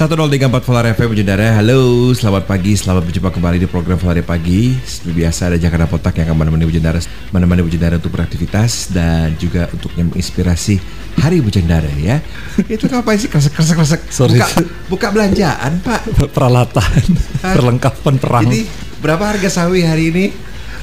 103.4 0.00 0.64
Volar 0.64 0.88
FM 0.96 1.12
Saudara 1.12 1.60
Halo, 1.60 2.08
selamat 2.16 2.48
pagi, 2.48 2.72
selamat 2.72 3.04
berjumpa 3.04 3.36
kembali 3.36 3.60
di 3.60 3.68
program 3.68 4.00
Volar 4.00 4.16
Pagi 4.24 4.72
Seperti 4.80 5.12
biasa 5.12 5.52
ada 5.52 5.60
Jakarta 5.60 5.84
Potak 5.84 6.16
yang 6.16 6.32
akan 6.32 6.40
menemani 6.40 6.64
Bujendara 6.64 6.96
Menemani 7.36 7.60
Bujendara 7.60 8.00
untuk 8.00 8.16
beraktivitas 8.16 8.96
Dan 8.96 9.36
juga 9.36 9.68
untuk 9.68 9.92
menginspirasi 10.00 10.80
Hari 11.20 11.44
Bujendara 11.44 11.92
ya 12.00 12.16
Itu 12.72 12.88
ngapain 12.88 13.20
sih 13.20 13.28
kresek-kresek 13.28 14.08
Sorry. 14.08 14.40
buka, 14.40 14.48
buka 14.88 15.06
belanjaan 15.12 15.84
pak 15.84 16.00
peralatan, 16.32 17.04
perlengkapan 17.44 18.14
perang. 18.16 18.48
Jadi 18.48 18.64
berapa 19.04 19.36
harga 19.36 19.52
sawi 19.52 19.84
hari 19.84 20.16
ini? 20.16 20.24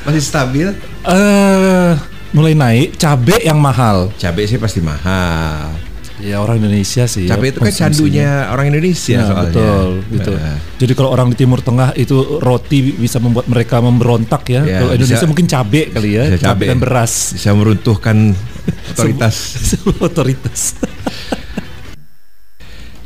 Masih 0.06 0.22
stabil? 0.22 0.70
eh 1.10 1.94
mulai 2.38 2.54
naik, 2.54 3.02
cabe 3.02 3.42
yang 3.42 3.58
mahal. 3.58 4.14
Cabai 4.22 4.46
sih 4.46 4.62
pasti 4.62 4.78
mahal 4.78 5.87
Ya 6.18 6.42
orang 6.42 6.58
Indonesia 6.58 7.06
sih. 7.06 7.30
Cabai 7.30 7.50
ya, 7.50 7.52
itu 7.54 7.60
kan 7.62 7.74
candunya 7.74 8.50
orang 8.50 8.74
Indonesia 8.74 9.22
Ya, 9.22 9.30
soalnya 9.30 9.54
betul, 9.54 9.88
gitu. 10.18 10.32
Nah. 10.34 10.58
Jadi 10.82 10.94
kalau 10.98 11.10
orang 11.14 11.28
di 11.30 11.38
Timur 11.38 11.62
Tengah 11.62 11.94
itu 11.94 12.42
roti 12.42 12.90
bisa 12.90 13.22
membuat 13.22 13.46
mereka 13.46 13.78
memberontak 13.80 14.42
ya. 14.50 14.62
Ya, 14.66 14.82
kalau 14.82 14.98
Indonesia 14.98 15.22
bisa- 15.22 15.30
mungkin 15.30 15.46
cabe 15.46 15.94
kali 15.94 16.10
ya, 16.18 16.24
cabe 16.42 16.66
cabai. 16.66 16.68
dan 16.74 16.78
beras. 16.82 17.38
Bisa 17.38 17.54
meruntuhkan 17.54 18.34
otoritas 18.92 19.36
Sebuah 19.74 19.98
otoritas. 20.10 20.62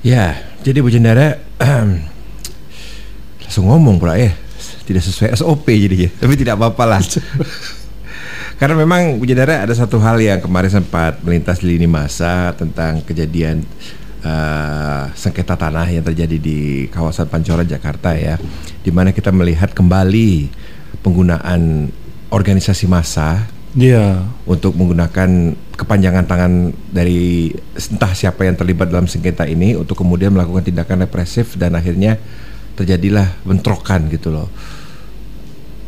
Ya, 0.02 0.34
jadi 0.66 0.82
Bu 0.82 0.90
Jendara 0.90 1.38
langsung 3.46 3.70
ngomong 3.70 4.02
pula 4.02 4.18
ya. 4.18 4.34
Tidak 4.82 4.98
sesuai 4.98 5.38
SOP 5.38 5.70
jadi 5.70 5.96
ya. 6.08 6.10
Tapi 6.10 6.34
tidak 6.34 6.58
apa-apa 6.58 6.98
lah. 6.98 7.02
Karena 8.62 8.78
memang 8.78 9.18
Bu 9.18 9.26
Jendara 9.26 9.66
ada 9.66 9.74
satu 9.74 9.98
hal 9.98 10.22
yang 10.22 10.38
kemarin 10.38 10.70
sempat 10.70 11.18
melintas 11.26 11.66
di 11.66 11.74
lini 11.74 11.90
masa 11.90 12.54
tentang 12.54 13.02
kejadian 13.02 13.66
eh, 14.22 15.04
sengketa 15.18 15.58
tanah 15.58 15.90
yang 15.90 16.06
terjadi 16.06 16.38
di 16.38 16.86
kawasan 16.94 17.26
Pancoran 17.26 17.66
Jakarta 17.66 18.14
ya. 18.14 18.38
Di 18.86 18.94
mana 18.94 19.10
kita 19.18 19.34
melihat 19.34 19.74
kembali 19.74 20.54
penggunaan 21.02 21.90
organisasi 22.30 22.86
massa 22.86 23.50
Iya. 23.74 24.30
untuk 24.46 24.78
menggunakan 24.78 25.58
kepanjangan 25.74 26.30
tangan 26.30 26.76
dari 26.94 27.50
entah 27.74 28.14
siapa 28.14 28.46
yang 28.46 28.60
terlibat 28.60 28.94
dalam 28.94 29.10
sengketa 29.10 29.50
ini 29.50 29.74
untuk 29.74 29.98
kemudian 29.98 30.38
melakukan 30.38 30.70
tindakan 30.70 31.10
represif 31.10 31.58
dan 31.58 31.74
akhirnya 31.74 32.22
terjadilah 32.78 33.42
bentrokan 33.42 34.06
gitu 34.14 34.30
loh. 34.30 34.54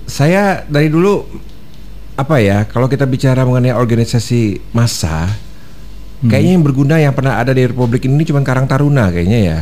Saya 0.10 0.66
dari 0.66 0.90
dulu 0.90 1.28
apa 2.14 2.38
ya 2.38 2.70
kalau 2.70 2.86
kita 2.86 3.10
bicara 3.10 3.42
mengenai 3.42 3.74
organisasi 3.74 4.62
massa 4.70 5.34
kayaknya 6.30 6.52
yang 6.56 6.64
berguna 6.64 6.96
yang 7.02 7.12
pernah 7.12 7.42
ada 7.42 7.52
di 7.52 7.66
Republik 7.68 8.06
ini 8.08 8.24
cuma 8.24 8.40
Karang 8.46 8.70
Taruna 8.70 9.12
kayaknya 9.12 9.40
ya. 9.44 9.60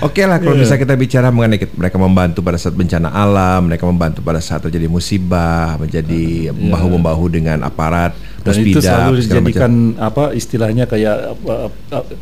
Oke 0.00 0.22
lah 0.22 0.38
kalau 0.38 0.54
Iya. 0.54 0.62
bisa 0.62 0.74
kita 0.76 0.94
bicara 0.94 1.28
mengenai 1.28 1.58
mereka 1.68 1.96
membantu 1.96 2.38
pada 2.38 2.54
saat 2.54 2.72
bencana 2.72 3.08
alam, 3.08 3.66
mereka 3.66 3.82
membantu 3.82 4.20
pada 4.20 4.38
saat 4.38 4.62
terjadi 4.62 4.86
musibah, 4.86 5.74
menjadi 5.76 6.24
bahu 6.52 6.86
membahu 6.92 7.24
dengan 7.28 7.58
aparat, 7.60 8.14
Dan 8.38 8.54
itu 8.56 8.78
puspida, 8.78 8.80
selalu 8.80 8.94
segala 8.94 9.10
macam. 9.10 9.22
dijadikan 9.42 9.72
apa 9.98 10.24
istilahnya 10.32 10.84
kayak 10.84 11.16
apa, 11.32 11.54
apa, 11.90 12.12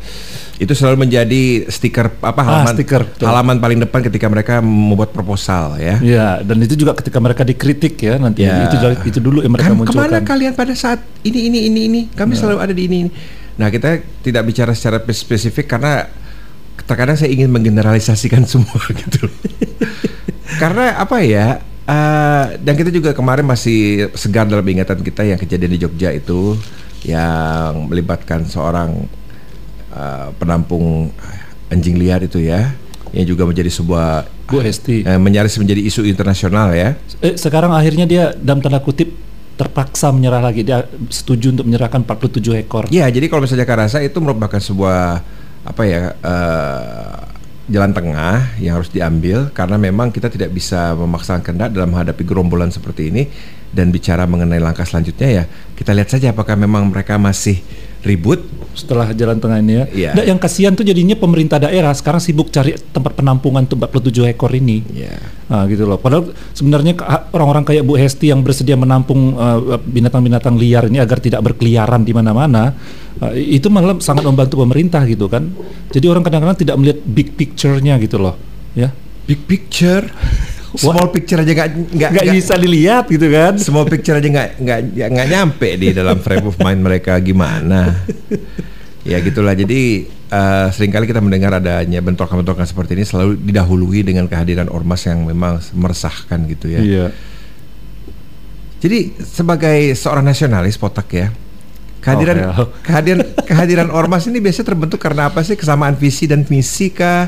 itu 0.57 0.73
selalu 0.73 0.97
menjadi 0.99 1.43
stiker 1.67 2.17
apa 2.17 2.33
Ah, 2.35 2.45
halaman 2.47 2.73
stiker, 2.73 3.01
betul. 3.03 3.25
halaman 3.25 3.55
paling 3.57 3.79
depan 3.79 3.99
ketika 4.01 4.25
mereka 4.25 4.53
membuat 4.57 5.09
proposal 5.11 5.77
ya. 5.77 6.01
Ya, 6.01 6.41
dan 6.41 6.57
itu 6.59 6.73
juga 6.75 6.91
ketika 6.93 7.17
mereka 7.17 7.41
dikritik 7.41 7.93
ya 7.95 8.17
nanti 8.17 8.41
Ya. 8.41 8.65
itu 8.65 8.77
itu 9.05 9.19
dulu 9.19 9.39
yang 9.39 9.53
mereka 9.53 9.69
Kam- 9.69 9.77
ke 9.79 9.93
mana 9.93 10.17
munculkan. 10.17 10.25
kalian 10.25 10.53
pada 10.53 10.73
saat 10.73 10.97
ini 11.21 11.45
ini 11.45 11.59
ini 11.67 11.81
ini? 11.85 12.01
Kami 12.09 12.33
selalu 12.33 12.57
ada 12.59 12.73
di 12.73 12.83
ini. 12.83 12.97
ini. 12.99 13.11
Nah 13.53 13.69
kita 13.69 13.89
tidak 14.19 14.43
bicara 14.43 14.71
secara 14.71 14.97
spes- 14.99 15.21
spesifik 15.23 15.65
karena 15.67 16.09
terkadang 16.87 17.19
saya 17.19 17.29
ingin 17.29 17.51
menggeneralisasikan 17.51 18.47
semua 18.51 18.81
gitu. 18.95 19.27
karena 20.57 20.97
apa 20.97 21.19
ya? 21.21 21.59
eh, 21.85 22.45
dan 22.63 22.73
kita 22.73 22.89
juga 22.89 23.11
kemarin 23.13 23.45
masih 23.45 24.09
segar 24.15 24.47
dalam 24.47 24.65
ingatan 24.65 25.03
kita 25.03 25.23
yang 25.23 25.39
kejadian 25.39 25.71
di 25.75 25.79
Jogja 25.79 26.09
itu 26.15 26.55
yang 27.05 27.91
melibatkan 27.91 28.47
seorang 28.47 29.05
eh, 29.93 30.27
penampung 30.39 31.11
anjing 31.67 31.99
liar 31.99 32.23
itu 32.23 32.39
ya, 32.39 32.71
yang 33.11 33.27
juga 33.27 33.43
menjadi 33.43 33.67
sebuah 33.71 34.27
Bu 34.47 34.63
Hesti. 34.63 35.03
eh, 35.03 35.19
menyaris 35.19 35.59
menjadi 35.59 35.83
isu 35.83 36.07
internasional 36.07 36.71
ya. 36.71 36.95
Eh, 37.19 37.35
sekarang 37.35 37.75
akhirnya 37.75 38.07
dia 38.07 38.23
dalam 38.35 38.63
tanda 38.63 38.79
kutip 38.79 39.11
terpaksa 39.59 40.13
menyerah 40.15 40.39
lagi. 40.39 40.63
Dia 40.63 40.87
setuju 41.11 41.51
untuk 41.51 41.65
menyerahkan 41.67 42.05
47 42.07 42.55
ekor. 42.61 42.87
Iya, 42.87 43.09
jadi 43.11 43.25
kalau 43.27 43.43
misalnya 43.43 43.67
Karasa 43.67 43.99
itu 43.99 44.15
merupakan 44.23 44.61
sebuah 44.61 45.25
apa 45.67 45.83
ya 45.83 46.15
eh, 46.15 47.17
jalan 47.67 47.91
tengah 47.91 48.55
yang 48.63 48.79
harus 48.79 48.87
diambil 48.87 49.51
karena 49.51 49.75
memang 49.75 50.07
kita 50.15 50.31
tidak 50.31 50.55
bisa 50.55 50.95
memaksakan 50.95 51.43
kehendak 51.43 51.75
dalam 51.75 51.91
menghadapi 51.91 52.23
gerombolan 52.23 52.71
seperti 52.71 53.11
ini 53.11 53.27
dan 53.75 53.91
bicara 53.91 54.23
mengenai 54.23 54.63
langkah 54.63 54.87
selanjutnya 54.87 55.27
ya. 55.27 55.43
Kita 55.75 55.91
lihat 55.91 56.07
saja 56.07 56.31
apakah 56.31 56.55
memang 56.55 56.87
mereka 56.87 57.19
masih 57.19 57.59
ribut 58.07 58.39
Setelah 58.77 59.09
jalan 59.09 59.41
tengah 59.41 59.57
ini 59.57 59.73
ya. 59.73 59.85
Iya. 59.89 60.09
Nggak, 60.13 60.25
yang 60.29 60.39
kasihan 60.39 60.73
tuh 60.77 60.85
jadinya 60.85 61.17
pemerintah 61.17 61.57
daerah 61.57 61.89
sekarang 61.97 62.21
sibuk 62.21 62.53
cari 62.53 62.77
tempat 62.77 63.17
penampungan 63.17 63.65
untuk 63.65 63.81
47 63.81 64.29
ekor 64.29 64.53
ini. 64.53 64.85
ya 64.93 65.17
Nah, 65.47 65.63
gitu 65.71 65.87
loh. 65.87 65.95
Padahal 65.95 66.35
sebenarnya 66.51 66.91
orang-orang 67.31 67.63
kayak 67.63 67.83
Bu 67.87 67.95
Hesti 67.95 68.35
yang 68.35 68.43
bersedia 68.43 68.75
menampung 68.75 69.39
uh, 69.39 69.79
binatang-binatang 69.79 70.59
liar 70.59 70.91
ini 70.91 70.99
agar 70.99 71.23
tidak 71.23 71.39
berkeliaran 71.39 72.03
di 72.03 72.11
mana-mana, 72.11 72.75
uh, 73.23 73.31
itu 73.31 73.71
malah 73.71 73.95
sangat 74.03 74.27
membantu 74.27 74.59
pemerintah 74.59 75.07
gitu 75.07 75.31
kan. 75.31 75.47
Jadi 75.87 76.05
orang 76.11 76.23
kadang-kadang 76.27 76.59
tidak 76.59 76.75
melihat 76.75 76.99
big 77.07 77.31
picture-nya 77.39 77.95
gitu 78.03 78.19
loh, 78.19 78.35
ya. 78.75 78.91
big 79.23 79.39
picture 79.47 80.03
small 80.75 81.07
picture 81.15 81.39
aja 81.39 81.51
nggak 81.53 81.69
nggak 81.95 82.25
bisa 82.35 82.59
dilihat 82.59 83.07
gitu 83.07 83.27
kan. 83.31 83.55
small 83.55 83.87
picture 83.87 84.19
aja 84.19 84.27
nggak 84.27 84.49
nggak 84.59 84.79
nggak 85.15 85.27
nyampe 85.31 85.69
di 85.79 85.95
dalam 85.95 86.19
frame 86.19 86.51
of 86.51 86.59
mind 86.59 86.81
mereka 86.83 87.15
gimana. 87.23 87.95
Ya 89.07 89.23
gitulah. 89.23 89.55
Jadi 89.55 90.03
eh, 90.11 90.67
sering 90.75 90.91
kali 90.91 91.07
kita 91.07 91.23
mendengar 91.23 91.55
adanya 91.55 92.03
bentrokan-bentrokan 92.03 92.67
seperti 92.67 92.99
ini 92.99 93.07
selalu 93.07 93.39
didahului 93.39 94.03
dengan 94.03 94.27
kehadiran 94.27 94.67
ormas 94.67 95.07
yang 95.07 95.23
memang 95.23 95.63
meresahkan 95.71 96.43
gitu 96.51 96.67
ya. 96.67 96.81
Iya. 96.83 97.07
jadi 98.77 99.09
sebagai 99.17 99.97
seorang 99.97 100.21
nasionalis 100.21 100.77
potak 100.77 101.09
ya 101.09 101.33
kehadiran 101.97 102.35
Oh, 102.55 102.69
kehadiran 102.85 103.25
kehadiran 103.43 103.89
ormas 103.89 104.29
ini 104.29 104.37
biasanya 104.39 104.67
terbentuk 104.71 104.99
karena 105.01 105.27
apa 105.27 105.41
sih? 105.43 105.57
Kesamaan 105.59 105.97
visi 105.97 106.29
dan 106.29 106.45
misi 106.47 106.93
kah 106.93 107.27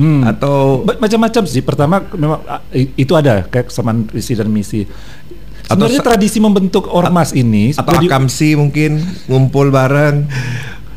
Hmm. 0.00 0.24
atau 0.24 0.80
Macam-macam 0.88 1.42
sih. 1.44 1.60
Pertama 1.60 2.00
memang 2.10 2.40
ah, 2.48 2.64
itu 2.72 3.12
ada 3.12 3.44
kayak 3.44 3.68
kesamaan 3.68 4.08
visi 4.08 4.32
dan 4.32 4.48
misi. 4.48 4.88
Atau 5.68 5.84
Sebenarnya 5.86 6.00
sa- 6.00 6.08
tradisi 6.08 6.38
membentuk 6.40 6.88
ormas 6.88 7.30
ini 7.30 7.70
atau 7.70 7.92
akamsi 7.94 8.56
mungkin 8.56 8.98
ngumpul 9.28 9.68
bareng 9.68 10.24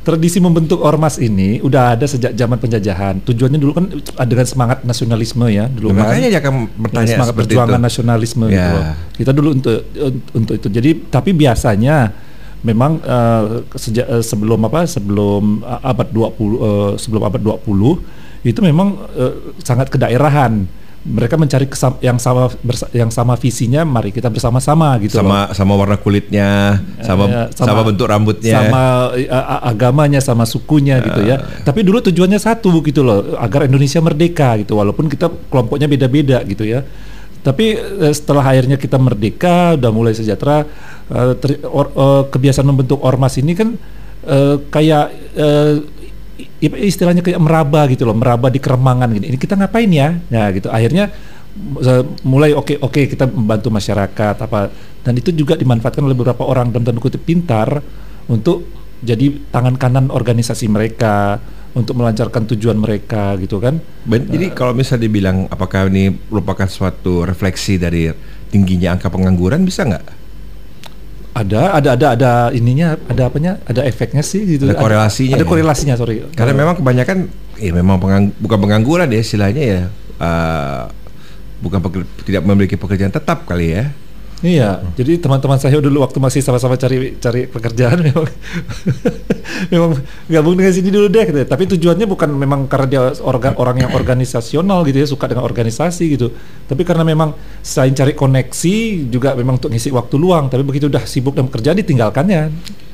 Tradisi 0.03 0.43
membentuk 0.43 0.83
ormas 0.83 1.15
ini 1.15 1.63
udah 1.63 1.95
ada 1.95 2.03
sejak 2.03 2.35
zaman 2.35 2.59
penjajahan. 2.59 3.23
Tujuannya 3.23 3.55
dulu 3.55 3.71
kan 3.71 3.87
dengan 4.27 4.43
semangat 4.43 4.83
nasionalisme 4.83 5.47
ya, 5.47 5.71
dulu 5.71 5.95
Nah, 5.95 6.03
kan. 6.03 6.03
makanya 6.11 6.27
dia 6.27 6.39
akan 6.43 6.53
bertanya 6.75 7.07
semangat 7.15 7.35
perjuangan 7.39 7.79
itu. 7.79 7.87
nasionalisme 7.87 8.45
Ya. 8.45 8.51
gitu. 8.51 8.77
Kita 9.23 9.31
dulu 9.31 9.49
untuk 9.55 9.77
untuk 10.35 10.53
itu. 10.59 10.67
Jadi 10.67 10.89
tapi 11.07 11.31
biasanya 11.31 12.11
memang 12.67 12.99
eh, 12.99 13.43
sejak 13.73 14.03
eh, 14.09 14.19
sebelum 14.19 14.59
apa? 14.67 14.83
Sebelum 14.83 15.63
eh, 15.63 15.79
abad 15.87 16.07
20 16.11 16.19
eh, 16.35 16.91
sebelum 16.99 17.23
abad 17.23 17.39
20 17.39 18.22
itu 18.43 18.59
memang 18.59 19.07
eh, 19.15 19.33
sangat 19.59 19.87
kedaerahan. 19.87 20.83
Mereka 21.03 21.35
mencari 21.35 21.67
kesam, 21.67 21.99
yang 21.99 22.15
sama 22.15 22.47
bersa- 22.63 22.87
yang 22.95 23.11
sama 23.11 23.35
visinya, 23.35 23.83
mari 23.83 24.07
kita 24.07 24.31
bersama-sama 24.31 24.95
gitu 25.03 25.19
loh. 25.19 25.27
sama 25.27 25.51
sama 25.51 25.73
warna 25.75 25.99
kulitnya, 25.99 26.79
sama, 27.03 27.27
Ya, 27.27 27.43
sama 27.51 27.83
bentuk 27.83 28.07
rambutnya. 28.07 28.55
sama 28.55 29.11
a- 29.11 29.67
agamanya, 29.67 30.23
sama 30.23 30.47
sukunya 30.47 31.03
gitu 31.03 31.27
ya. 31.27 31.43
Tapi 31.59 31.83
dulu 31.83 31.99
tujuannya 31.99 32.39
satu 32.39 32.79
gitu 32.79 33.03
loh, 33.03 33.35
agar 33.35 33.67
Indonesia 33.67 33.99
merdeka 33.99 34.55
gitu. 34.55 34.79
Walaupun 34.79 35.11
kita 35.11 35.27
kelompoknya 35.51 35.91
beda-beda 35.91 36.39
gitu 36.47 36.63
ya. 36.63 36.87
Tapi 37.43 37.75
eh, 37.75 38.13
setelah 38.15 38.47
akhirnya 38.47 38.79
kita 38.79 38.95
merdeka, 38.95 39.75
udah 39.75 39.91
mulai 39.91 40.15
sejahtera, 40.15 40.63
eh, 41.11 41.33
ter- 41.35 41.67
or- 41.67 41.91
eh, 41.91 42.23
kebiasaan 42.31 42.63
membentuk 42.63 43.03
ormas 43.03 43.35
ini 43.35 43.51
kan 43.51 43.75
eh, 44.23 44.55
kayak 44.71 45.05
eh, 45.35 45.83
istilahnya 46.61 47.21
kayak 47.21 47.41
meraba 47.41 47.85
gitu 47.89 48.07
loh, 48.07 48.17
meraba 48.17 48.49
di 48.49 48.57
keremangan 48.57 49.09
gini. 49.13 49.33
Ini 49.33 49.37
kita 49.37 49.57
ngapain 49.59 49.89
ya? 49.91 50.17
Ya 50.31 50.49
gitu. 50.49 50.69
Akhirnya 50.73 51.13
mulai 52.25 52.57
oke 52.57 52.81
oke 52.81 53.05
kita 53.13 53.29
membantu 53.29 53.69
masyarakat 53.69 54.35
apa 54.41 54.73
dan 55.05 55.13
itu 55.13 55.29
juga 55.29 55.53
dimanfaatkan 55.53 56.01
oleh 56.01 56.17
beberapa 56.17 56.41
orang 56.41 56.73
dalam 56.73 56.81
tanda 56.81 56.97
kutip 56.97 57.21
pintar 57.21 57.77
untuk 58.25 58.65
jadi 59.05 59.29
tangan 59.53 59.77
kanan 59.77 60.09
organisasi 60.09 60.65
mereka 60.65 61.37
untuk 61.77 61.97
melancarkan 61.97 62.49
tujuan 62.53 62.77
mereka 62.77 63.37
gitu 63.37 63.61
kan. 63.61 63.77
Ben- 64.05 64.29
jadi 64.29 64.53
kalau 64.53 64.73
misalnya 64.73 65.05
dibilang 65.09 65.45
apakah 65.49 65.89
ini 65.89 66.13
merupakan 66.29 66.65
suatu 66.65 67.25
refleksi 67.25 67.77
dari 67.77 68.09
tingginya 68.49 68.97
angka 68.97 69.09
pengangguran 69.09 69.65
bisa 69.65 69.85
nggak? 69.85 70.22
Ada, 71.33 71.81
ada, 71.81 71.89
ada, 71.97 72.07
ada 72.13 72.31
ininya, 72.53 72.93
ada 73.09 73.25
apanya, 73.25 73.57
ada 73.65 73.81
efeknya 73.81 74.21
sih 74.21 74.45
gitu. 74.45 74.69
Ada 74.69 74.77
korelasinya 74.77 75.33
Ada, 75.33 75.45
ya? 75.45 75.49
korelasinya, 75.49 75.95
sorry. 75.97 76.21
Karena 76.37 76.53
memang 76.53 76.77
kebanyakan 76.77 77.17
ya 77.57 77.71
memang 77.73 77.97
pengang, 77.97 78.29
bukan 78.37 78.57
pengangguran 78.61 79.09
ya 79.09 79.19
istilahnya 79.21 79.63
ya 79.65 79.81
uh, 80.21 80.89
bukan 81.61 81.79
peker- 81.81 82.09
tidak 82.25 82.41
memiliki 82.45 82.77
pekerjaan 82.77 83.09
tetap 83.09 83.49
kali 83.49 83.73
ya. 83.73 83.89
Iya, 84.43 84.83
jadi 84.99 85.23
teman-teman 85.23 85.55
saya 85.55 85.79
dulu 85.79 86.03
waktu 86.03 86.19
masih 86.19 86.43
sama-sama 86.43 86.75
cari 86.75 87.15
cari 87.15 87.47
pekerjaan 87.47 88.03
memang 88.11 88.27
memang 89.71 89.91
gabung 90.27 90.59
dengan 90.59 90.75
sini 90.75 90.91
dulu 90.91 91.07
deh. 91.07 91.23
Gitu. 91.31 91.47
Tapi 91.47 91.63
tujuannya 91.63 92.03
bukan 92.03 92.27
memang 92.35 92.67
karena 92.67 92.87
dia 92.91 93.01
organ 93.23 93.55
orang 93.55 93.87
yang 93.87 93.95
organisasional 93.95 94.83
gitu 94.83 94.99
ya, 94.99 95.07
suka 95.07 95.31
dengan 95.31 95.47
organisasi 95.47 96.19
gitu. 96.19 96.27
Tapi 96.67 96.83
karena 96.83 97.07
memang 97.07 97.31
selain 97.63 97.95
cari 97.95 98.11
koneksi 98.11 99.07
juga 99.07 99.31
memang 99.31 99.63
untuk 99.63 99.71
ngisi 99.71 99.95
waktu 99.95 100.19
luang. 100.19 100.51
Tapi 100.51 100.67
begitu 100.67 100.91
udah 100.91 101.07
sibuk 101.07 101.39
dengan 101.39 101.47
pekerjaan 101.47 101.79
ditinggalkannya. 101.79 102.41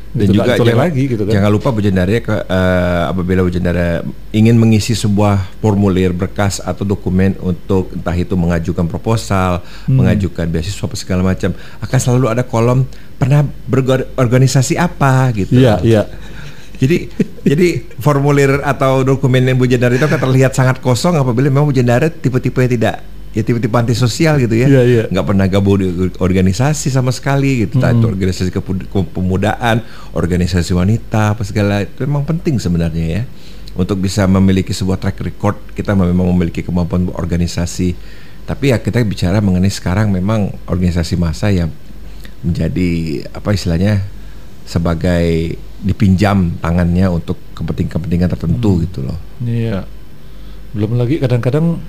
Dan 0.10 0.34
juga 0.34 0.58
jangan, 0.58 0.90
lagi 0.90 1.04
gitu 1.06 1.22
kan. 1.22 1.32
jangan 1.38 1.52
lupa 1.54 1.70
Bu 1.70 1.86
Jendara 1.86 2.10
ya, 2.10 2.22
ke, 2.26 2.34
eh, 2.34 3.04
apabila 3.14 3.46
Bu 3.46 3.54
Jendara 3.54 4.02
ingin 4.34 4.58
mengisi 4.58 4.98
sebuah 4.98 5.62
formulir 5.62 6.18
berkas 6.18 6.58
atau 6.58 6.82
dokumen 6.82 7.38
untuk 7.38 7.94
entah 7.94 8.18
itu 8.18 8.34
mengajukan 8.34 8.90
proposal, 8.90 9.62
Hmm. 9.86 10.02
mengajukan 10.02 10.50
beasiswa 10.50 10.82
apa 10.82 10.98
segala 10.98 11.22
macam, 11.22 11.54
akan 11.86 12.00
selalu 12.02 12.26
ada 12.26 12.42
kolom 12.42 12.90
pernah 13.22 13.46
berorganisasi 13.70 14.82
apa 14.82 15.30
gitu. 15.38 15.62
Iya, 15.62 15.78
iya. 15.86 16.04
Jadi 16.80 17.12
jadi 17.44 17.68
formulir 18.00 18.64
atau 18.64 19.04
dokumen 19.04 19.46
yang 19.46 19.62
Bu 19.62 19.68
Jendara 19.68 19.94
itu 19.94 20.08
akan 20.08 20.22
terlihat 20.26 20.58
sangat 20.58 20.82
kosong 20.82 21.22
apabila 21.22 21.54
memang 21.54 21.70
Bu 21.70 21.76
Jendara 21.76 22.10
tipe-tipe 22.10 22.58
yang 22.66 22.72
tidak 22.72 22.96
ya 23.30 23.46
tipe-tipe 23.46 23.76
antisosial 23.78 24.42
gitu 24.42 24.56
ya. 24.58 24.68
Iya, 24.68 24.82
iya. 24.86 25.04
Nggak 25.10 25.26
pernah 25.26 25.46
gabung 25.46 25.78
di 25.78 25.88
organisasi 26.18 26.90
sama 26.90 27.14
sekali 27.14 27.66
gitu. 27.66 27.78
Entah 27.78 27.94
itu 27.94 28.06
organisasi 28.10 28.50
kepu- 28.50 28.90
kepemudaan, 28.90 29.86
organisasi 30.18 30.74
wanita 30.74 31.38
apa 31.38 31.46
segala 31.46 31.86
itu 31.86 32.06
memang 32.10 32.26
penting 32.26 32.58
sebenarnya 32.58 33.06
ya. 33.22 33.24
Untuk 33.78 34.02
bisa 34.02 34.26
memiliki 34.26 34.74
sebuah 34.74 34.98
track 34.98 35.22
record 35.22 35.56
kita 35.78 35.94
memang 35.94 36.26
memiliki 36.34 36.66
kemampuan 36.66 37.08
organisasi. 37.14 37.94
Tapi 38.50 38.74
ya 38.74 38.82
kita 38.82 38.98
bicara 39.06 39.38
mengenai 39.46 39.70
sekarang 39.70 40.10
memang 40.10 40.50
organisasi 40.66 41.14
massa 41.22 41.54
yang 41.54 41.70
menjadi 42.42 43.24
apa 43.30 43.54
istilahnya 43.54 44.02
sebagai 44.66 45.54
dipinjam 45.86 46.58
tangannya 46.60 47.08
untuk 47.14 47.38
kepentingan-kepentingan 47.56 48.30
tertentu 48.34 48.82
gitu 48.84 49.06
loh. 49.06 49.18
Iya. 49.46 49.86
Belum 50.74 50.98
lagi 50.98 51.22
kadang-kadang 51.22 51.82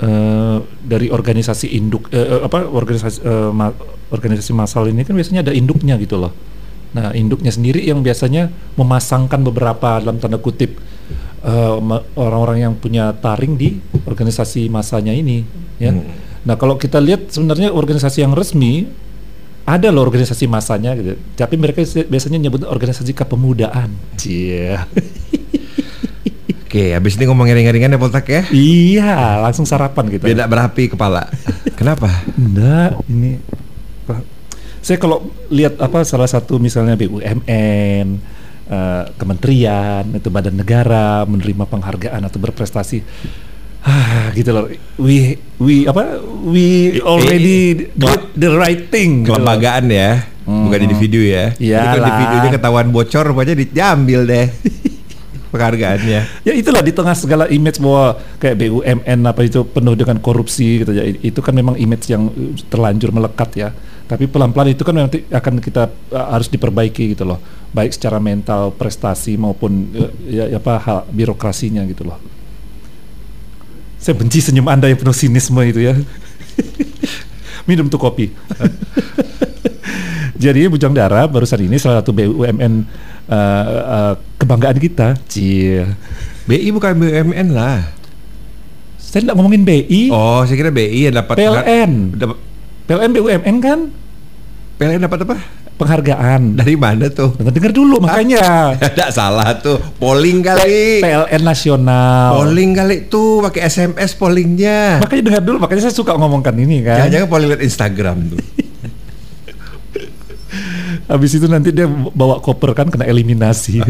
eh, 0.00 0.58
dari 0.84 1.06
organisasi 1.08 1.72
induk 1.76 2.12
eh, 2.12 2.44
apa 2.44 2.68
organisasi 2.68 3.18
eh, 3.24 3.50
ma- 3.52 3.76
organisasi 4.12 4.52
massal 4.52 4.88
ini 4.88 5.02
kan 5.02 5.16
biasanya 5.16 5.40
ada 5.46 5.52
induknya 5.52 5.96
gitu 5.98 6.16
loh. 6.20 6.32
Nah, 6.96 7.12
induknya 7.12 7.52
sendiri 7.52 7.84
yang 7.84 8.00
biasanya 8.00 8.48
memasangkan 8.78 9.44
beberapa 9.44 10.00
dalam 10.00 10.16
tanda 10.16 10.40
kutip 10.40 10.80
orang-orang 12.18 12.66
yang 12.66 12.74
punya 12.74 13.14
taring 13.14 13.54
di 13.54 13.78
organisasi 14.02 14.66
masanya 14.66 15.14
ini 15.14 15.46
ya. 15.78 15.94
Hmm. 15.94 16.02
Nah, 16.42 16.54
kalau 16.58 16.74
kita 16.74 16.98
lihat 16.98 17.30
sebenarnya 17.30 17.70
organisasi 17.70 18.22
yang 18.22 18.34
resmi 18.34 18.86
ada 19.66 19.90
loh 19.90 20.06
organisasi 20.06 20.46
masanya 20.46 20.94
gitu. 20.94 21.18
Tapi 21.34 21.58
mereka 21.58 21.82
biasanya 21.82 22.38
nyebut 22.38 22.62
organisasi 22.62 23.10
kepemudaan. 23.10 23.90
Cie. 24.14 24.78
Oke, 26.76 26.92
habis 26.92 27.16
ini 27.16 27.24
ngomong 27.24 27.48
ringan-ringan 27.48 27.88
ya 27.88 27.96
Poltak 27.96 28.28
ya. 28.28 28.44
Iya, 28.52 29.40
langsung 29.40 29.64
sarapan 29.64 30.12
gitu. 30.12 30.28
Tidak 30.28 30.44
berapi 30.44 30.92
kepala. 30.92 31.24
Kenapa? 31.72 32.04
Enggak, 32.36 33.00
ini. 33.08 33.40
Saya 34.84 35.00
kalau 35.00 35.32
lihat 35.48 35.80
apa 35.80 36.04
salah 36.04 36.28
satu 36.28 36.60
misalnya 36.60 36.92
BUMN, 37.00 38.06
eh, 38.68 39.02
kementerian, 39.16 40.04
itu 40.20 40.28
badan 40.28 40.60
negara 40.60 41.24
menerima 41.24 41.64
penghargaan 41.64 42.20
atau 42.28 42.36
berprestasi. 42.44 43.00
Ah, 43.80 44.28
gitu 44.36 44.52
loh. 44.52 44.68
We 45.00 45.40
we 45.56 45.88
apa? 45.88 46.20
We 46.44 47.00
already 47.00 47.88
did 47.96 48.20
the 48.36 48.52
right 48.52 48.92
thing. 48.92 49.24
gitu. 49.24 49.32
Kelembagaan 49.32 49.88
ya, 49.88 50.28
bukan 50.44 50.92
individu 50.92 51.24
ya. 51.24 51.56
Iyalah. 51.56 52.04
individunya 52.04 52.50
ketahuan 52.52 52.92
bocor, 52.92 53.32
rupanya 53.32 53.56
diambil 53.56 54.28
deh 54.28 54.52
penghargaannya. 55.56 56.20
Ya 56.44 56.52
itulah 56.52 56.84
di 56.84 56.92
tengah 56.92 57.16
segala 57.16 57.48
image 57.48 57.80
bahwa 57.80 58.20
kayak 58.36 58.56
BUMN 58.60 59.18
apa 59.24 59.40
itu 59.48 59.64
penuh 59.64 59.96
dengan 59.96 60.20
korupsi 60.20 60.84
gitu 60.84 60.92
ya. 60.92 61.08
Itu 61.08 61.40
kan 61.40 61.56
memang 61.56 61.80
image 61.80 62.12
yang 62.12 62.28
uh, 62.28 62.52
terlanjur 62.68 63.16
melekat 63.16 63.50
ya. 63.56 63.68
Tapi 64.06 64.30
pelan-pelan 64.30 64.76
itu 64.76 64.86
kan 64.86 64.94
nanti 64.94 65.24
akan 65.26 65.58
kita 65.58 65.88
uh, 66.12 66.36
harus 66.36 66.52
diperbaiki 66.52 67.16
gitu 67.16 67.24
loh. 67.24 67.40
Baik 67.72 67.96
secara 67.96 68.20
mental, 68.20 68.76
prestasi 68.76 69.40
maupun 69.40 69.90
uh, 69.96 70.12
ya, 70.28 70.44
ya 70.52 70.60
apa 70.60 70.76
hal 70.78 70.98
birokrasinya 71.08 71.82
gitu 71.88 72.04
loh. 72.04 72.20
Saya 73.96 74.14
benci 74.14 74.44
senyum 74.44 74.68
Anda 74.68 74.92
yang 74.92 75.00
penuh 75.00 75.16
sinisme 75.16 75.58
itu 75.64 75.80
ya. 75.82 75.96
Minum 77.68 77.88
tuh 77.90 77.98
kopi. 77.98 78.30
Jadi 80.36 80.68
Bujang 80.68 80.92
Dara 80.92 81.24
barusan 81.24 81.64
ini 81.64 81.80
salah 81.80 82.04
satu 82.04 82.12
BUMN 82.12 82.84
uh, 83.30 83.64
uh, 83.86 84.12
kebanggaan 84.38 84.78
kita. 84.78 85.18
Cie. 85.26 85.86
BI 86.46 86.68
bukan 86.70 86.94
BUMN 86.94 87.48
lah. 87.54 87.90
Saya 89.00 89.22
tidak 89.26 89.36
ngomongin 89.38 89.62
BI, 89.62 90.10
Oh, 90.10 90.42
saya 90.44 90.56
kira 90.58 90.70
BI 90.74 91.08
yang 91.08 91.16
dapat 91.16 91.38
PLN. 91.38 91.90
dapat 92.18 92.36
PLN 92.86 93.10
BUMN 93.16 93.56
kan 93.62 93.78
PLN 94.76 95.00
dapat 95.08 95.24
apa? 95.24 95.36
penghargaan. 95.76 96.56
Dari 96.56 96.74
mana 96.74 97.06
tuh? 97.12 97.36
Dengar 97.36 97.52
dengar 97.52 97.72
dulu 97.72 98.00
makanya. 98.00 98.72
Tidak 98.80 99.10
salah 99.12 99.52
tuh, 99.60 99.76
polling 100.00 100.40
kali. 100.40 101.04
PLN 101.04 101.42
nasional. 101.44 102.40
Polling 102.40 102.72
kali 102.72 102.96
tuh 103.06 103.44
pakai 103.44 103.68
SMS 103.68 104.16
pollingnya. 104.16 105.04
Makanya 105.04 105.22
dengar 105.22 105.42
dulu, 105.44 105.56
makanya 105.60 105.88
saya 105.88 105.94
suka 105.94 106.16
ngomongkan 106.16 106.56
ini 106.56 106.80
kan. 106.82 107.06
Jangan-jangan 107.06 107.28
polling 107.28 107.48
lihat 107.52 107.62
Instagram 107.62 108.16
tuh. 108.32 108.40
Habis 111.06 111.38
itu 111.38 111.46
nanti 111.46 111.70
dia 111.70 111.86
bawa 111.90 112.42
koper 112.42 112.74
kan 112.74 112.90
kena 112.90 113.06
eliminasi. 113.06 113.82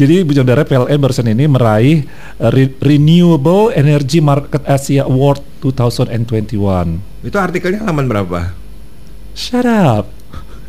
Jadi 0.00 0.24
Bujang 0.24 0.48
Dara 0.48 0.64
PLN 0.64 0.98
barusan 0.98 1.28
ini 1.30 1.44
meraih 1.46 2.08
uh, 2.40 2.50
Re- 2.50 2.74
Renewable 2.80 3.70
Energy 3.76 4.18
Market 4.18 4.64
Asia 4.64 5.04
Award 5.04 5.44
2021. 5.62 7.22
Itu 7.22 7.36
artikelnya 7.38 7.84
halaman 7.84 8.08
berapa? 8.08 8.56
Shut 9.36 9.68
up. 9.68 10.08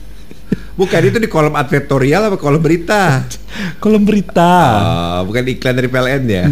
Bukan 0.80 1.02
itu 1.08 1.18
di 1.18 1.30
kolom 1.32 1.56
advertorial 1.58 2.30
apa 2.30 2.38
kolom 2.38 2.62
berita? 2.62 3.26
Kolom 3.84 4.02
berita. 4.02 4.54
Oh, 4.82 5.30
bukan 5.30 5.46
iklan 5.46 5.78
dari 5.78 5.86
PLN 5.86 6.24
ya? 6.26 6.50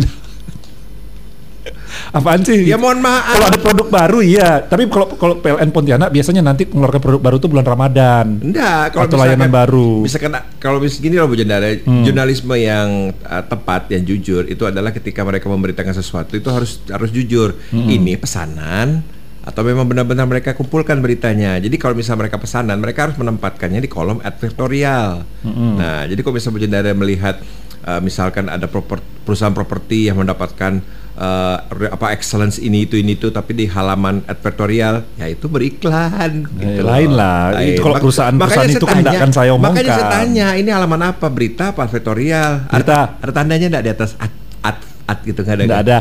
Apaan 2.12 2.44
sih? 2.44 2.68
ya 2.68 2.76
mohon 2.76 3.00
maaf. 3.00 3.40
Kalau 3.40 3.48
ada 3.48 3.60
produk 3.64 3.88
baru 3.88 4.20
iya, 4.20 4.60
tapi 4.60 4.84
kalau 4.92 5.16
kalau 5.16 5.40
PLN 5.40 5.72
Pontianak 5.72 6.12
biasanya 6.12 6.44
nanti 6.44 6.68
mengeluarkan 6.68 7.00
produk 7.00 7.22
baru 7.24 7.36
itu 7.40 7.48
bulan 7.48 7.64
Ramadan. 7.64 8.26
Enggak, 8.44 8.92
kalau 8.92 9.08
Atau 9.08 9.16
misalkan- 9.16 9.40
layanan 9.40 9.52
baru. 9.52 9.90
Hmm. 9.96 10.06
Bisa 10.06 10.18
kena 10.20 10.40
kalau 10.60 10.84
mis 10.84 11.00
gini 11.00 11.16
loh 11.16 11.32
Bu 11.32 11.40
Jendara, 11.40 11.72
jurnalisme 12.04 12.52
yang 12.60 13.16
uh, 13.16 13.44
tepat 13.48 13.88
yang 13.96 14.04
jujur 14.04 14.44
itu 14.44 14.64
adalah 14.68 14.92
ketika 14.92 15.24
mereka 15.24 15.48
memberitakan 15.48 15.96
sesuatu 15.96 16.36
itu 16.36 16.52
harus 16.52 16.84
harus 16.92 17.10
jujur. 17.10 17.56
Hmm. 17.72 17.88
Ini 17.88 18.20
pesanan 18.20 19.08
atau 19.42 19.66
memang 19.66 19.88
benar-benar 19.88 20.28
mereka 20.28 20.52
kumpulkan 20.54 21.00
beritanya. 21.02 21.58
Jadi 21.58 21.74
kalau 21.80 21.98
misalnya 21.98 22.28
mereka 22.28 22.38
pesanan, 22.38 22.78
mereka 22.78 23.10
harus 23.10 23.18
menempatkannya 23.18 23.82
di 23.82 23.90
kolom 23.90 24.20
advertorial. 24.22 25.26
Hmm. 25.42 25.80
Nah, 25.80 26.06
jadi 26.06 26.20
kalau 26.22 26.36
misalnya 26.36 26.56
Bu 26.56 26.62
Jendara 26.62 26.92
melihat 26.94 27.42
uh, 27.88 27.98
misalkan 28.04 28.52
ada 28.52 28.68
proper- 28.68 29.02
perusahaan 29.26 29.56
properti 29.56 30.12
yang 30.12 30.20
mendapatkan 30.22 31.01
uh, 31.18 31.58
apa 31.92 32.16
excellence 32.16 32.58
ini 32.58 32.88
itu 32.88 32.96
ini 32.96 33.16
itu 33.16 33.28
tapi 33.32 33.52
di 33.52 33.66
halaman 33.68 34.24
advertorial 34.28 35.04
ya 35.16 35.28
itu 35.28 35.48
beriklan 35.52 36.48
gitu 36.56 36.82
lain 36.84 37.12
lah. 37.12 37.58
Itu 37.60 37.82
kalau 37.84 37.96
Mak- 37.98 38.04
perusahaan-perusahaan 38.04 38.68
makanya 38.68 38.80
itu 38.80 38.88
kan 38.88 38.98
tanya- 39.04 39.20
akan 39.20 39.32
saya 39.32 39.52
omongkan. 39.56 39.74
Makanya 39.76 39.92
saya 39.92 40.06
tanya, 40.12 40.48
ini 40.56 40.70
halaman 40.72 41.02
apa? 41.12 41.28
Berita 41.28 41.76
apa 41.76 41.88
advertorial? 41.88 42.70
Berita. 42.70 43.18
Ada, 43.18 43.24
ada 43.24 43.32
tandanya 43.32 43.66
enggak 43.68 43.84
di 43.84 43.92
atas 43.92 44.10
ad, 44.16 44.34
ad, 44.64 44.78
ad 45.08 45.20
gitu 45.26 45.40
nggak 45.44 45.56
ada? 45.56 45.64
Nggak 45.66 45.80
kan? 45.80 45.88
ada. 45.88 46.00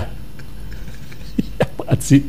Apaan 1.65 1.99
sih? 2.01 2.23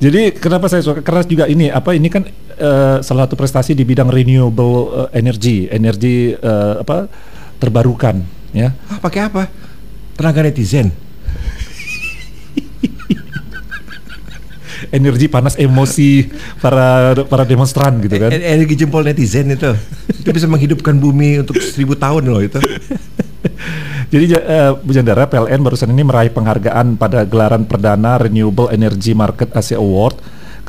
Jadi 0.00 0.32
kenapa 0.32 0.64
saya 0.72 0.80
suka 0.80 1.04
karena 1.04 1.20
juga 1.28 1.44
ini 1.44 1.68
apa 1.68 1.92
ini 1.92 2.08
kan 2.08 2.24
eh, 2.56 2.96
salah 3.04 3.28
satu 3.28 3.36
prestasi 3.36 3.76
di 3.76 3.84
bidang 3.84 4.08
renewable 4.08 5.08
eh, 5.12 5.20
energy, 5.20 5.68
energi 5.68 6.32
eh, 6.32 6.74
apa 6.80 7.04
terbarukan 7.60 8.24
ya. 8.56 8.72
Ah, 8.88 8.96
pakai 8.96 9.28
apa? 9.28 9.42
Tenaga 10.16 10.40
netizen. 10.40 10.88
Energi 14.96 15.28
panas 15.28 15.60
emosi 15.60 16.32
para 16.58 17.12
para 17.28 17.44
demonstran 17.44 18.00
gitu 18.00 18.16
kan. 18.16 18.32
E- 18.32 18.56
Energi 18.56 18.80
jempol 18.80 19.04
netizen 19.04 19.52
itu. 19.52 19.76
itu 20.20 20.28
bisa 20.32 20.48
menghidupkan 20.48 20.96
bumi 20.96 21.44
untuk 21.44 21.60
seribu 21.60 21.92
tahun 21.94 22.24
loh 22.26 22.42
itu. 22.42 22.58
Jadi 24.10 24.34
uh, 24.34 24.74
Bu 24.82 24.90
Jandara 24.90 25.30
PLN 25.30 25.62
barusan 25.62 25.94
ini 25.94 26.02
meraih 26.02 26.34
penghargaan 26.34 26.98
pada 26.98 27.22
gelaran 27.22 27.62
perdana 27.62 28.18
Renewable 28.18 28.66
Energy 28.74 29.14
Market 29.14 29.54
Asia 29.54 29.78
Award 29.78 30.18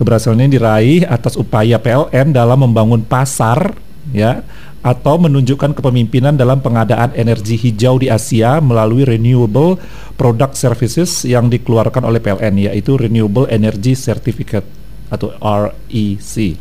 Keberhasilan 0.02 0.42
ini 0.42 0.58
diraih 0.58 1.06
atas 1.06 1.38
upaya 1.38 1.78
PLN 1.78 2.34
dalam 2.34 2.66
membangun 2.66 3.06
pasar 3.06 3.78
ya 4.10 4.42
atau 4.82 5.22
menunjukkan 5.22 5.78
kepemimpinan 5.78 6.34
dalam 6.34 6.58
pengadaan 6.58 7.14
energi 7.14 7.54
hijau 7.54 8.02
di 8.02 8.10
Asia 8.10 8.58
melalui 8.58 9.06
Renewable 9.06 9.78
Product 10.18 10.58
Services 10.58 11.22
yang 11.22 11.54
dikeluarkan 11.54 12.02
oleh 12.02 12.18
PLN 12.18 12.70
yaitu 12.70 12.98
Renewable 12.98 13.46
Energy 13.46 13.94
Certificate 13.94 14.66
atau 15.14 15.30
REC. 15.38 16.58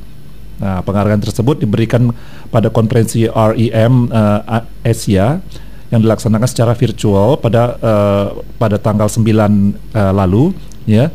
Nah, 0.60 0.84
penghargaan 0.84 1.24
tersebut 1.24 1.64
diberikan 1.64 2.12
pada 2.52 2.68
konferensi 2.68 3.24
REM 3.24 4.12
uh, 4.12 4.60
Asia 4.84 5.40
yang 5.88 6.00
dilaksanakan 6.04 6.44
secara 6.44 6.72
virtual 6.76 7.40
pada 7.40 7.80
uh, 7.80 8.26
pada 8.60 8.76
tanggal 8.76 9.08
9 9.08 9.24
uh, 9.24 10.12
lalu 10.12 10.52
ya. 10.84 11.08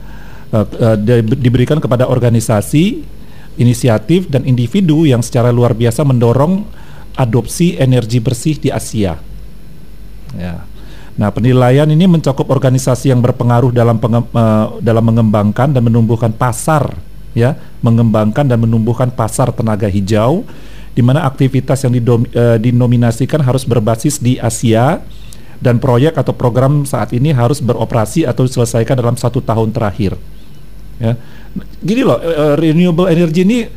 Uh, 0.50 0.66
uh, 0.82 0.98
diberikan 1.22 1.78
kepada 1.84 2.08
organisasi, 2.08 3.04
inisiatif 3.60 4.32
dan 4.32 4.48
individu 4.48 5.04
yang 5.06 5.20
secara 5.22 5.52
luar 5.52 5.76
biasa 5.76 6.02
mendorong 6.02 6.66
adopsi 7.16 7.80
energi 7.80 8.20
bersih 8.20 8.56
di 8.60 8.70
Asia. 8.70 9.18
Ya. 10.36 10.68
Nah, 11.16 11.32
penilaian 11.32 11.88
ini 11.88 12.12
mencakup 12.12 12.52
organisasi 12.52 13.08
yang 13.08 13.24
berpengaruh 13.24 13.72
dalam 13.72 13.96
penge, 14.04 14.20
uh, 14.36 14.84
dalam 14.84 15.04
mengembangkan 15.08 15.72
dan 15.72 15.80
menumbuhkan 15.80 16.36
pasar, 16.36 16.92
ya, 17.32 17.56
mengembangkan 17.80 18.44
dan 18.44 18.60
menumbuhkan 18.60 19.08
pasar 19.16 19.56
tenaga 19.56 19.88
hijau, 19.88 20.44
di 20.92 21.00
mana 21.00 21.24
aktivitas 21.24 21.88
yang 21.88 21.96
uh, 21.96 22.60
dinominasikan 22.60 23.40
harus 23.40 23.64
berbasis 23.64 24.20
di 24.20 24.36
Asia 24.44 25.00
dan 25.64 25.80
proyek 25.80 26.20
atau 26.20 26.36
program 26.36 26.84
saat 26.84 27.16
ini 27.16 27.32
harus 27.32 27.64
beroperasi 27.64 28.28
atau 28.28 28.44
diselesaikan 28.44 29.00
dalam 29.00 29.16
satu 29.16 29.40
tahun 29.40 29.72
terakhir. 29.72 30.20
Ya, 31.00 31.16
gini 31.80 32.04
loh, 32.04 32.20
uh, 32.20 32.60
renewable 32.60 33.08
energy 33.08 33.48
ini 33.48 33.72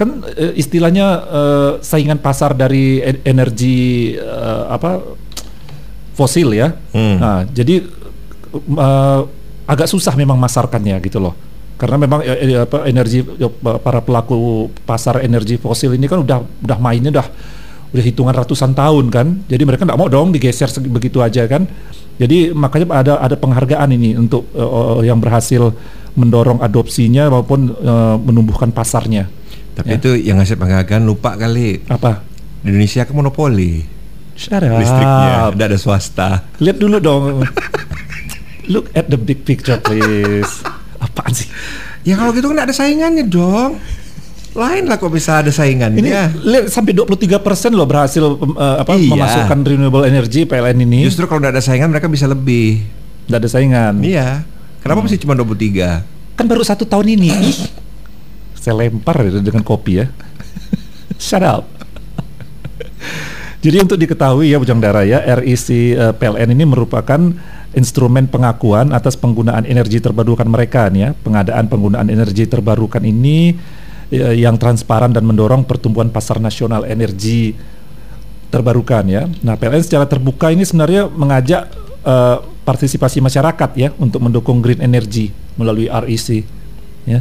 kan 0.00 0.24
uh, 0.24 0.52
istilahnya 0.56 1.06
uh, 1.28 1.72
saingan 1.84 2.16
pasar 2.16 2.56
dari 2.56 3.04
energi 3.20 4.16
uh, 4.16 4.72
apa 4.72 5.04
fosil 6.16 6.56
ya. 6.56 6.72
Hmm. 6.96 7.16
Nah, 7.20 7.38
jadi 7.44 7.84
uh, 8.56 9.20
agak 9.68 9.88
susah 9.92 10.16
memang 10.16 10.40
masarkannya 10.40 10.96
gitu 11.04 11.20
loh. 11.20 11.36
Karena 11.80 11.96
memang 11.96 12.20
apa 12.60 12.84
energi 12.84 13.24
para 13.80 14.04
pelaku 14.04 14.68
pasar 14.84 15.24
energi 15.24 15.56
fosil 15.56 15.96
ini 15.96 16.04
kan 16.04 16.20
udah 16.20 16.44
udah 16.44 16.76
mainnya 16.76 17.08
udah 17.08 17.24
udah 17.96 18.04
hitungan 18.04 18.36
ratusan 18.36 18.76
tahun 18.76 19.08
kan. 19.08 19.26
Jadi 19.48 19.62
mereka 19.64 19.88
nggak 19.88 19.96
mau 19.96 20.12
dong 20.12 20.28
digeser 20.28 20.68
begitu 20.92 21.24
aja 21.24 21.48
kan. 21.48 21.64
Jadi 22.20 22.52
makanya 22.52 23.00
ada 23.00 23.12
ada 23.24 23.32
penghargaan 23.32 23.96
ini 23.96 24.12
untuk 24.12 24.44
uh, 24.52 25.00
yang 25.00 25.16
berhasil 25.24 25.72
mendorong 26.12 26.60
adopsinya 26.60 27.32
maupun 27.32 27.72
uh, 27.80 28.20
menumbuhkan 28.20 28.68
pasarnya. 28.76 29.39
Tapi 29.74 29.94
ya. 29.94 29.98
itu 29.98 30.10
yang 30.18 30.36
ngasih 30.42 30.58
penghargaan 30.58 31.02
lupa 31.06 31.38
kali. 31.38 31.82
Apa? 31.86 32.24
Di 32.60 32.68
Indonesia 32.72 33.06
kan 33.06 33.14
monopoli. 33.16 34.00
Listriknya, 34.80 35.52
tidak 35.52 35.66
ada 35.68 35.78
swasta. 35.78 36.30
Lihat 36.60 36.76
dulu 36.80 36.96
dong. 36.96 37.44
Look 38.72 38.88
at 38.96 39.12
the 39.12 39.18
big 39.20 39.44
picture 39.44 39.76
please. 39.76 40.64
Apaan 40.96 41.32
sih? 41.36 41.48
Ya 42.04 42.16
kalau 42.16 42.32
gitu 42.32 42.48
kan 42.48 42.64
ada 42.64 42.72
saingannya 42.72 43.28
dong. 43.28 43.76
Lain 44.50 44.88
lah 44.88 44.98
kok 44.98 45.12
bisa 45.12 45.44
ada 45.44 45.52
saingannya. 45.52 46.00
Ini 46.00 46.10
lihat 46.42 46.64
sampai 46.72 46.96
23 46.96 47.38
persen 47.38 47.70
loh 47.76 47.86
berhasil 47.86 48.24
uh, 48.24 48.82
apa 48.82 48.98
iya. 48.98 49.14
memasukkan 49.14 49.58
renewable 49.62 50.02
energy 50.08 50.48
PLN 50.48 50.82
ini. 50.82 51.06
Justru 51.06 51.28
kalau 51.28 51.44
tidak 51.44 51.60
ada 51.60 51.62
saingan 51.62 51.92
mereka 51.92 52.08
bisa 52.08 52.26
lebih. 52.26 52.82
Tidak 53.28 53.38
ada 53.38 53.48
saingan. 53.48 54.00
Iya. 54.02 54.42
Kenapa 54.80 55.04
hmm. 55.04 55.06
mesti 55.06 55.18
cuma 55.22 55.34
23? 55.36 56.34
Kan 56.40 56.44
baru 56.48 56.64
satu 56.64 56.88
tahun 56.88 57.20
ini 57.20 57.30
saya 58.60 58.76
lempar 58.76 59.24
dengan 59.24 59.64
kopi 59.64 60.04
ya. 60.04 60.06
Shut 61.16 61.40
up. 61.40 61.64
Jadi 63.60 63.76
untuk 63.80 63.96
diketahui 64.00 64.52
ya 64.52 64.60
Bujang 64.60 64.80
Dara 64.80 65.04
ya, 65.04 65.20
RIC 65.20 65.68
uh, 65.96 66.12
eh, 66.12 66.12
PLN 66.16 66.56
ini 66.56 66.64
merupakan 66.64 67.20
instrumen 67.76 68.24
pengakuan 68.28 68.92
atas 68.92 69.20
penggunaan 69.20 69.68
energi 69.68 70.00
terbarukan 70.00 70.48
mereka 70.48 70.88
nih 70.88 71.00
ya. 71.00 71.10
Pengadaan 71.16 71.68
penggunaan 71.68 72.08
energi 72.08 72.48
terbarukan 72.48 73.04
ini 73.04 73.56
uh, 74.16 74.32
yang 74.36 74.56
transparan 74.56 75.12
dan 75.12 75.24
mendorong 75.28 75.64
pertumbuhan 75.64 76.08
pasar 76.08 76.40
nasional 76.40 76.88
energi 76.88 77.52
terbarukan 78.48 79.04
ya. 79.08 79.28
Nah, 79.44 79.60
PLN 79.60 79.84
secara 79.84 80.08
terbuka 80.08 80.48
ini 80.52 80.64
sebenarnya 80.64 81.12
mengajak 81.12 81.68
uh, 82.04 82.40
partisipasi 82.64 83.20
masyarakat 83.20 83.70
ya 83.76 83.88
untuk 84.00 84.24
mendukung 84.24 84.64
green 84.64 84.80
energy 84.80 85.32
melalui 85.60 85.88
RIC 85.88 86.44
ya 87.08 87.20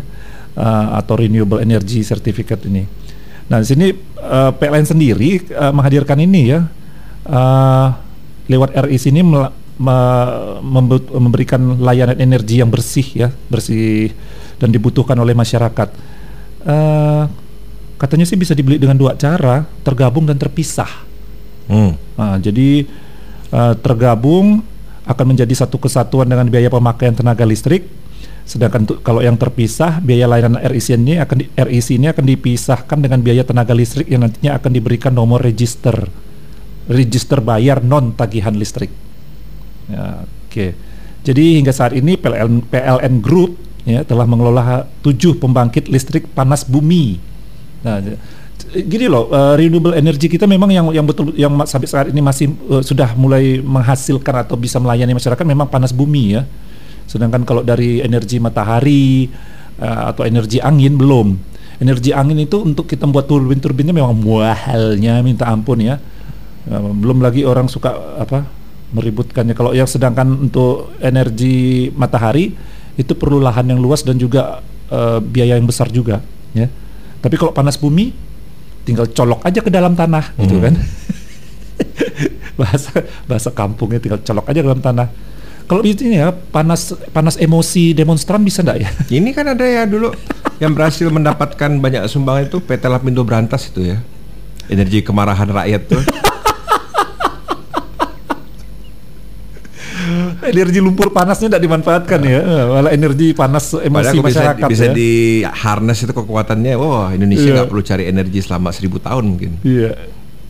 uh, 0.60 1.00
atau 1.00 1.16
renewable 1.16 1.64
energy 1.64 2.04
certificate 2.04 2.68
ini. 2.68 2.84
Nah, 3.50 3.64
di 3.64 3.68
sini 3.68 3.88
uh, 4.22 4.52
eh, 4.52 4.52
PLN 4.54 4.86
sendiri 4.86 5.42
uh, 5.58 5.74
menghadirkan 5.74 6.22
ini 6.22 6.54
ya 6.54 6.70
uh, 7.26 7.88
lewat 8.46 8.78
RIS 8.86 9.10
ini 9.10 9.26
me 9.26 9.48
memberikan 11.16 11.80
layanan 11.80 12.20
energi 12.20 12.60
yang 12.60 12.68
bersih 12.68 13.08
ya, 13.16 13.30
bersih 13.48 14.12
dan 14.60 14.70
dibutuhkan 14.76 15.16
oleh 15.16 15.32
masyarakat. 15.32 15.90
Uh, 16.68 17.32
katanya 17.96 18.28
sih 18.28 18.36
bisa 18.36 18.52
dibeli 18.52 18.76
dengan 18.76 19.00
dua 19.00 19.16
cara, 19.16 19.64
tergabung 19.88 20.28
dan 20.28 20.36
terpisah. 20.36 21.08
Hmm. 21.72 21.96
Nah, 22.20 22.36
jadi 22.44 22.84
uh, 23.56 23.74
tergabung 23.80 24.62
akan 25.08 25.26
menjadi 25.26 25.66
satu 25.66 25.80
kesatuan 25.80 26.28
dengan 26.28 26.46
biaya 26.52 26.68
pemakaian 26.68 27.16
tenaga 27.16 27.48
listrik 27.48 27.88
Sedangkan 28.50 28.82
untuk 28.82 29.06
kalau 29.06 29.22
yang 29.22 29.38
terpisah 29.38 30.02
biaya 30.02 30.26
layanan 30.26 30.58
RIC 30.58 30.98
ini 30.98 31.22
akan 31.22 31.36
di, 31.38 31.46
RIC 31.54 32.02
ini 32.02 32.10
akan 32.10 32.26
dipisahkan 32.26 32.98
dengan 32.98 33.22
biaya 33.22 33.46
tenaga 33.46 33.78
listrik 33.78 34.10
yang 34.10 34.26
nantinya 34.26 34.58
akan 34.58 34.72
diberikan 34.74 35.14
nomor 35.14 35.38
register 35.38 36.10
register 36.90 37.46
bayar 37.46 37.86
non 37.86 38.18
tagihan 38.18 38.58
listrik. 38.58 38.90
Ya, 39.86 40.26
Oke. 40.26 40.50
Okay. 40.50 40.70
Jadi 41.30 41.62
hingga 41.62 41.70
saat 41.70 41.94
ini 41.94 42.18
PLN 42.18 42.66
PLN 42.66 43.22
Group 43.22 43.62
ya 43.86 44.02
telah 44.02 44.26
mengelola 44.26 44.90
tujuh 45.06 45.38
pembangkit 45.38 45.86
listrik 45.86 46.26
panas 46.34 46.66
bumi. 46.66 47.22
Nah, 47.86 48.02
gini 48.74 49.06
loh, 49.06 49.30
uh, 49.30 49.54
renewable 49.54 49.94
energy 49.94 50.26
kita 50.26 50.50
memang 50.50 50.74
yang 50.74 50.90
yang 50.90 51.06
betul 51.06 51.38
yang 51.38 51.54
sampai 51.70 51.86
saat 51.86 52.08
ini 52.10 52.18
masih 52.18 52.50
uh, 52.66 52.82
sudah 52.82 53.14
mulai 53.14 53.62
menghasilkan 53.62 54.50
atau 54.50 54.58
bisa 54.58 54.82
melayani 54.82 55.14
masyarakat 55.14 55.46
memang 55.46 55.70
panas 55.70 55.94
bumi 55.94 56.34
ya 56.34 56.50
Sedangkan 57.10 57.42
kalau 57.42 57.66
dari 57.66 58.06
energi 58.06 58.38
matahari 58.38 59.26
uh, 59.82 60.14
atau 60.14 60.30
energi 60.30 60.62
angin 60.62 60.94
belum. 60.94 61.34
Energi 61.82 62.14
angin 62.14 62.38
itu 62.38 62.62
untuk 62.62 62.86
kita 62.86 63.10
buat 63.10 63.26
turbin-turbinnya 63.26 63.96
memang 63.98 64.14
mahalnya 64.14 65.26
minta 65.26 65.50
ampun 65.50 65.82
ya. 65.82 65.98
Uh, 66.70 66.94
belum 66.94 67.26
lagi 67.26 67.42
orang 67.50 67.66
suka 67.66 68.22
apa 68.22 68.46
meributkannya. 68.94 69.58
Kalau 69.58 69.74
yang 69.74 69.90
sedangkan 69.90 70.50
untuk 70.50 70.94
energi 71.02 71.90
matahari 71.98 72.54
itu 72.94 73.18
perlu 73.18 73.42
lahan 73.42 73.74
yang 73.74 73.82
luas 73.82 74.06
dan 74.06 74.22
juga 74.22 74.62
uh, 74.94 75.18
biaya 75.18 75.58
yang 75.58 75.66
besar 75.66 75.90
juga 75.90 76.22
ya. 76.54 76.70
Tapi 77.26 77.36
kalau 77.42 77.58
panas 77.58 77.74
bumi 77.82 78.14
tinggal 78.86 79.10
colok 79.10 79.42
aja 79.50 79.66
ke 79.66 79.74
dalam 79.74 79.98
tanah 79.98 80.38
gitu 80.38 80.46
hmm. 80.46 80.46
gitu 80.46 80.58
kan. 80.62 80.76
bahasa 82.60 82.92
bahasa 83.24 83.50
kampungnya 83.56 84.04
tinggal 84.04 84.20
colok 84.22 84.46
aja 84.52 84.60
ke 84.62 84.68
dalam 84.68 84.84
tanah 84.84 85.08
kalau 85.70 85.86
ini 85.86 86.18
ya 86.18 86.34
panas 86.34 86.98
panas 87.14 87.38
emosi 87.38 87.94
demonstran 87.94 88.42
bisa 88.42 88.66
enggak 88.66 88.82
ya? 88.82 88.90
Ini 89.22 89.30
kan 89.38 89.54
ada 89.54 89.62
ya 89.62 89.86
dulu 89.86 90.10
yang 90.58 90.74
berhasil 90.74 91.06
mendapatkan 91.14 91.70
banyak 91.78 92.10
sumbangan 92.10 92.50
itu 92.50 92.58
PT 92.58 92.90
Lapindo 92.90 93.22
Berantas 93.22 93.70
itu 93.70 93.86
ya. 93.94 94.02
Energi 94.66 95.06
kemarahan 95.06 95.46
rakyat 95.46 95.82
tuh. 95.86 96.02
energi 100.50 100.82
lumpur 100.82 101.14
panasnya 101.14 101.54
tidak 101.54 101.62
dimanfaatkan 101.62 102.18
ya, 102.26 102.42
malah 102.66 102.90
energi 102.90 103.38
panas 103.38 103.70
emosi 103.78 104.18
Padahal 104.18 104.26
masyarakat 104.26 104.66
bisa, 104.66 104.74
bisa 104.74 104.86
ya. 104.90 104.94
di 104.98 105.46
harness 105.46 106.02
itu 106.02 106.18
kekuatannya. 106.18 106.74
Wah 106.82 107.14
Indonesia 107.14 107.46
iya. 107.46 107.54
nggak 107.62 107.70
yeah. 107.70 107.70
perlu 107.70 107.86
cari 107.86 108.10
energi 108.10 108.42
selama 108.42 108.74
seribu 108.74 108.98
tahun 108.98 109.22
mungkin. 109.22 109.62
Iya. 109.62 109.94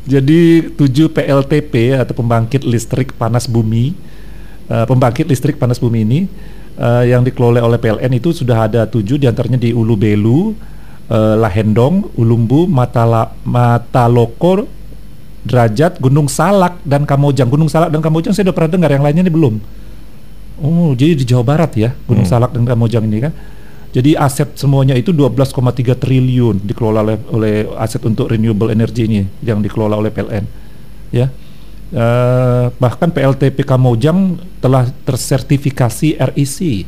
Jadi 0.08 0.72
7 0.80 1.12
PLTP 1.12 2.00
atau 2.00 2.16
pembangkit 2.16 2.64
listrik 2.64 3.12
panas 3.20 3.52
bumi 3.52 4.08
uh, 4.70 4.86
pembangkit 4.86 5.26
listrik 5.28 5.58
panas 5.58 5.82
bumi 5.82 6.06
ini 6.06 6.20
uh, 6.80 7.04
yang 7.04 7.22
dikelola 7.26 7.60
oleh 7.60 7.78
PLN 7.82 8.12
itu 8.16 8.32
sudah 8.32 8.70
ada 8.70 8.88
tujuh 8.88 9.20
di 9.20 9.28
antaranya 9.28 9.60
di 9.60 9.76
Ulu 9.76 9.96
Belu, 10.00 10.56
uh, 11.12 11.36
Lahendong, 11.36 12.08
Ulumbu, 12.16 12.70
Matala, 12.70 13.36
Mataloko, 13.44 14.66
Derajat, 15.44 16.00
Gunung 16.00 16.32
Salak 16.32 16.80
dan 16.86 17.04
Kamojang. 17.04 17.50
Gunung 17.52 17.68
Salak 17.68 17.92
dan 17.92 18.00
Kamojang 18.04 18.32
saya 18.32 18.48
sudah 18.48 18.56
pernah 18.56 18.72
dengar, 18.80 18.90
yang 18.92 19.04
lainnya 19.04 19.24
ini 19.28 19.34
belum. 19.34 19.56
Oh, 20.60 20.92
jadi 20.92 21.16
di 21.16 21.24
Jawa 21.24 21.44
Barat 21.44 21.72
ya, 21.80 21.96
Gunung 22.08 22.28
hmm. 22.28 22.32
Salak 22.32 22.52
dan 22.56 22.64
Kamojang 22.68 23.08
ini 23.08 23.24
kan. 23.28 23.34
Jadi 23.90 24.14
aset 24.14 24.54
semuanya 24.54 24.94
itu 24.94 25.10
12,3 25.10 25.98
triliun 25.98 26.62
dikelola 26.62 27.02
oleh, 27.02 27.18
oleh 27.34 27.56
aset 27.74 27.98
untuk 28.06 28.30
renewable 28.30 28.70
energy 28.70 29.10
ini 29.10 29.26
yang 29.42 29.66
dikelola 29.66 29.98
oleh 29.98 30.14
PLN. 30.14 30.46
Ya. 31.10 31.34
Uh, 31.90 32.70
bahkan 32.78 33.10
PLTP 33.10 33.66
Kamojang 33.66 34.38
telah 34.62 34.94
tersertifikasi 35.10 36.22
REC, 36.22 36.86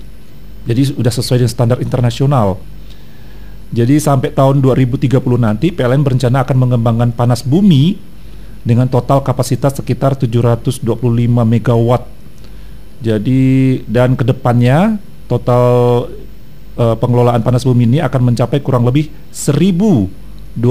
jadi 0.62 0.82
sudah 0.94 1.10
sesuai 1.10 1.42
dengan 1.42 1.50
standar 1.50 1.82
internasional. 1.82 2.62
Jadi 3.74 3.98
sampai 3.98 4.30
tahun 4.30 4.62
2030 4.62 5.10
nanti 5.40 5.74
PLN 5.74 6.06
berencana 6.06 6.46
akan 6.46 6.58
mengembangkan 6.60 7.10
panas 7.16 7.42
bumi 7.42 7.98
dengan 8.62 8.86
total 8.86 9.26
kapasitas 9.26 9.80
sekitar 9.82 10.14
725 10.20 10.86
megawatt. 11.26 12.06
Jadi 13.02 13.82
dan 13.90 14.14
ke 14.14 14.22
depannya 14.22 15.02
total 15.26 15.66
uh, 16.78 16.96
pengelolaan 17.00 17.42
panas 17.42 17.66
bumi 17.66 17.90
ini 17.90 18.00
akan 18.06 18.36
mencapai 18.36 18.62
kurang 18.62 18.86
lebih 18.86 19.10
1297 19.34 20.62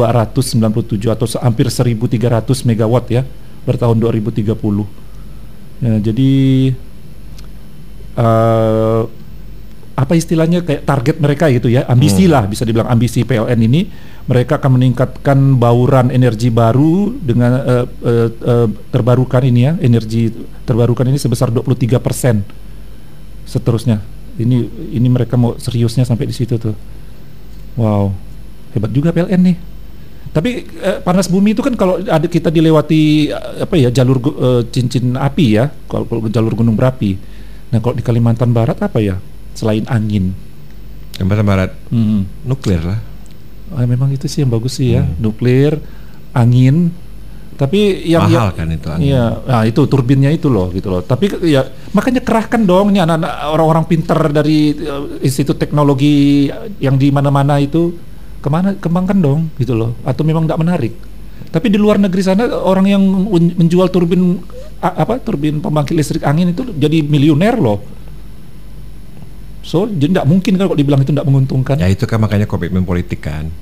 atau 1.11 1.27
hampir 1.43 1.67
1300 1.67 2.69
megawatt 2.69 3.11
ya 3.11 3.27
per 3.65 3.77
tahun 3.77 4.01
2030. 4.01 4.45
Ya, 5.81 5.95
jadi 6.01 6.33
uh, 8.21 9.03
apa 9.97 10.17
istilahnya 10.17 10.65
kayak 10.65 10.89
target 10.89 11.17
mereka 11.21 11.53
gitu 11.53 11.69
ya 11.69 11.85
ambisi 11.85 12.25
hmm. 12.25 12.33
lah 12.33 12.45
bisa 12.49 12.65
dibilang 12.65 12.89
ambisi 12.89 13.25
PLN 13.25 13.61
ini. 13.65 13.83
Mereka 14.31 14.63
akan 14.63 14.79
meningkatkan 14.79 15.59
bauran 15.59 16.15
energi 16.15 16.55
baru 16.55 17.11
dengan 17.19 17.51
uh, 17.59 17.87
uh, 17.89 18.29
uh, 18.31 18.69
terbarukan 18.95 19.43
ini 19.43 19.61
ya 19.67 19.73
energi 19.83 20.31
terbarukan 20.63 21.03
ini 21.09 21.19
sebesar 21.19 21.51
23 21.51 21.99
persen. 21.99 22.47
Seterusnya. 23.49 23.99
Ini 24.39 24.57
ini 24.95 25.09
mereka 25.11 25.35
mau 25.35 25.59
seriusnya 25.59 26.07
sampai 26.07 26.31
di 26.31 26.35
situ 26.37 26.57
tuh. 26.57 26.77
Wow. 27.75 28.15
Hebat 28.71 28.95
juga 28.95 29.11
PLN 29.11 29.43
nih 29.43 29.70
tapi 30.31 30.63
eh, 30.63 30.99
panas 31.03 31.27
bumi 31.27 31.59
itu 31.59 31.63
kan 31.63 31.75
kalau 31.75 31.99
ada 31.99 32.27
kita 32.31 32.55
dilewati 32.55 33.35
apa 33.35 33.75
ya 33.75 33.91
jalur 33.91 34.23
uh, 34.23 34.63
cincin 34.71 35.19
api 35.19 35.47
ya 35.59 35.67
kalau 35.91 36.07
jalur 36.31 36.55
gunung 36.55 36.79
berapi 36.79 37.19
nah 37.75 37.83
kalau 37.83 37.99
di 37.99 38.05
Kalimantan 38.07 38.55
Barat 38.55 38.79
apa 38.79 39.03
ya 39.03 39.19
selain 39.55 39.85
angin. 39.91 40.33
Kalimantan 41.17 41.47
Barat, 41.47 41.71
hmm. 41.93 42.49
nuklir 42.49 42.81
lah. 42.81 43.01
Oh, 43.71 43.85
memang 43.87 44.11
itu 44.11 44.27
sih 44.27 44.43
yang 44.43 44.51
bagus 44.51 44.81
sih 44.81 44.97
ya, 44.97 45.05
hmm. 45.05 45.21
nuklir, 45.21 45.77
angin. 46.33 46.91
Tapi 47.61 48.09
yang 48.09 48.25
mahal 48.25 48.51
ya, 48.51 48.57
kan 48.57 48.67
itu 48.73 48.89
angin. 48.89 49.05
Iya, 49.13 49.25
nah 49.45 49.63
itu 49.69 49.85
turbinnya 49.85 50.33
itu 50.33 50.49
loh 50.49 50.73
gitu 50.73 50.89
loh. 50.89 51.05
Tapi 51.05 51.45
ya 51.45 51.61
makanya 51.93 52.25
kerahkan 52.25 52.65
dong 52.65 52.97
nih 52.97 53.05
anak-anak 53.05 53.33
orang-orang 53.53 53.85
pinter 53.85 54.19
dari 54.33 54.73
uh, 54.81 55.21
Institut 55.21 55.61
Teknologi 55.61 56.49
yang 56.81 56.97
di 56.97 57.13
mana-mana 57.13 57.61
itu 57.61 57.93
ke 58.41 58.49
mana 58.49 58.77
kembangkan 58.77 59.19
dong 59.21 59.41
gitu 59.61 59.77
loh. 59.77 59.97
Atau 60.03 60.25
memang 60.25 60.49
tidak 60.49 60.61
menarik. 60.61 60.95
Tapi 61.51 61.67
di 61.73 61.79
luar 61.81 61.97
negeri 61.97 62.23
sana 62.25 62.45
orang 62.51 62.87
yang 62.87 63.03
menjual 63.57 63.89
turbin 63.89 64.39
apa 64.81 65.21
turbin 65.21 65.61
pembangkit 65.61 65.93
listrik 65.93 66.23
angin 66.25 66.57
itu 66.57 66.65
jadi 66.73 67.05
miliuner 67.05 67.57
loh 67.61 68.01
So, 69.61 69.85
jadi 69.87 70.17
tidak 70.17 70.27
mungkin 70.27 70.57
kan 70.57 70.67
kalau 70.73 70.79
dibilang 70.79 71.01
itu 71.05 71.13
tidak 71.13 71.29
menguntungkan. 71.29 71.77
Ya 71.77 71.89
itu 71.93 72.09
kan 72.09 72.19
makanya 72.19 72.49
komitmen 72.49 72.83
politik 72.83 73.21
kan. 73.21 73.53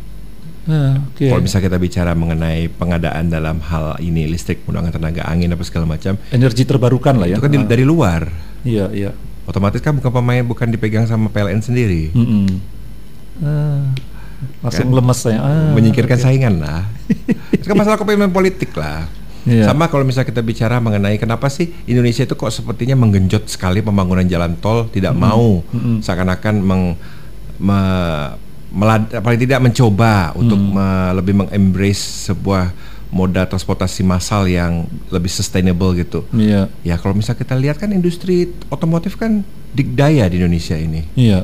Nah, 0.68 1.00
okay. 1.10 1.32
Kalau 1.32 1.42
misalnya 1.42 1.64
kita 1.72 1.78
bicara 1.80 2.12
mengenai 2.12 2.68
pengadaan 2.68 3.32
dalam 3.32 3.58
hal 3.64 3.96
ini 3.98 4.28
listrik, 4.28 4.62
menggunakan 4.68 4.94
tenaga 4.94 5.22
angin 5.26 5.52
apa 5.52 5.64
segala 5.64 5.88
macam, 5.88 6.20
energi 6.30 6.62
terbarukan 6.68 7.18
lah 7.18 7.26
ya. 7.26 7.40
Itu 7.40 7.44
kan 7.44 7.52
ah. 7.56 7.66
dari 7.66 7.84
luar. 7.88 8.28
Iya 8.62 8.86
iya. 8.94 9.10
Otomatis 9.48 9.80
kan 9.80 9.96
bukan 9.96 10.12
pemain, 10.12 10.44
bukan 10.44 10.68
dipegang 10.68 11.08
sama 11.08 11.32
PLN 11.32 11.64
sendiri. 11.64 12.12
Mm 12.12 12.24
-hmm. 12.24 12.46
ah, 13.42 13.84
langsung 14.62 14.90
kan 14.90 14.96
lemes 14.98 15.18
saya. 15.18 15.38
Ah, 15.42 15.70
menyingkirkan 15.74 16.18
okay. 16.18 16.24
saingan 16.24 16.54
lah. 16.62 16.86
itu 17.54 17.66
kan 17.70 17.76
masalah 17.78 17.98
komitmen 17.98 18.30
politik 18.30 18.74
lah. 18.74 19.06
Yeah. 19.48 19.64
Sama 19.64 19.88
kalau 19.88 20.04
misalnya 20.04 20.28
kita 20.28 20.42
bicara 20.44 20.76
mengenai 20.76 21.16
kenapa 21.16 21.48
sih 21.48 21.72
Indonesia 21.88 22.26
itu 22.26 22.36
kok 22.36 22.52
sepertinya 22.52 22.98
menggenjot 23.00 23.48
sekali 23.48 23.80
pembangunan 23.80 24.26
jalan 24.28 24.60
tol, 24.60 24.92
tidak 24.92 25.16
mm 25.16 25.20
-hmm. 25.20 25.32
mau 25.32 25.48
mm 25.64 25.78
-hmm. 25.78 25.96
seakan-akan 26.04 26.54
meng 26.60 26.82
me, 27.56 27.80
melad, 28.70 29.08
paling 29.24 29.40
tidak 29.40 29.60
mencoba 29.64 30.36
mm. 30.36 30.40
untuk 30.40 30.60
me, 30.60 30.88
lebih 31.16 31.34
mengembrace 31.44 32.28
sebuah 32.28 32.70
moda 33.08 33.48
transportasi 33.48 34.04
massal 34.04 34.44
yang 34.44 34.84
lebih 35.08 35.32
sustainable 35.32 35.96
gitu. 35.96 36.28
Iya. 36.36 36.68
Yeah. 36.84 36.94
Ya 36.94 37.00
kalau 37.00 37.16
misalnya 37.16 37.40
kita 37.40 37.54
lihat 37.56 37.76
kan 37.80 37.90
industri 37.96 38.52
otomotif 38.68 39.16
kan 39.16 39.42
dikdaya 39.72 40.28
di 40.28 40.44
Indonesia 40.44 40.76
ini. 40.76 41.08
Iya. 41.16 41.40
Yeah. 41.40 41.42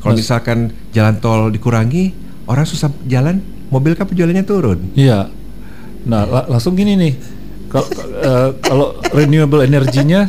Kalau 0.00 0.16
misalkan 0.16 0.72
jalan 0.96 1.20
tol 1.20 1.52
dikurangi, 1.52 2.29
orang 2.50 2.66
susah 2.66 2.90
jalan, 3.06 3.38
mobil 3.70 3.94
kan 3.94 4.10
penjualannya 4.10 4.42
turun. 4.42 4.90
Iya. 4.98 5.30
Nah, 6.04 6.26
la 6.26 6.40
langsung 6.50 6.74
gini 6.74 6.98
nih 6.98 7.14
kalau 7.70 7.86
uh, 8.18 8.48
kalau 8.58 8.86
renewable 9.14 9.62
energinya 9.62 10.26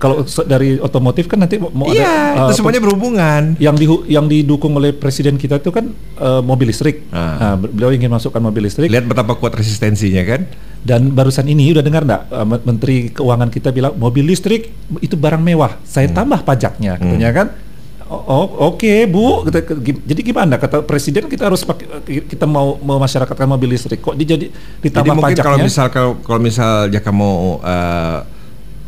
kalau 0.00 0.26
dari 0.48 0.80
otomotif 0.82 1.30
kan 1.30 1.38
nanti 1.38 1.60
mau 1.60 1.86
iya, 1.92 2.34
ada 2.34 2.40
uh, 2.42 2.46
itu 2.50 2.60
semuanya 2.60 2.82
berhubungan. 2.82 3.54
Yang 3.62 3.76
di, 3.78 3.86
yang 4.10 4.26
didukung 4.26 4.74
oleh 4.74 4.90
presiden 4.90 5.38
kita 5.38 5.62
itu 5.62 5.70
kan 5.70 5.94
uh, 6.18 6.42
mobil 6.42 6.72
listrik. 6.72 7.06
Ah. 7.14 7.54
Nah, 7.54 7.54
beliau 7.56 7.94
ingin 7.94 8.10
masukkan 8.10 8.42
mobil 8.42 8.66
listrik. 8.66 8.90
Lihat 8.90 9.06
betapa 9.06 9.38
kuat 9.38 9.54
resistensinya 9.54 10.24
kan. 10.26 10.50
Dan 10.82 11.14
barusan 11.14 11.46
ini 11.46 11.70
udah 11.70 11.84
dengar 11.84 12.02
enggak 12.02 12.22
uh, 12.32 12.46
Menteri 12.48 13.12
Keuangan 13.12 13.48
kita 13.52 13.70
bilang 13.70 13.94
mobil 13.94 14.26
listrik 14.26 14.72
itu 14.98 15.14
barang 15.14 15.40
mewah. 15.40 15.78
Saya 15.86 16.10
hmm. 16.10 16.16
tambah 16.16 16.40
pajaknya 16.42 16.98
katanya 16.98 17.30
hmm. 17.30 17.38
kan. 17.38 17.46
Oh, 18.08 18.72
oke 18.72 18.80
okay, 18.80 19.04
bu. 19.04 19.44
jadi 19.84 20.20
gimana 20.24 20.56
kata 20.56 20.80
presiden 20.80 21.28
kita 21.28 21.52
harus 21.52 21.60
pakai 21.60 22.24
kita 22.24 22.48
mau 22.48 22.80
memasyarakatkan 22.80 23.44
mobil 23.44 23.76
listrik 23.76 24.00
kok 24.00 24.16
dijadi 24.16 24.48
ditambah 24.80 25.12
jadi 25.12 25.12
mungkin 25.12 25.36
pajaknya? 25.36 25.44
kalau 25.44 25.58
misal 25.60 25.86
kalau, 25.92 26.12
kalau 26.24 26.40
misal 26.40 26.88
jika 26.88 27.12
mau 27.12 27.60
uh, 27.60 28.24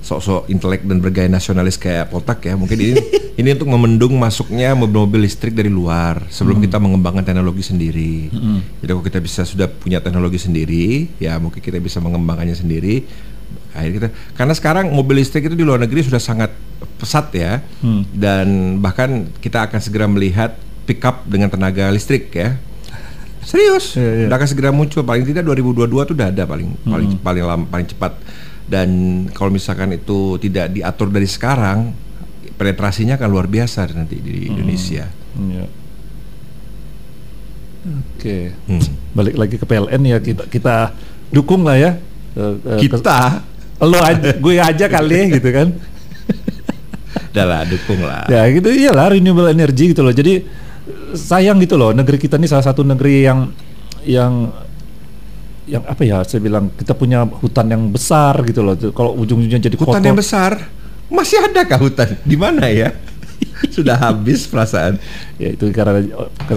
sok-sok 0.00 0.48
intelek 0.48 0.88
dan 0.88 1.04
bergaya 1.04 1.28
nasionalis 1.28 1.76
kayak 1.76 2.08
Poltak 2.08 2.40
ya 2.48 2.56
mungkin 2.56 2.80
ini 2.80 2.96
ini 3.40 3.48
untuk 3.52 3.68
memendung 3.68 4.16
masuknya 4.16 4.72
mobil-mobil 4.72 5.28
listrik 5.28 5.52
dari 5.52 5.68
luar 5.68 6.24
sebelum 6.32 6.56
hmm. 6.56 6.64
kita 6.68 6.76
mengembangkan 6.80 7.24
teknologi 7.24 7.60
sendiri. 7.60 8.32
Hmm. 8.32 8.64
Jadi 8.80 8.90
kalau 8.90 9.04
kita 9.04 9.18
bisa 9.20 9.44
sudah 9.44 9.68
punya 9.68 10.00
teknologi 10.00 10.40
sendiri 10.40 11.12
ya 11.20 11.36
mungkin 11.36 11.60
kita 11.60 11.76
bisa 11.76 12.00
mengembangkannya 12.00 12.56
sendiri 12.56 13.04
akhirnya 13.74 13.96
kita 13.96 14.08
karena 14.34 14.54
sekarang 14.54 14.84
mobil 14.90 15.22
listrik 15.22 15.46
itu 15.46 15.54
di 15.54 15.62
luar 15.62 15.78
negeri 15.78 16.02
sudah 16.02 16.18
sangat 16.18 16.50
pesat 17.00 17.30
ya 17.32 17.60
hmm. 17.84 18.02
dan 18.12 18.46
bahkan 18.82 19.28
kita 19.40 19.64
akan 19.68 19.80
segera 19.80 20.06
melihat 20.10 20.56
pickup 20.84 21.22
dengan 21.28 21.48
tenaga 21.48 21.88
listrik 21.88 22.32
ya 22.34 22.58
serius 23.44 23.96
yeah, 23.96 24.24
yeah. 24.24 24.28
udah 24.28 24.36
akan 24.36 24.48
segera 24.48 24.70
muncul 24.70 25.02
paling 25.02 25.24
tidak 25.24 25.44
2022 25.48 25.86
itu 25.86 26.12
udah 26.16 26.28
ada 26.28 26.44
paling 26.44 26.68
hmm. 26.70 26.90
paling 26.92 27.08
paling 27.22 27.44
lama 27.44 27.64
paling 27.66 27.88
cepat 27.88 28.12
dan 28.70 28.88
kalau 29.34 29.50
misalkan 29.50 29.90
itu 29.96 30.38
tidak 30.38 30.70
diatur 30.70 31.10
dari 31.10 31.26
sekarang 31.26 31.90
penetrasinya 32.54 33.16
akan 33.16 33.28
luar 33.32 33.48
biasa 33.48 33.88
nanti 33.96 34.20
di 34.20 34.46
hmm. 34.46 34.50
Indonesia 34.54 35.04
yeah. 35.40 35.68
oke 37.86 38.20
okay. 38.20 38.42
hmm. 38.68 38.82
balik 39.16 39.34
lagi 39.40 39.56
ke 39.56 39.64
PLN 39.64 40.02
ya 40.04 40.18
kita 40.20 40.44
kita 40.52 40.76
dukung 41.32 41.64
lah 41.64 41.80
ya 41.80 41.90
uh, 42.36 42.54
kita 42.76 43.46
lo 43.80 43.98
aja 44.00 44.36
gue 44.36 44.54
aja 44.60 44.86
kali 44.86 45.40
gitu 45.40 45.48
kan. 45.50 45.68
Udah 47.30 47.44
lah 47.46 47.62
dukung 47.64 48.00
lah. 48.02 48.26
Ya 48.26 48.44
gitu. 48.50 48.68
Iyalah 48.68 49.14
renewable 49.14 49.48
energy 49.48 49.94
gitu 49.94 50.02
loh. 50.02 50.12
Jadi 50.12 50.42
sayang 51.14 51.58
gitu 51.62 51.78
loh 51.78 51.90
negeri 51.94 52.18
kita 52.18 52.38
ini 52.38 52.46
salah 52.50 52.66
satu 52.66 52.82
negeri 52.82 53.26
yang 53.26 53.50
yang 54.06 54.32
yang 55.70 55.82
apa 55.86 56.02
ya 56.02 56.26
saya 56.26 56.42
bilang 56.42 56.74
kita 56.74 56.98
punya 56.98 57.22
hutan 57.22 57.66
yang 57.70 57.82
besar 57.94 58.34
gitu 58.42 58.66
loh. 58.66 58.74
Kalau 58.90 59.14
ujung-ujungnya 59.14 59.70
jadi 59.70 59.76
hutan 59.78 60.02
kotor, 60.02 60.08
yang 60.10 60.18
besar? 60.18 60.52
Masih 61.06 61.38
ada 61.38 61.62
kah 61.62 61.78
hutan? 61.78 62.18
Di 62.26 62.34
mana 62.34 62.66
ya? 62.66 62.90
Sudah 63.74 63.94
habis 63.94 64.50
perasaan. 64.50 64.98
Ya 65.38 65.54
itu 65.54 65.70
karena 65.70 66.02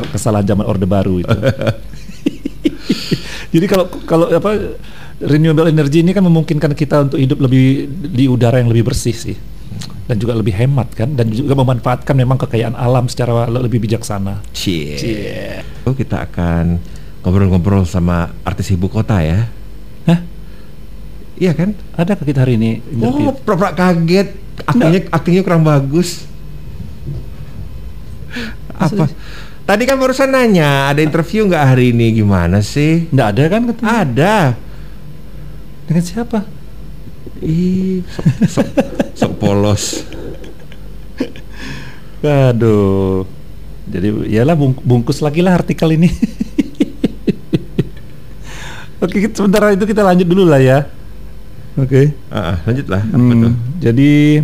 kesalahan 0.09 0.45
zaman 0.49 0.65
orde 0.65 0.89
baru 0.89 1.21
itu. 1.21 1.29
Jadi 3.53 3.65
kalau 3.69 3.85
kalau 4.09 4.25
apa 4.33 4.81
renewable 5.21 5.69
energy 5.69 6.01
ini 6.01 6.15
kan 6.15 6.25
memungkinkan 6.25 6.71
kita 6.73 7.09
untuk 7.09 7.19
hidup 7.21 7.37
lebih 7.43 7.85
di 7.89 8.25
udara 8.25 8.57
yang 8.57 8.71
lebih 8.71 8.89
bersih 8.89 9.13
sih 9.13 9.37
dan 10.03 10.19
juga 10.19 10.35
lebih 10.35 10.51
hemat 10.51 10.91
kan 10.91 11.15
dan 11.15 11.31
juga 11.31 11.55
memanfaatkan 11.55 12.11
memang 12.13 12.35
kekayaan 12.35 12.75
alam 12.75 13.07
secara 13.07 13.47
lebih 13.47 13.79
bijaksana. 13.83 14.43
Cie. 14.51 14.99
Cie. 14.99 15.63
Oh, 15.87 15.95
kita 15.95 16.27
akan 16.27 16.79
ngobrol-ngobrol 17.23 17.87
sama 17.87 18.35
artis 18.43 18.75
ibu 18.75 18.91
kota 18.91 19.23
ya. 19.23 19.47
Hah? 20.07 20.19
Iya 21.39 21.55
kan? 21.55 21.71
Ada 21.95 22.19
kita 22.19 22.43
hari 22.43 22.59
ini 22.59 22.83
interview? 22.91 23.31
Oh, 23.31 23.35
pura-pura 23.35 23.71
kaget. 23.71 24.35
Aktingnya, 24.67 25.01
aktingnya 25.09 25.41
kurang 25.41 25.63
bagus. 25.65 26.27
Apa? 28.75 29.07
Tadi 29.63 29.83
kan 29.87 29.95
barusan 29.95 30.35
nanya, 30.35 30.91
ada 30.91 30.99
interview 30.99 31.47
nggak 31.47 31.63
hari 31.63 31.95
ini 31.95 32.19
gimana 32.19 32.59
sih? 32.59 33.07
Nggak 33.07 33.27
ada 33.31 33.43
kan? 33.47 33.61
Ketemu? 33.71 33.87
Ada. 33.87 34.35
Dengan 35.83 36.03
siapa? 36.03 36.39
Ih, 37.43 38.07
sok, 38.07 38.25
sok, 38.47 38.67
sok 39.19 39.31
polos. 39.35 40.07
Aduh. 42.23 43.27
Jadi 43.83 44.31
iyalah 44.31 44.55
bungkus 44.59 45.19
lagi 45.19 45.43
lah 45.43 45.59
artikel 45.59 45.99
ini. 45.99 46.07
Oke, 49.03 49.27
sementara 49.35 49.75
itu 49.75 49.83
kita 49.83 49.99
lanjut 49.99 50.23
dulu 50.23 50.47
lah 50.47 50.63
ya. 50.63 50.87
Oke. 51.75 52.15
Okay. 52.15 52.31
Uh, 52.31 52.55
lanjut 52.63 52.87
lah. 52.87 53.03
Hmm, 53.11 53.59
jadi 53.83 54.39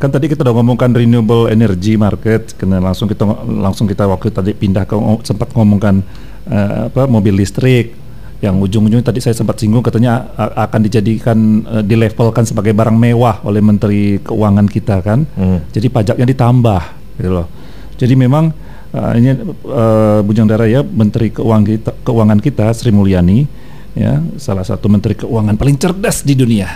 kan 0.00 0.08
tadi 0.08 0.32
kita 0.32 0.40
udah 0.40 0.56
ngomongkan 0.56 0.96
renewable 0.96 1.52
energy 1.52 2.00
market, 2.00 2.56
karena 2.56 2.80
langsung 2.80 3.12
kita 3.12 3.28
langsung 3.44 3.84
kita 3.84 4.08
waktu 4.08 4.32
tadi 4.32 4.56
pindah 4.56 4.88
ke 4.88 4.96
sempat 5.28 5.52
ngomongkan 5.52 6.00
uh, 6.48 6.88
apa 6.88 7.04
mobil 7.04 7.36
listrik 7.36 8.05
yang 8.44 8.60
ujung-ujungnya 8.60 9.00
tadi 9.00 9.24
saya 9.24 9.32
sempat 9.32 9.56
singgung 9.56 9.80
katanya 9.80 10.28
akan 10.36 10.80
dijadikan 10.84 11.38
uh, 11.64 11.80
dilevelkan 11.80 12.44
sebagai 12.44 12.76
barang 12.76 12.92
mewah 12.92 13.40
oleh 13.48 13.64
Menteri 13.64 14.20
Keuangan 14.20 14.68
kita 14.68 15.00
kan. 15.00 15.24
Hmm. 15.36 15.64
Jadi 15.72 15.88
pajaknya 15.88 16.26
ditambah 16.28 16.82
gitu 17.16 17.30
loh. 17.32 17.48
Jadi 17.96 18.12
memang 18.12 18.52
uh, 18.92 19.12
ini 19.16 19.32
uh, 19.64 20.20
Bujang 20.20 20.44
Dara 20.44 20.68
ya 20.68 20.84
Menteri 20.84 21.32
Keuangan 21.32 21.64
kita, 21.64 21.90
Keuangan 22.04 22.38
kita 22.44 22.68
Sri 22.76 22.92
Mulyani 22.92 23.48
ya 23.96 24.20
salah 24.36 24.68
satu 24.68 24.92
Menteri 24.92 25.16
Keuangan 25.16 25.56
paling 25.56 25.80
cerdas 25.80 26.20
di 26.20 26.36
dunia. 26.36 26.68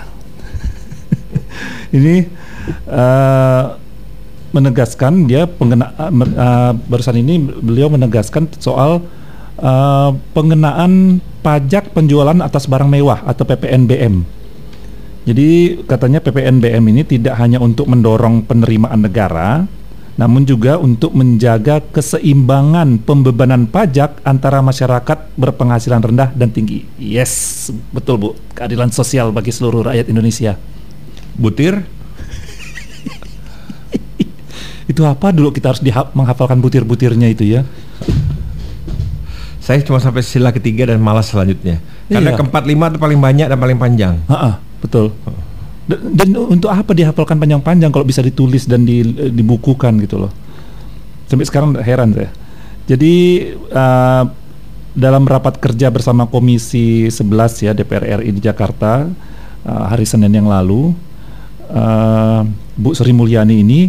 ini 1.96 2.25
uh, 2.88 3.77
menegaskan 4.51 5.29
dia 5.29 5.44
pengena 5.44 5.92
uh, 5.94 6.09
uh, 6.11 6.73
barusan 6.88 7.20
ini 7.20 7.37
beliau 7.61 7.92
menegaskan 7.92 8.49
soal 8.57 9.05
uh, 9.61 10.11
pengenaan 10.33 11.20
pajak 11.40 11.96
penjualan 11.96 12.37
atas 12.44 12.68
barang 12.68 12.88
mewah 12.88 13.24
atau 13.24 13.48
PPNBM. 13.48 14.40
Jadi 15.29 15.81
katanya 15.85 16.24
PPNBM 16.24 16.81
ini 16.92 17.05
tidak 17.05 17.37
hanya 17.37 17.61
untuk 17.61 17.85
mendorong 17.88 18.44
penerimaan 18.48 19.05
negara, 19.05 19.68
namun 20.16 20.48
juga 20.48 20.81
untuk 20.81 21.12
menjaga 21.12 21.81
keseimbangan 21.81 22.98
pembebanan 23.05 23.68
pajak 23.68 24.20
antara 24.24 24.64
masyarakat 24.64 25.29
berpenghasilan 25.37 26.00
rendah 26.00 26.33
dan 26.33 26.48
tinggi. 26.53 26.85
Yes, 26.96 27.68
betul 27.92 28.16
Bu. 28.16 28.33
Keadilan 28.57 28.92
sosial 28.92 29.33
bagi 29.33 29.53
seluruh 29.53 29.83
rakyat 29.92 30.09
Indonesia. 30.09 30.57
Butir? 31.37 31.81
itu 34.92 35.05
apa 35.05 35.33
dulu 35.33 35.53
kita 35.53 35.68
harus 35.72 35.83
menghafalkan 36.16 36.61
butir-butirnya 36.61 37.29
itu 37.29 37.44
ya? 37.44 37.64
Saya 39.70 39.87
cuma 39.87 40.02
sampai 40.02 40.26
sila 40.26 40.50
ketiga 40.50 40.90
dan 40.90 40.98
malas 40.98 41.30
selanjutnya. 41.30 41.78
Karena 42.11 42.35
iya. 42.35 42.38
keempat 42.42 42.66
lima 42.66 42.90
itu 42.90 42.98
paling 42.98 43.22
banyak 43.22 43.46
dan 43.46 43.54
paling 43.54 43.78
panjang. 43.78 44.18
Ha 44.26 44.35
-ha, 44.35 44.50
betul. 44.83 45.14
Dan, 45.87 46.11
dan 46.11 46.28
untuk 46.35 46.74
apa 46.74 46.90
dihafalkan 46.90 47.38
panjang-panjang 47.38 47.94
kalau 47.94 48.02
bisa 48.02 48.18
ditulis 48.18 48.66
dan 48.66 48.83
di, 48.83 49.06
dibukukan 49.30 49.94
gitu 50.02 50.26
loh. 50.26 50.35
Sampai 51.30 51.46
sekarang 51.46 51.78
heran 51.78 52.11
saya. 52.11 52.35
Jadi 52.90 53.14
uh, 53.70 54.26
dalam 54.90 55.22
rapat 55.22 55.62
kerja 55.62 55.87
bersama 55.94 56.26
Komisi 56.26 57.06
11 57.06 57.62
ya 57.62 57.70
DPR 57.70 58.26
RI 58.26 58.35
di 58.35 58.42
Jakarta 58.42 59.06
uh, 59.70 59.85
hari 59.87 60.02
Senin 60.02 60.35
yang 60.35 60.50
lalu, 60.50 60.90
uh, 61.70 62.42
Bu 62.74 62.90
Sri 62.90 63.14
Mulyani 63.14 63.62
ini 63.62 63.87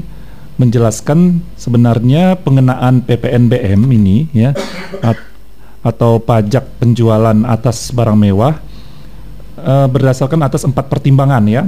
menjelaskan 0.62 1.42
sebenarnya 1.58 2.38
pengenaan 2.38 3.02
PPNBM 3.02 3.82
ini 3.90 4.30
ya 4.30 4.54
atau 5.82 6.22
pajak 6.22 6.66
penjualan 6.78 7.38
atas 7.50 7.90
barang 7.90 8.18
mewah 8.18 8.62
uh, 9.58 9.88
berdasarkan 9.90 10.42
atas 10.46 10.66
empat 10.66 10.90
pertimbangan 10.90 11.42
ya. 11.46 11.66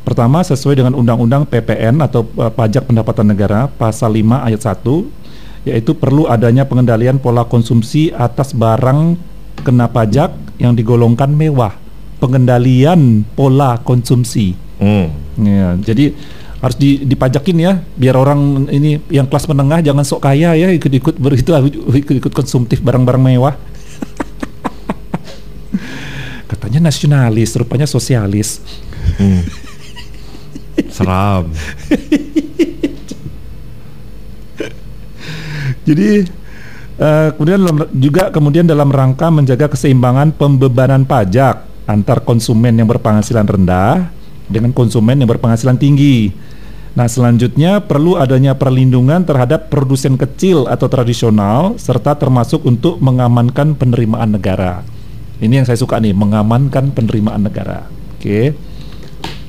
Pertama 0.00 0.40
sesuai 0.40 0.80
dengan 0.80 0.96
Undang-Undang 0.96 1.44
PPN 1.44 2.00
atau 2.00 2.24
uh, 2.40 2.48
Pajak 2.48 2.88
Pendapatan 2.88 3.30
Negara 3.30 3.68
pasal 3.68 4.16
5 4.16 4.48
ayat 4.48 4.60
1 4.64 5.68
yaitu 5.68 5.92
perlu 5.92 6.24
adanya 6.24 6.64
pengendalian 6.64 7.20
pola 7.20 7.44
konsumsi 7.44 8.08
atas 8.16 8.56
barang 8.56 9.20
kena 9.60 9.92
pajak 9.92 10.32
yang 10.56 10.72
digolongkan 10.72 11.28
mewah. 11.36 11.76
Pengendalian 12.16 13.28
pola 13.36 13.76
konsumsi. 13.80 14.56
Hmm. 14.80 15.12
Ya, 15.40 15.76
jadi 15.80 16.16
harus 16.60 16.76
dipajakin 16.80 17.56
ya 17.56 17.72
biar 17.96 18.16
orang 18.20 18.68
ini 18.68 19.00
yang 19.08 19.24
kelas 19.24 19.48
menengah 19.48 19.80
jangan 19.80 20.04
sok 20.04 20.28
kaya 20.28 20.52
ya 20.52 20.68
ikut-ikut 20.68 21.16
begitu 21.16 21.56
ikut-ikut 22.04 22.32
konsumtif 22.36 22.84
barang-barang 22.84 23.20
mewah 23.20 23.56
katanya 26.52 26.92
nasionalis 26.92 27.56
rupanya 27.56 27.88
sosialis 27.88 28.60
hmm. 29.16 29.42
seram 30.96 31.48
jadi 35.88 36.28
uh, 37.00 37.28
kemudian 37.40 37.60
juga 37.96 38.28
kemudian 38.28 38.68
dalam 38.68 38.92
rangka 38.92 39.32
menjaga 39.32 39.72
keseimbangan 39.72 40.36
pembebanan 40.36 41.08
pajak 41.08 41.64
antar 41.88 42.20
konsumen 42.20 42.76
yang 42.76 42.86
berpenghasilan 42.86 43.48
rendah 43.48 44.20
dengan 44.50 44.74
konsumen 44.74 45.18
yang 45.18 45.30
berpenghasilan 45.30 45.78
tinggi. 45.78 46.34
Nah, 46.90 47.06
selanjutnya 47.06 47.78
perlu 47.86 48.18
adanya 48.18 48.58
perlindungan 48.58 49.22
terhadap 49.22 49.70
produsen 49.70 50.18
kecil 50.18 50.66
atau 50.66 50.90
tradisional 50.90 51.78
serta 51.78 52.18
termasuk 52.18 52.66
untuk 52.66 52.98
mengamankan 52.98 53.78
penerimaan 53.78 54.34
negara. 54.34 54.82
Ini 55.38 55.62
yang 55.62 55.66
saya 55.66 55.78
suka 55.78 56.02
nih, 56.02 56.10
mengamankan 56.12 56.90
penerimaan 56.90 57.46
negara. 57.46 57.86
Oke. 58.18 58.52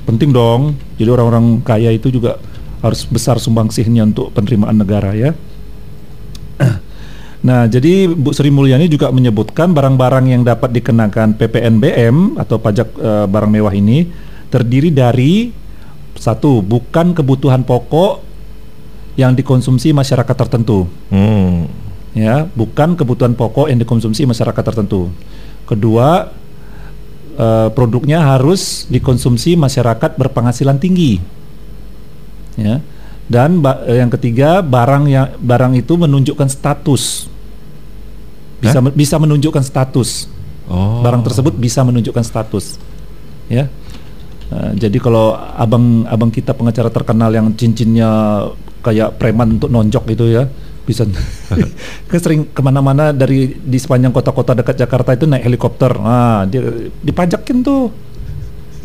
Penting 0.06 0.30
dong. 0.30 0.78
Jadi 1.02 1.10
orang-orang 1.10 1.66
kaya 1.66 1.90
itu 1.90 2.14
juga 2.14 2.38
harus 2.82 3.06
besar 3.10 3.42
sumbangsihnya 3.42 4.06
untuk 4.06 4.34
penerimaan 4.34 4.78
negara 4.78 5.14
ya. 5.18 5.32
Nah, 7.42 7.66
jadi 7.66 8.06
Bu 8.06 8.38
Sri 8.38 8.54
Mulyani 8.54 8.86
juga 8.86 9.10
menyebutkan 9.10 9.74
barang-barang 9.74 10.30
yang 10.30 10.46
dapat 10.46 10.78
dikenakan 10.78 11.42
PPNBM 11.42 12.38
atau 12.38 12.62
pajak 12.62 12.94
e, 12.94 13.12
barang 13.26 13.50
mewah 13.50 13.74
ini 13.74 14.06
terdiri 14.54 14.94
dari 14.94 15.50
satu 16.18 16.60
bukan 16.64 17.16
kebutuhan 17.16 17.64
pokok 17.64 18.24
yang 19.20 19.36
dikonsumsi 19.36 19.92
masyarakat 19.92 20.36
tertentu. 20.36 20.88
Hmm. 21.12 21.68
Ya, 22.12 22.44
bukan 22.52 23.00
kebutuhan 23.00 23.40
pokok 23.40 23.72
yang 23.72 23.80
dikonsumsi 23.80 24.28
masyarakat 24.28 24.64
tertentu. 24.68 25.08
Kedua, 25.64 26.28
eh, 27.40 27.70
produknya 27.72 28.20
harus 28.20 28.84
dikonsumsi 28.92 29.56
masyarakat 29.56 30.20
berpenghasilan 30.20 30.76
tinggi. 30.76 31.24
Ya. 32.60 32.84
Dan 33.32 33.64
eh, 33.64 34.04
yang 34.04 34.12
ketiga, 34.12 34.60
barang 34.60 35.08
yang 35.08 35.40
barang 35.40 35.80
itu 35.80 35.96
menunjukkan 35.96 36.52
status. 36.52 37.32
Bisa 38.60 38.84
eh? 38.84 38.92
bisa 38.92 39.16
menunjukkan 39.16 39.64
status. 39.64 40.28
Oh. 40.68 41.00
Barang 41.00 41.24
tersebut 41.24 41.56
bisa 41.56 41.80
menunjukkan 41.88 42.28
status. 42.28 42.76
Ya. 43.48 43.72
Uh, 44.52 44.76
jadi 44.76 45.00
kalau 45.00 45.32
abang 45.36 46.04
abang 46.12 46.28
kita 46.28 46.52
pengacara 46.52 46.92
terkenal 46.92 47.32
yang 47.32 47.56
cincinnya 47.56 48.44
kayak 48.84 49.16
preman 49.16 49.56
untuk 49.56 49.72
nonjok 49.72 50.12
itu 50.12 50.28
ya 50.28 50.44
bisa 50.84 51.08
kan 52.12 52.20
sering 52.20 52.52
ke 52.52 52.60
mana-mana 52.60 53.16
dari 53.16 53.56
di 53.56 53.80
sepanjang 53.80 54.12
kota-kota 54.12 54.58
dekat 54.58 54.76
Jakarta 54.76 55.16
itu 55.16 55.30
naik 55.30 55.48
helikopter. 55.48 55.96
Nah 55.96 56.44
dia 56.50 56.68
dipajakin 57.00 57.64
tuh. 57.64 57.94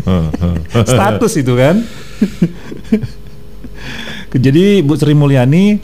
Status 0.86 1.32
itu 1.34 1.58
kan. 1.58 1.82
Jadi 4.46 4.86
Bu 4.86 4.94
Sri 4.94 5.16
Mulyani 5.16 5.80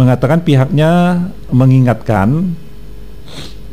mengatakan 0.00 0.40
pihaknya 0.40 1.20
mengingatkan 1.52 2.56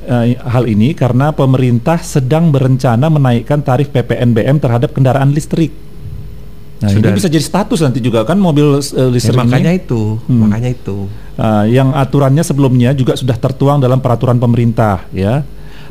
uh, 0.08 0.26
hal 0.48 0.66
ini 0.66 0.96
karena 0.96 1.36
pemerintah 1.36 2.00
sedang 2.00 2.50
berencana 2.50 3.12
menaikkan 3.12 3.60
tarif 3.62 3.92
PPNBM 3.92 4.58
terhadap 4.58 4.96
kendaraan 4.96 5.36
listrik. 5.36 5.70
Nah, 6.78 6.94
Sudah. 6.94 7.10
ini 7.10 7.18
bisa 7.18 7.28
jadi 7.28 7.42
status 7.42 7.82
nanti 7.82 8.00
juga 8.00 8.22
kan 8.22 8.38
mobil 8.38 8.78
uh, 8.78 9.10
listrik 9.10 9.36
ya, 9.36 9.44
makanya 9.44 9.74
ini. 9.74 9.82
itu, 9.82 10.02
hmm. 10.30 10.40
makanya 10.46 10.70
itu. 10.72 10.98
Uh, 11.38 11.66
yang 11.70 11.90
aturannya 11.94 12.42
sebelumnya 12.46 12.94
juga 12.94 13.18
sudah 13.18 13.38
tertuang 13.38 13.82
dalam 13.82 13.98
peraturan 13.98 14.38
pemerintah, 14.38 15.06
ya. 15.10 15.42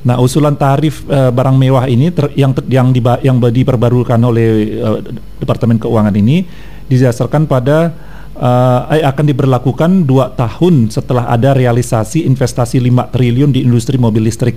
Nah, 0.07 0.22
usulan 0.22 0.55
tarif 0.55 1.02
uh, 1.11 1.35
barang 1.35 1.59
mewah 1.59 1.90
ini 1.90 2.14
ter, 2.14 2.31
yang 2.38 2.55
ter, 2.55 2.62
yang 2.70 2.94
diba, 2.94 3.18
yang 3.26 3.42
diperbarukan 3.42 4.20
oleh 4.22 4.79
uh, 4.79 5.02
Departemen 5.42 5.83
Keuangan 5.83 6.14
ini 6.14 6.46
didasarkan 6.87 7.50
pada 7.50 7.90
uh, 8.37 8.88
akan 8.88 9.25
diberlakukan 9.27 9.90
dua 10.05 10.33
tahun 10.33 10.92
setelah 10.92 11.29
ada 11.33 11.57
realisasi 11.57 12.25
investasi 12.29 12.79
5 12.81 13.12
triliun 13.12 13.51
di 13.53 13.64
industri 13.64 13.96
mobil 13.96 14.29
listrik. 14.29 14.57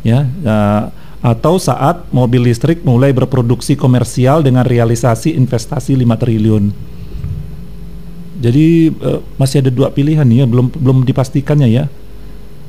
Ya 0.00 0.24
uh, 0.24 0.92
atau 1.20 1.60
saat 1.60 2.08
mobil 2.16 2.48
listrik 2.48 2.80
mulai 2.80 3.12
berproduksi 3.12 3.76
komersial 3.76 4.40
dengan 4.40 4.64
realisasi 4.64 5.36
investasi 5.36 5.92
5 5.92 6.16
triliun. 6.16 6.64
Jadi 8.40 8.88
uh, 9.04 9.20
masih 9.36 9.60
ada 9.60 9.68
dua 9.68 9.92
pilihan 9.92 10.24
ya 10.24 10.48
belum 10.48 10.72
belum 10.72 11.04
dipastikannya 11.04 11.68
ya. 11.68 11.84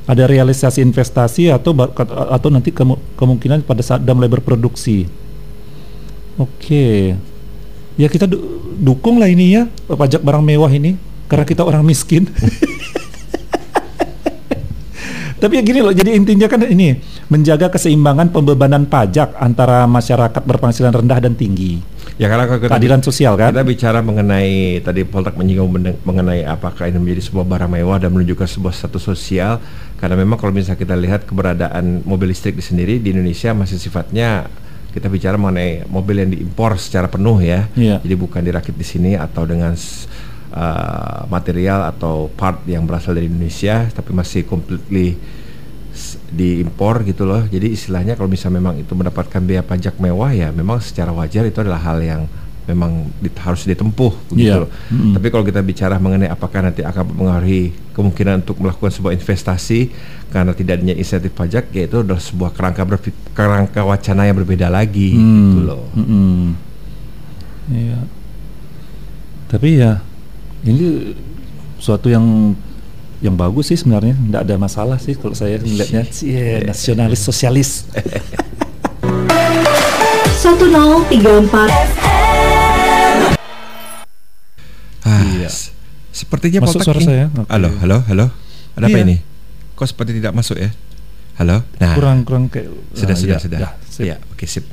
Ada 0.04 0.26
realisasi 0.28 0.82
investasi 0.82 1.48
atau 1.48 1.72
atau 2.28 2.48
nanti 2.50 2.74
kemungkinan 3.16 3.64
pada 3.64 3.80
saat 3.80 4.04
sudah 4.04 4.12
mulai 4.18 4.28
berproduksi. 4.28 5.08
Oke. 6.36 6.58
Okay. 6.60 6.98
ya 8.00 8.08
kita 8.08 8.24
lah 9.18 9.28
ini 9.28 9.46
ya 9.56 9.62
pajak 9.88 10.24
barang 10.24 10.44
mewah 10.44 10.72
ini 10.72 10.96
karena 11.28 11.44
kita 11.48 11.62
orang 11.64 11.84
miskin. 11.84 12.28
Tapi 15.42 15.58
ya 15.58 15.62
gini 15.66 15.82
loh, 15.82 15.90
jadi 15.90 16.14
intinya 16.14 16.46
kan 16.46 16.62
ini 16.62 17.02
menjaga 17.26 17.66
keseimbangan 17.66 18.30
pembebanan 18.30 18.86
pajak 18.86 19.34
antara 19.42 19.90
masyarakat 19.90 20.38
berpenghasilan 20.38 20.94
rendah 20.94 21.18
dan 21.18 21.34
tinggi. 21.34 21.82
Ya 22.14 22.30
karena 22.30 22.46
kalau 22.46 22.62
kita, 22.62 22.70
keadilan 22.70 23.02
sosial 23.02 23.34
kan. 23.34 23.50
kita 23.50 23.66
bicara 23.66 23.98
mengenai 23.98 24.78
tadi 24.86 25.02
Poltak 25.02 25.34
menyinggung 25.34 25.98
mengenai 26.06 26.46
apakah 26.46 26.86
ini 26.86 27.02
menjadi 27.02 27.26
sebuah 27.26 27.42
barang 27.42 27.70
mewah 27.74 27.98
dan 27.98 28.14
menunjukkan 28.14 28.46
sebuah 28.46 28.70
status 28.70 29.02
sosial 29.02 29.58
karena 29.98 30.14
memang 30.14 30.38
kalau 30.38 30.54
misalnya 30.54 30.78
kita 30.78 30.94
lihat 30.94 31.26
keberadaan 31.26 32.06
mobil 32.06 32.30
listrik 32.30 32.54
di 32.54 32.62
sendiri 32.62 33.02
di 33.02 33.10
Indonesia 33.10 33.50
masih 33.56 33.82
sifatnya 33.82 34.46
kita 34.92 35.08
bicara 35.08 35.40
mengenai 35.40 35.88
mobil 35.88 36.20
yang 36.20 36.30
diimpor 36.30 36.76
secara 36.76 37.08
penuh 37.08 37.40
ya. 37.40 37.66
Iya. 37.72 37.98
Jadi 38.04 38.14
bukan 38.14 38.44
dirakit 38.44 38.76
di 38.76 38.84
sini 38.84 39.16
atau 39.16 39.48
dengan 39.48 39.72
uh, 40.52 41.24
material 41.32 41.88
atau 41.96 42.28
part 42.28 42.60
yang 42.68 42.84
berasal 42.84 43.16
dari 43.16 43.26
Indonesia 43.26 43.88
tapi 43.88 44.12
masih 44.12 44.44
completely 44.44 45.16
diimpor 46.32 47.04
gitu 47.04 47.24
loh. 47.24 47.44
Jadi 47.48 47.72
istilahnya 47.72 48.16
kalau 48.16 48.28
misalnya 48.28 48.60
memang 48.60 48.80
itu 48.80 48.92
mendapatkan 48.92 49.40
biaya 49.40 49.64
pajak 49.64 49.96
mewah 49.96 50.32
ya 50.32 50.48
memang 50.52 50.80
secara 50.80 51.12
wajar 51.12 51.48
itu 51.48 51.60
adalah 51.60 51.80
hal 51.80 52.00
yang 52.00 52.24
memang 52.64 52.90
di- 53.16 53.34
harus 53.36 53.62
ditempuh 53.62 54.12
begitu 54.28 54.48
Iya. 54.48 54.62
loh. 54.62 54.70
Mm-mm. 54.88 55.12
Tapi 55.12 55.26
kalau 55.28 55.42
kita 55.42 55.60
bicara 55.60 55.96
mengenai 55.96 56.26
apakah 56.26 56.62
nanti 56.62 56.80
akan 56.80 57.02
mempengaruhi 57.08 57.62
kemungkinan 57.90 58.40
untuk 58.40 58.56
melakukan 58.56 58.88
sebuah 58.88 59.12
investasi 59.12 59.90
karena 60.28 60.52
tidak 60.52 60.78
adanya 60.78 60.94
insentif 60.94 61.30
pajak 61.30 61.68
ya 61.70 61.84
itu 61.84 61.96
adalah 61.98 62.18
sebuah 62.18 62.50
kerangka 62.50 62.82
berpi- 62.82 63.18
kerangka 63.30 63.82
wacana 63.82 64.24
yang 64.24 64.36
berbeda 64.36 64.68
lagi 64.68 65.10
gitu 65.12 65.58
Hmm, 65.58 65.64
loh. 65.64 65.84
mm-mm. 65.92 66.40
Iya. 67.68 67.98
Tapi 69.46 69.68
ya 69.76 70.00
ini 70.62 71.12
suatu 71.76 72.06
yang 72.06 72.54
yang 73.18 73.34
bagus 73.34 73.68
sih 73.68 73.76
sebenarnya, 73.76 74.14
tidak 74.14 74.40
ada 74.42 74.54
masalah 74.56 74.98
sih 74.98 75.14
kalau 75.14 75.30
saya 75.32 75.54
melihatnya. 75.56 76.02
Cie, 76.06 76.58
nasionalis 76.66 77.20
sosialis. 77.20 77.70
1034 80.42 82.01
Sepertinya 86.32 86.64
Masuk 86.64 86.80
suara 86.80 86.96
ini- 86.96 87.04
saya? 87.04 87.24
Oke. 87.28 87.44
Halo, 87.52 87.68
halo, 87.76 87.96
halo. 88.08 88.26
Ada 88.72 88.88
apa 88.88 88.96
Iya. 88.96 89.04
ini? 89.04 89.16
Kok 89.76 89.84
seperti 89.84 90.16
tidak 90.16 90.32
masuk 90.32 90.56
ya? 90.56 90.72
Halo. 91.36 91.60
Nah, 91.76 91.92
kurang 91.92 92.24
kurang 92.24 92.48
kayak 92.48 92.72
sudah 92.96 93.12
ah, 93.12 93.20
sudah 93.20 93.36
ya, 93.36 93.44
sudah. 93.44 93.58
ya, 93.60 93.68
sip. 93.84 94.04
Ya, 94.08 94.16
oke 94.16 94.44
sip. 94.48 94.64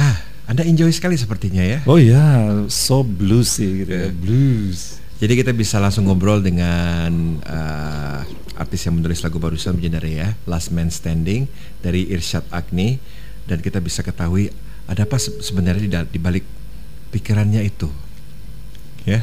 Hah, 0.00 0.16
Anda 0.48 0.64
enjoy 0.64 0.88
sekali 0.88 1.20
sepertinya 1.20 1.60
ya. 1.60 1.84
Oh 1.84 2.00
ya, 2.00 2.24
so 2.66 3.04
blues 3.04 3.52
sih 3.52 3.84
gitu 3.84 3.92
ya, 3.92 4.08
Iya. 4.08 4.16
blues. 4.16 4.96
Jadi 5.20 5.32
kita 5.36 5.52
bisa 5.52 5.76
langsung 5.76 6.08
ngobrol 6.08 6.40
dengan 6.40 7.36
eh, 7.38 8.20
artis 8.56 8.80
yang 8.82 8.96
menulis 8.96 9.20
lagu 9.20 9.36
barusan 9.36 9.76
Bujendara 9.76 10.08
ya, 10.08 10.40
Last 10.44 10.72
Man 10.72 10.88
Standing 10.88 11.52
dari 11.78 12.08
Irsyad 12.08 12.48
Agni 12.48 12.96
dan 13.44 13.60
kita 13.60 13.76
bisa 13.76 14.00
ketahui 14.00 14.48
ada 14.88 15.04
apa 15.04 15.20
se- 15.20 15.36
sebenarnya 15.38 15.84
di, 15.84 16.16
di 16.16 16.18
balik 16.18 16.48
pikirannya 17.10 17.60
itu. 17.60 17.92
Ya. 19.04 19.20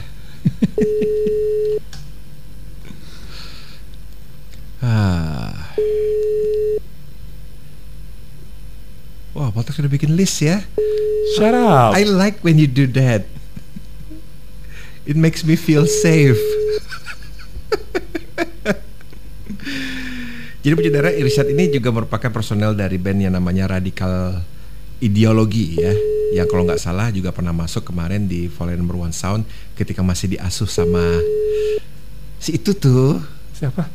Ah. 4.83 5.53
Wah, 9.37 9.49
Poltek 9.55 9.75
sudah 9.77 9.91
bikin 9.91 10.15
list 10.19 10.43
ya. 10.43 10.63
Shut 11.37 11.53
up. 11.55 11.95
I 11.95 12.03
like 12.03 12.43
when 12.43 12.59
you 12.59 12.67
do 12.67 12.89
that. 12.97 13.23
It 15.07 15.15
makes 15.17 15.47
me 15.47 15.55
feel 15.55 15.87
safe. 15.87 16.37
Jadi 20.59 20.73
penjara 20.75 21.09
Irsyad 21.15 21.47
ini 21.49 21.71
juga 21.71 21.89
merupakan 21.89 22.29
personel 22.29 22.75
dari 22.75 22.99
band 22.99 23.23
yang 23.23 23.33
namanya 23.33 23.79
Radikal 23.79 24.43
Ideologi 24.99 25.79
ya, 25.79 25.95
yang 26.33 26.43
kalau 26.45 26.63
nggak 26.63 26.77
salah 26.77 27.07
juga 27.07 27.31
pernah 27.31 27.51
masuk 27.51 27.87
kemarin 27.87 28.27
di 28.27 28.45
Fallen 28.45 28.75
Number 28.75 28.99
One 28.99 29.11
Sound 29.11 29.47
ketika 29.73 30.03
masih 30.03 30.35
diasuh 30.35 30.67
sama 30.67 31.23
si 32.35 32.53
itu 32.53 32.71
tuh, 32.71 33.23
Siapa? 33.51 33.87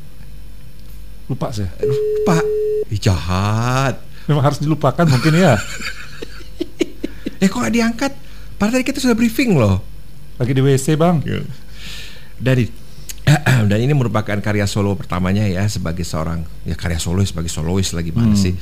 Lupa 1.25 1.49
saya. 1.49 1.69
aduh, 1.77 1.97
Pak, 2.23 2.45
Ih, 2.89 3.01
jahat. 3.01 3.97
Memang 4.25 4.45
harus 4.45 4.61
dilupakan 4.61 5.05
mungkin 5.05 5.33
ya. 5.35 5.57
Eh 7.37 7.49
kok 7.49 7.61
nggak 7.61 7.75
diangkat? 7.75 8.13
Padahal 8.57 8.81
tadi 8.81 8.85
kita 8.87 8.97
sudah 8.97 9.13
briefing 9.13 9.53
loh. 9.53 9.85
Lagi 10.37 10.57
di 10.57 10.65
WC 10.65 10.97
bang. 10.97 11.21
dari 12.35 12.65
dan 13.71 13.79
ini 13.79 13.93
merupakan 13.93 14.37
karya 14.41 14.65
solo 14.65 14.97
pertamanya 14.97 15.45
ya 15.45 15.65
sebagai 15.65 16.05
seorang 16.05 16.41
ya 16.65 16.73
karya 16.73 16.97
solois 16.97 17.29
sebagai 17.29 17.49
solois 17.49 17.93
lagi 17.93 18.11
mana 18.11 18.33
Hmm. 18.33 18.41
sih 18.41 18.53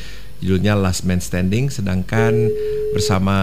judulnya 0.42 0.74
Last 0.74 1.06
Man 1.06 1.22
Standing 1.22 1.70
sedangkan 1.70 2.50
bersama 2.90 3.34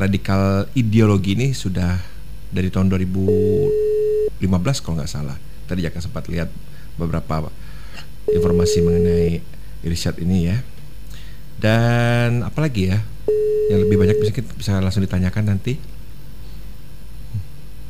Radikal 0.00 0.64
Ideologi 0.72 1.36
ini 1.36 1.52
sudah 1.52 2.00
dari 2.48 2.72
tahun 2.72 2.88
2015 2.88 4.40
kalau 4.80 4.96
nggak 4.96 5.12
salah. 5.12 5.36
Tadi 5.68 5.84
Jaka 5.84 6.00
sempat 6.00 6.24
lihat 6.32 6.48
beberapa 6.96 7.52
informasi 8.32 8.80
mengenai 8.80 9.44
Irsyad 9.84 10.16
ini 10.24 10.48
ya. 10.48 10.56
Dan 11.60 12.40
apalagi 12.40 12.88
ya? 12.88 13.04
Yang 13.68 13.80
lebih 13.86 13.96
banyak 14.00 14.16
bisa 14.16 14.32
kita 14.32 14.50
bisa 14.56 14.80
langsung 14.80 15.04
ditanyakan 15.04 15.52
nanti. 15.52 15.76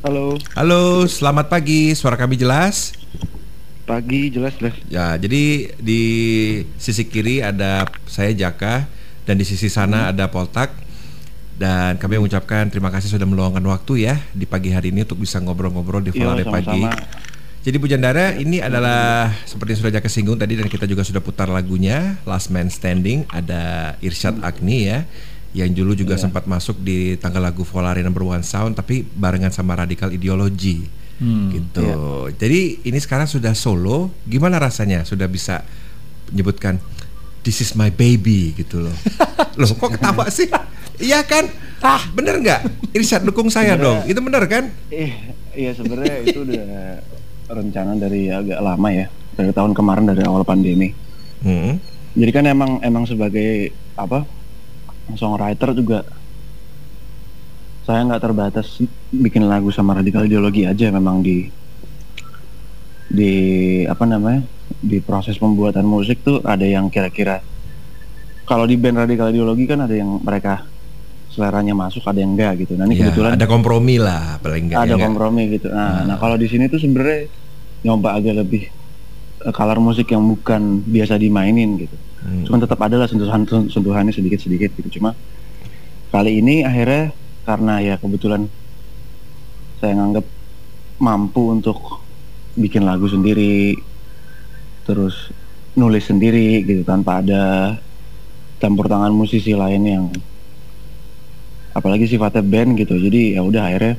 Halo, 0.02 0.38
halo 0.58 1.06
selamat 1.06 1.46
pagi. 1.46 1.94
Suara 1.94 2.18
kami 2.18 2.34
jelas 2.34 2.94
pagi 3.86 4.28
jelas 4.28 4.52
jelas. 4.58 4.74
Ya, 4.90 5.14
jadi 5.14 5.70
di 5.78 6.02
sisi 6.76 7.06
kiri 7.06 7.40
ada 7.40 7.86
saya 8.04 8.34
Jaka 8.34 8.84
dan 9.24 9.38
di 9.38 9.46
sisi 9.46 9.70
sana 9.70 10.10
ada 10.10 10.26
Poltak. 10.26 10.84
Dan 11.56 11.96
kami 11.96 12.20
mengucapkan 12.20 12.68
terima 12.68 12.92
kasih 12.92 13.16
sudah 13.16 13.24
meluangkan 13.24 13.64
waktu 13.64 14.04
ya 14.04 14.20
di 14.36 14.44
pagi 14.44 14.68
hari 14.68 14.92
ini 14.92 15.08
untuk 15.08 15.24
bisa 15.24 15.40
ngobrol-ngobrol 15.40 16.04
di 16.04 16.12
Iya, 16.12 16.28
Volare 16.28 16.44
pagi. 16.44 16.84
Jadi 17.64 17.76
Bu 17.80 17.88
Jandara, 17.88 18.36
ini 18.36 18.60
adalah 18.60 19.32
seperti 19.48 19.72
yang 19.72 19.80
sudah 19.80 19.92
Jaka 19.96 20.08
singgung 20.12 20.36
tadi 20.36 20.54
dan 20.54 20.68
kita 20.68 20.84
juga 20.84 21.00
sudah 21.00 21.24
putar 21.24 21.48
lagunya 21.48 22.20
Last 22.28 22.52
Man 22.52 22.68
Standing 22.68 23.24
ada 23.32 23.96
Irsyad 24.04 24.36
Agni 24.44 24.84
ya 24.84 25.08
yang 25.56 25.72
dulu 25.72 25.96
juga 25.96 26.20
Iya. 26.20 26.28
sempat 26.28 26.44
masuk 26.44 26.76
di 26.84 27.16
tanggal 27.16 27.40
lagu 27.40 27.64
Volare 27.64 28.04
Number 28.04 28.20
One 28.22 28.44
Sound 28.44 28.76
tapi 28.76 29.08
barengan 29.08 29.48
sama 29.48 29.72
Radikal 29.80 30.12
Ideologi 30.12 30.84
Hmm. 31.16 31.48
gitu. 31.48 31.80
Iya. 32.28 32.36
Jadi 32.36 32.60
ini 32.84 32.98
sekarang 33.00 33.24
sudah 33.24 33.56
solo, 33.56 34.12
gimana 34.28 34.60
rasanya 34.60 35.04
sudah 35.08 35.24
bisa 35.28 35.64
menyebutkan 36.32 36.76
This 37.46 37.62
is 37.62 37.78
my 37.78 37.94
baby 37.94 38.58
gitu 38.58 38.82
loh. 38.82 38.96
loh 39.60 39.70
kok 39.70 39.94
ketawa 39.94 40.26
sih? 40.34 40.50
Iya 40.98 41.22
kan? 41.22 41.46
Ah, 41.78 42.02
bener 42.10 42.42
nggak? 42.42 42.90
Irsyad 42.90 43.22
dukung 43.22 43.54
saya 43.54 43.78
dong. 43.78 44.02
Itu 44.02 44.18
bener 44.18 44.42
kan? 44.50 44.74
Eh, 44.90 45.14
iya 45.54 45.70
sebenarnya 45.70 46.26
itu 46.26 46.42
udah 46.42 46.66
rencana 47.46 47.94
dari 47.94 48.34
agak 48.34 48.58
lama 48.58 48.88
ya, 48.90 49.06
dari 49.38 49.54
tahun 49.54 49.78
kemarin 49.78 50.10
dari 50.10 50.26
awal 50.26 50.42
pandemi. 50.42 50.90
Hmm. 51.46 51.78
Jadi 52.18 52.30
kan 52.34 52.50
emang 52.50 52.82
emang 52.82 53.06
sebagai 53.06 53.70
apa 53.94 54.26
songwriter 55.14 55.70
juga 55.70 56.02
saya 57.86 58.02
nggak 58.02 58.18
terbatas 58.20 58.82
bikin 59.08 59.46
lagu 59.46 59.70
sama 59.70 59.94
radikal 59.94 60.20
ideologi 60.20 60.66
aja 60.66 60.90
memang 60.90 61.22
di 61.22 61.46
di 63.06 63.32
apa 63.86 64.02
namanya 64.04 64.42
di 64.76 64.98
proses 64.98 65.38
pembuatan 65.38 65.86
musik 65.86 66.20
tuh 66.20 66.42
ada 66.42 66.66
yang 66.66 66.90
kira-kira 66.90 67.38
kalau 68.42 68.66
di 68.66 68.74
band 68.74 68.98
radikal 69.00 69.30
ideologi 69.30 69.64
kan 69.64 69.80
ada 69.80 69.94
yang 69.94 70.18
mereka 70.18 70.66
seleranya 71.28 71.72
masuk 71.72 72.02
ada 72.02 72.18
yang 72.18 72.34
enggak 72.34 72.66
gitu 72.66 72.74
nah 72.74 72.84
ini 72.84 72.96
Ya, 72.96 73.06
kebetulan 73.06 73.32
ada 73.32 73.46
kompromi 73.46 73.96
lah 73.96 74.40
paling 74.40 74.66
enggak. 74.66 74.78
ada 74.80 74.94
ya 74.94 74.98
kompromi 75.00 75.42
gitu 75.52 75.68
nah, 75.68 75.78
Ah. 75.78 76.02
nah 76.04 76.16
kalau 76.16 76.34
di 76.34 76.46
sini 76.46 76.66
tuh 76.66 76.78
sebenarnya 76.78 77.30
nyoba 77.82 78.18
agak 78.18 78.34
lebih 78.36 78.62
eh, 79.40 79.52
color 79.52 79.78
musik 79.78 80.10
yang 80.10 80.26
bukan 80.26 80.82
biasa 80.82 81.14
dimainin 81.16 81.78
gitu 81.78 81.96
Hmm. 82.16 82.42
cuman 82.42 82.58
tetap 82.58 82.80
ada 82.80 82.96
lah 82.96 83.06
sentuhan 83.06 83.46
sentuhannya 83.46 84.10
sedikit 84.10 84.40
sedikit 84.40 84.74
gitu 84.74 84.98
cuma 84.98 85.14
kali 86.10 86.42
ini 86.42 86.66
akhirnya 86.66 87.14
karena 87.46 87.78
ya 87.78 87.94
kebetulan 87.96 88.50
saya 89.78 89.94
nganggap 89.94 90.26
mampu 90.98 91.54
untuk 91.54 92.02
bikin 92.56 92.82
lagu 92.82 93.06
sendiri 93.06 93.76
terus 94.82 95.30
nulis 95.76 96.08
sendiri 96.08 96.64
gitu 96.64 96.82
tanpa 96.82 97.20
ada 97.20 97.76
campur 98.56 98.88
tangan 98.88 99.12
musisi 99.12 99.52
lain 99.52 99.82
yang 99.84 100.04
apalagi 101.70 102.08
sifatnya 102.08 102.40
band 102.40 102.80
gitu 102.80 102.96
jadi 102.96 103.36
ya 103.36 103.44
udah 103.44 103.62
akhirnya 103.68 103.94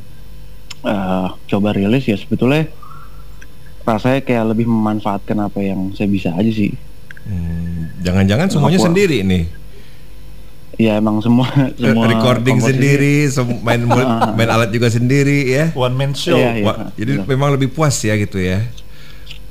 eh, 0.83 1.27
coba 1.47 1.69
rilis 1.71 2.03
ya 2.03 2.17
sebetulnya 2.17 2.65
rasanya 3.85 4.19
kayak 4.19 4.51
lebih 4.51 4.65
memanfaatkan 4.67 5.37
apa 5.39 5.59
yang 5.61 5.93
saya 5.93 6.09
bisa 6.09 6.35
aja 6.35 6.51
sih 6.51 6.73
Hmm, 7.27 7.91
Jangan-jangan 8.07 8.47
semuanya 8.47 8.79
Apa? 8.79 8.87
sendiri 8.87 9.19
nih. 9.19 9.51
Ya 10.77 10.97
emang 10.97 11.17
semua 11.19 11.49
semua 11.81 12.05
Recording 12.05 12.61
komposisi- 12.61 12.71
sendiri, 12.77 13.15
sem- 13.27 13.61
main 13.61 13.81
main 14.37 14.49
alat 14.49 14.69
juga 14.69 14.87
sendiri 14.87 15.49
ya. 15.49 15.65
One 15.73 15.93
man 15.93 16.11
show. 16.13 16.37
Iya, 16.37 16.61
iya. 16.61 16.65
Wah, 16.65 16.77
jadi 16.93 17.11
benar. 17.19 17.25
memang 17.27 17.49
lebih 17.57 17.69
puas 17.69 17.97
ya 17.99 18.13
gitu 18.15 18.37
ya. 18.37 18.61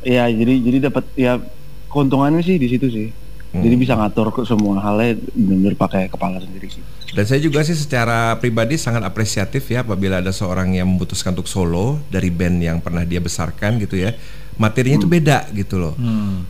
ya 0.00 0.30
jadi 0.30 0.54
jadi 0.62 0.78
dapat 0.86 1.02
ya 1.18 1.42
keuntungannya 1.90 2.38
sih 2.40 2.56
di 2.56 2.70
situ 2.70 2.86
sih 2.88 3.08
Jadi 3.56 3.72
bisa 3.72 3.96
ngatur 3.96 4.28
ke 4.30 4.44
semua 4.44 4.76
halnya 4.84 5.16
benar-benar 5.32 5.74
pakai 5.80 6.12
kepala 6.12 6.36
sendiri 6.38 6.68
sih. 6.68 6.84
Dan 7.16 7.24
saya 7.24 7.40
juga 7.40 7.64
sih 7.64 7.72
secara 7.72 8.36
pribadi 8.36 8.76
sangat 8.76 9.00
apresiatif 9.00 9.64
ya 9.66 9.80
apabila 9.80 10.20
ada 10.20 10.28
seorang 10.28 10.76
yang 10.76 10.84
memutuskan 10.84 11.32
untuk 11.32 11.48
solo 11.48 11.96
dari 12.12 12.28
band 12.28 12.60
yang 12.60 12.78
pernah 12.84 13.00
dia 13.02 13.16
besarkan 13.16 13.80
gitu 13.80 13.96
ya. 13.96 14.12
Materinya 14.56 14.96
itu 14.96 15.04
beda 15.04 15.38
gitu 15.52 15.76
loh. 15.76 15.94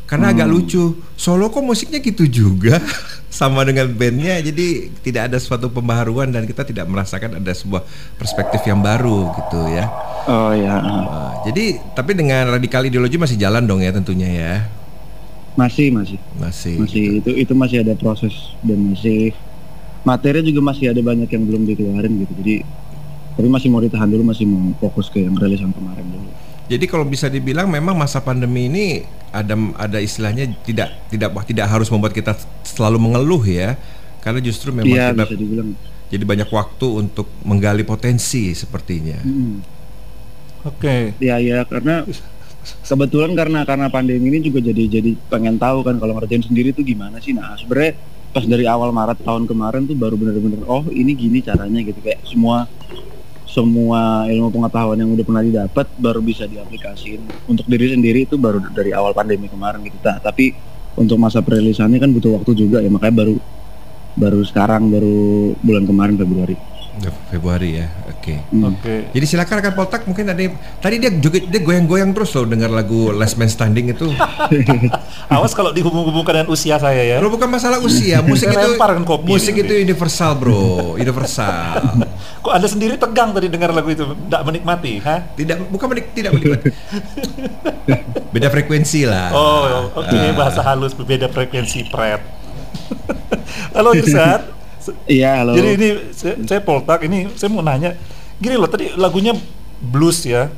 Karena 0.06 0.30
agak 0.30 0.46
lucu. 0.46 0.94
Solo 1.14 1.50
kok 1.50 1.60
musiknya 1.60 1.98
gitu 1.98 2.22
juga 2.24 2.78
sama 3.32 3.66
dengan 3.66 3.90
bandnya. 3.90 4.38
Jadi 4.38 4.94
tidak 5.02 5.28
ada 5.28 5.38
suatu 5.38 5.66
pembaharuan 5.68 6.30
dan 6.30 6.46
kita 6.46 6.62
tidak 6.62 6.86
merasakan 6.86 7.38
ada 7.38 7.50
sebuah 7.50 7.82
perspektif 8.14 8.62
yang 8.62 8.78
baru 8.78 9.34
gitu 9.34 9.60
ya. 9.68 9.90
Oh 10.26 10.50
ya, 10.50 10.78
Nah, 10.78 11.38
jadi 11.46 11.78
tapi 11.94 12.14
dengan 12.14 12.50
radikal 12.50 12.82
ideologi 12.82 13.14
masih 13.14 13.38
jalan 13.38 13.62
dong 13.62 13.78
ya 13.78 13.90
tentunya 13.90 14.26
ya. 14.26 14.54
masih 15.56 15.88
masih 15.88 16.18
Masih. 16.36 16.76
masih 16.76 17.04
itu 17.24 17.30
itu 17.32 17.52
masih 17.56 17.80
ada 17.80 17.96
proses 17.96 18.34
dan 18.60 18.76
masih 18.92 19.32
materi 20.04 20.44
juga 20.44 20.60
masih 20.60 20.92
ada 20.92 21.00
banyak 21.00 21.26
yang 21.26 21.42
belum 21.42 21.62
dikeluarin 21.64 22.12
gitu. 22.22 22.32
Jadi 22.44 22.54
tapi 23.34 23.48
masih 23.48 23.68
mau 23.68 23.80
ditahan 23.80 24.04
dulu, 24.06 24.22
masih 24.26 24.44
mau 24.44 24.72
fokus 24.78 25.08
ke 25.08 25.24
yang 25.24 25.32
rilis 25.34 25.60
yang 25.60 25.72
kemarin 25.72 26.04
dulu. 26.04 26.28
Jadi 26.66 26.84
kalau 26.90 27.06
bisa 27.06 27.30
dibilang 27.30 27.70
memang 27.70 27.94
masa 27.94 28.18
pandemi 28.18 28.66
ini 28.66 28.86
ada 29.30 29.54
ada 29.78 29.98
istilahnya 30.02 30.50
tidak 30.66 31.10
tidak 31.10 31.30
tidak 31.46 31.66
harus 31.70 31.86
membuat 31.90 32.10
kita 32.10 32.34
selalu 32.66 32.98
mengeluh 32.98 33.42
ya. 33.46 33.78
Karena 34.22 34.42
justru 34.42 34.74
memang 34.74 34.90
Iya 34.90 35.14
kita 35.14 35.22
bisa 35.30 35.38
dibilang. 35.38 35.68
jadi 36.10 36.24
banyak 36.26 36.50
waktu 36.50 36.86
untuk 36.90 37.30
menggali 37.46 37.86
potensi 37.86 38.50
sepertinya. 38.58 39.22
Mm. 39.22 39.56
Oke. 40.66 41.14
Ya 41.22 41.38
ya 41.38 41.62
karena 41.62 42.02
kebetulan 42.82 43.38
karena 43.38 43.62
karena 43.62 43.86
pandemi 43.86 44.26
ini 44.26 44.42
juga 44.42 44.58
jadi 44.58 44.98
jadi 44.98 45.14
pengen 45.30 45.54
tahu 45.62 45.86
kan 45.86 46.02
kalau 46.02 46.18
ngerjain 46.18 46.42
sendiri 46.42 46.74
tuh 46.74 46.82
gimana 46.82 47.22
sih. 47.22 47.30
Nah 47.30 47.54
sebenarnya 47.54 47.94
pas 48.34 48.42
dari 48.42 48.66
awal 48.66 48.90
Maret 48.90 49.22
tahun 49.22 49.46
kemarin 49.46 49.86
tuh 49.86 49.94
baru 49.94 50.18
bener-bener 50.18 50.66
oh 50.66 50.84
ini 50.90 51.14
gini 51.14 51.38
caranya 51.40 51.80
gitu 51.80 51.96
kayak 52.02 52.26
semua 52.26 52.66
semua 53.56 54.28
ilmu 54.28 54.52
pengetahuan 54.52 55.00
yang 55.00 55.16
udah 55.16 55.24
pernah 55.24 55.40
didapat 55.40 55.88
baru 55.96 56.20
bisa 56.20 56.44
diaplikasiin 56.44 57.48
untuk 57.48 57.64
diri 57.64 57.96
sendiri 57.96 58.28
itu 58.28 58.36
baru 58.36 58.60
dari 58.76 58.92
awal 58.92 59.16
pandemi 59.16 59.48
kemarin 59.48 59.80
gitu. 59.80 59.96
Nah, 60.04 60.20
tapi 60.20 60.52
untuk 60.92 61.16
masa 61.16 61.40
perilisannya 61.40 61.96
kan 61.96 62.12
butuh 62.12 62.36
waktu 62.36 62.52
juga 62.52 62.84
ya 62.84 62.92
makanya 62.92 63.24
baru 63.24 63.34
baru 64.16 64.40
sekarang 64.44 64.92
baru 64.92 65.56
bulan 65.64 65.88
kemarin 65.88 66.20
Februari. 66.20 66.75
Februari 67.28 67.78
ya. 67.78 67.86
Oke. 68.08 68.40
Hmm. 68.50 68.72
Oke. 68.72 69.12
Jadi 69.12 69.24
silakan 69.28 69.60
rekan 69.60 69.74
Poltak 69.76 70.02
mungkin 70.08 70.32
ada 70.32 70.40
tadi 70.80 70.96
dia 70.96 71.12
joget 71.12 71.46
dia 71.46 71.60
goyang-goyang 71.60 72.10
terus 72.16 72.32
loh 72.32 72.48
dengar 72.48 72.72
lagu 72.72 73.12
Last 73.12 73.36
Man 73.36 73.52
Standing 73.52 73.92
itu. 73.92 74.08
Awas 75.34 75.52
kalau 75.52 75.70
dihubung-hubungkan 75.76 76.42
dengan 76.42 76.48
usia 76.50 76.80
saya 76.80 77.02
ya. 77.04 77.16
Kalau 77.20 77.30
bukan 77.30 77.48
masalah 77.52 77.78
usia, 77.84 78.24
musik 78.24 78.48
itu 78.48 78.68
kopi 79.04 79.28
musik 79.28 79.54
ini. 79.54 79.62
itu 79.68 79.74
universal, 79.84 80.32
Bro. 80.40 80.96
Universal. 80.96 81.82
Kok 82.46 82.52
Anda 82.54 82.68
sendiri 82.70 82.94
tegang 82.96 83.34
tadi 83.36 83.50
dengar 83.52 83.74
lagu 83.74 83.90
itu? 83.92 84.06
Tidak 84.06 84.42
menikmati, 84.46 84.92
ha? 85.02 85.20
tidak 85.34 85.66
bukan 85.68 85.86
menik, 85.92 86.14
tidak 86.14 86.30
menikmati. 86.32 86.70
Beda 88.34 88.48
frekuensi 88.48 89.02
lah. 89.04 89.34
Oh, 89.34 89.90
oke 89.98 90.16
Ah. 90.16 90.32
bahasa 90.32 90.60
halus 90.62 90.94
berbeda 90.94 91.28
frekuensi 91.28 91.90
pret. 91.90 92.22
Halo 93.74 93.92
Yusat. 93.92 94.55
Iya, 95.06 95.42
halo. 95.42 95.52
Jadi 95.56 95.68
ini 95.78 95.88
saya, 96.12 96.34
saya 96.44 96.60
Poltak 96.62 97.06
ini 97.06 97.30
saya 97.34 97.48
mau 97.50 97.64
nanya. 97.64 97.94
Gini 98.36 98.54
loh, 98.58 98.68
tadi 98.68 98.92
lagunya 98.94 99.32
blues 99.80 100.24
ya. 100.26 100.52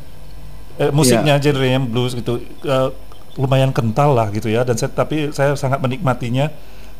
Eh, 0.78 0.90
musiknya 0.94 1.38
genre 1.42 1.66
yang 1.66 1.84
blues 1.86 2.14
gitu. 2.14 2.42
Eh, 2.64 2.88
lumayan 3.38 3.70
kental 3.70 4.18
lah 4.18 4.34
gitu 4.34 4.50
ya 4.50 4.66
dan 4.66 4.74
saya 4.74 4.90
tapi 4.90 5.30
saya 5.30 5.54
sangat 5.54 5.78
menikmatinya. 5.78 6.50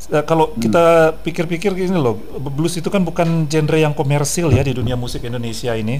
Eh, 0.07 0.23
kalau 0.23 0.55
kita 0.55 1.11
pikir-pikir 1.19 1.75
gini 1.75 1.99
loh, 1.99 2.15
blues 2.39 2.79
itu 2.79 2.87
kan 2.87 3.03
bukan 3.03 3.51
genre 3.51 3.75
yang 3.75 3.91
komersil 3.91 4.47
ya 4.55 4.63
di 4.63 4.71
dunia 4.71 4.95
musik 4.95 5.27
Indonesia 5.27 5.75
ini. 5.75 5.99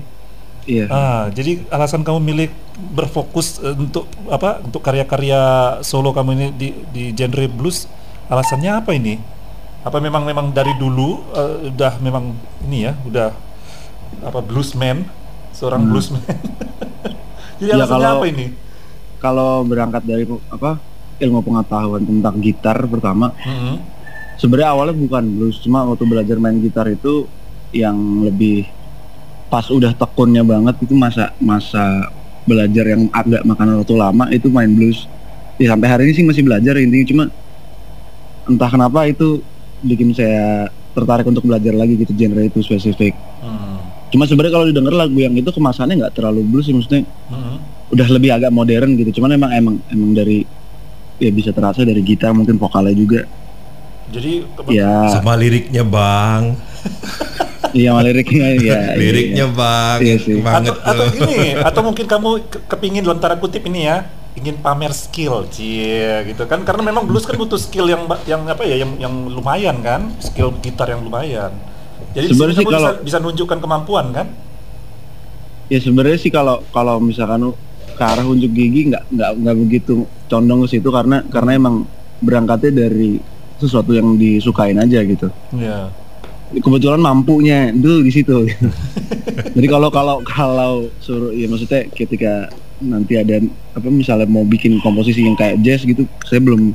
Iya. 0.70 0.86
Ah, 0.88 1.24
jadi 1.34 1.66
alasan 1.74 2.06
kamu 2.06 2.20
milih 2.24 2.48
berfokus 2.96 3.60
eh, 3.60 3.76
untuk 3.76 4.08
apa? 4.32 4.64
Untuk 4.64 4.80
karya-karya 4.80 5.40
solo 5.84 6.16
kamu 6.16 6.30
ini 6.36 6.48
di 6.56 6.70
di 6.96 7.04
genre 7.12 7.46
blues, 7.52 7.92
alasannya 8.32 8.72
apa 8.80 8.96
ini? 8.96 9.20
Apa 9.90 9.98
memang 9.98 10.22
memang 10.22 10.54
dari 10.54 10.78
dulu 10.78 11.26
eh, 11.34 11.74
udah 11.74 11.98
memang 11.98 12.38
ini 12.62 12.86
ya, 12.86 12.94
udah 13.02 13.34
apa 14.22 14.38
bluesman, 14.40 15.02
seorang 15.50 15.82
Hmm. 15.82 15.90
bluesman. 15.90 16.22
jadi 17.58 17.74
Ya, 17.74 17.76
alasannya 17.76 17.98
kalau- 18.00 18.22
apa 18.22 18.28
ini? 18.28 18.46
kalau 19.20 19.52
berangkat 19.64 20.06
dari 20.06 20.24
apa 20.48 20.78
ilmu 21.20 21.42
pengetahuan 21.42 22.00
tentang 22.00 22.40
gitar 22.40 22.80
pertama 22.86 23.36
Mhm. 23.36 23.76
sebenarnya 24.38 24.70
awalnya 24.72 24.96
bukan 24.96 25.24
blues 25.28 25.60
cuma 25.60 25.84
waktu 25.84 26.06
belajar 26.06 26.40
main 26.40 26.56
gitar 26.56 26.88
itu 26.88 27.28
yang 27.72 27.98
lebih 28.24 28.64
pas 29.50 29.68
udah 29.68 29.92
tekunnya 29.92 30.40
banget 30.42 30.80
itu 30.80 30.96
masa 30.96 31.36
masa 31.38 32.08
belajar 32.46 32.88
yang 32.88 33.12
agak 33.12 33.44
makan 33.44 33.76
waktu 33.76 33.94
lama 33.94 34.32
itu 34.32 34.48
main 34.48 34.72
blues 34.72 35.04
ya 35.58 35.76
sampai 35.76 35.88
hari 35.90 36.02
ini 36.08 36.14
sih 36.14 36.24
masih 36.24 36.48
belajar 36.48 36.80
intinya 36.80 37.04
cuma 37.06 37.24
entah 38.48 38.70
kenapa 38.70 39.04
itu 39.04 39.44
bikin 39.82 40.12
saya 40.12 40.68
tertarik 40.90 41.24
untuk 41.24 41.44
belajar 41.44 41.72
lagi 41.72 41.96
gitu 41.96 42.12
genre 42.12 42.42
itu 42.42 42.60
spesifik 42.60 43.14
Hmm. 43.40 43.80
cuma 44.10 44.26
sebenarnya 44.26 44.54
kalau 44.54 44.66
didengar 44.66 44.94
lagu 44.94 45.16
yang 45.16 45.32
itu 45.32 45.48
kemasannya 45.48 45.96
nggak 45.98 46.14
terlalu 46.14 46.42
blues 46.44 46.66
sih 46.66 46.74
maksudnya 46.74 47.06
Mhm. 47.26 47.56
udah 47.90 48.08
lebih 48.10 48.30
agak 48.32 48.50
modern 48.50 48.94
gitu 48.96 49.16
cuman 49.16 49.30
emang 49.34 49.52
emang 49.52 49.76
emang 49.88 50.12
dari 50.14 50.44
ya 51.18 51.30
bisa 51.30 51.50
terasa 51.50 51.82
dari 51.82 52.00
gitar 52.00 52.32
mungkin 52.32 52.56
vokalnya 52.56 52.94
juga 52.94 53.22
Jadi 54.10 54.42
ya 54.68 55.06
Sama 55.14 55.38
liriknya, 55.38 55.86
Bang. 55.86 56.58
iya 57.72 57.94
sama 57.94 58.02
liriknya 58.02 58.48
ya 58.66 58.80
Liriknya, 58.96 59.46
Bang. 59.48 60.02
Iya 60.02 60.16
sih. 60.18 60.42
Banget 60.42 60.74
atau, 60.74 60.98
atau 60.98 61.06
tuh. 61.06 61.14
gini, 61.14 61.54
atau 61.54 61.82
mungkin 61.84 62.06
kamu 62.08 62.30
ke- 62.44 62.64
kepingin 62.66 63.06
tanda 63.06 63.38
kutip 63.38 63.62
ini 63.64 63.86
ya, 63.86 64.10
ingin 64.34 64.60
pamer 64.60 64.92
skill, 64.92 65.50
cie, 65.50 66.26
gitu 66.26 66.46
kan? 66.46 66.62
Karena 66.62 66.86
memang 66.86 67.06
blues 67.06 67.24
kan 67.24 67.36
butuh 67.36 67.58
skill 67.58 67.86
yang 67.86 68.06
yang 68.24 68.46
apa 68.46 68.62
ya, 68.64 68.78
yang 68.78 68.98
yang 68.98 69.14
lumayan 69.28 69.82
kan, 69.82 70.14
skill 70.20 70.54
gitar 70.60 70.88
yang 70.88 71.02
lumayan. 71.02 71.50
Jadi 72.14 72.34
Sebenarnya 72.34 72.56
sih 72.56 72.64
kamu 72.64 72.70
bisa, 72.70 72.80
kalau- 72.80 73.00
bisa 73.04 73.18
nunjukkan 73.20 73.60
kemampuan 73.60 74.08
kan? 74.12 74.28
ya 75.70 75.78
sebenarnya 75.78 76.18
sih 76.18 76.34
kalau 76.34 76.66
kalau 76.74 76.98
misalkan 76.98 77.54
ke 77.94 78.02
arah 78.02 78.26
unjuk 78.26 78.50
gigi 78.50 78.90
nggak 78.90 79.06
nggak 79.06 79.32
nggak 79.38 79.56
begitu 79.60 79.94
condong 80.26 80.66
ke 80.66 80.74
situ 80.74 80.90
karena 80.90 81.22
karena 81.30 81.52
emang 81.54 81.86
berangkatnya 82.26 82.90
dari 82.90 83.22
sesuatu 83.62 83.94
yang 83.94 84.18
disukain 84.18 84.82
aja 84.82 84.98
gitu 85.06 85.30
Iya. 85.54 85.94
kebetulan 86.58 86.98
mampunya 86.98 87.70
dulu 87.70 88.02
di 88.02 88.10
situ 88.10 88.50
jadi 89.62 89.68
kalau 89.70 89.94
kalau 89.94 90.26
kalau 90.26 90.90
suruh 90.98 91.38
ya 91.38 91.46
maksudnya 91.46 91.86
ketika 91.94 92.50
nanti 92.82 93.14
ada 93.14 93.44
apa 93.72 93.88
misalnya 93.88 94.24
mau 94.24 94.42
bikin 94.42 94.80
komposisi 94.80 95.22
yang 95.22 95.36
kayak 95.36 95.60
jazz 95.60 95.84
gitu 95.84 96.04
saya 96.22 96.40
belum 96.40 96.72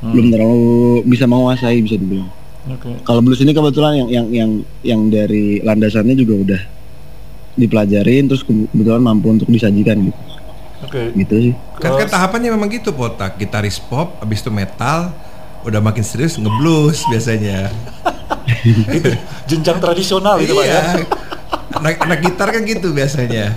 Hmm. 0.00 0.16
belum 0.16 0.26
terlalu 0.30 0.64
bisa 1.04 1.28
menguasai 1.28 1.76
bisa 1.78 1.92
dibilang 1.94 2.24
Oke. 2.66 2.88
kalau 3.02 3.20
blues 3.20 3.36
ini 3.38 3.52
kebetulan 3.52 4.00
yang 4.00 4.08
yang 4.08 4.26
yang 4.30 4.50
yang 4.80 5.00
dari 5.06 5.60
landasannya 5.60 6.16
juga 6.16 6.34
udah 6.40 6.62
dipelajarin 7.54 8.24
terus 8.24 8.40
ke- 8.40 8.64
kebetulan 8.66 8.96
mampu 8.98 9.28
untuk 9.28 9.44
disajikan 9.46 10.00
gitu 10.00 10.20
Oke. 10.80 11.02
gitu 11.14 11.34
sih 11.42 11.54
Kan, 11.76 11.96
kan 11.96 12.08
tahapannya 12.08 12.48
memang 12.48 12.68
gitu, 12.68 12.92
Potak. 12.92 13.36
Gitaris 13.36 13.76
pop, 13.76 14.16
habis 14.16 14.40
itu 14.40 14.48
metal, 14.48 15.12
udah 15.62 15.80
makin 15.80 16.00
serius 16.00 16.36
ngeblues 16.36 17.04
biasanya. 17.06 17.68
Itu 18.88 19.12
jenjang 19.46 19.76
tradisional 19.76 20.36
itu 20.38 20.52
Pak 20.52 20.64
ya. 20.64 20.72
iya. 20.72 20.82
Anak, 21.72 21.94
anak 22.00 22.18
gitar 22.22 22.48
kan 22.48 22.64
gitu 22.64 22.88
biasanya. 22.90 23.52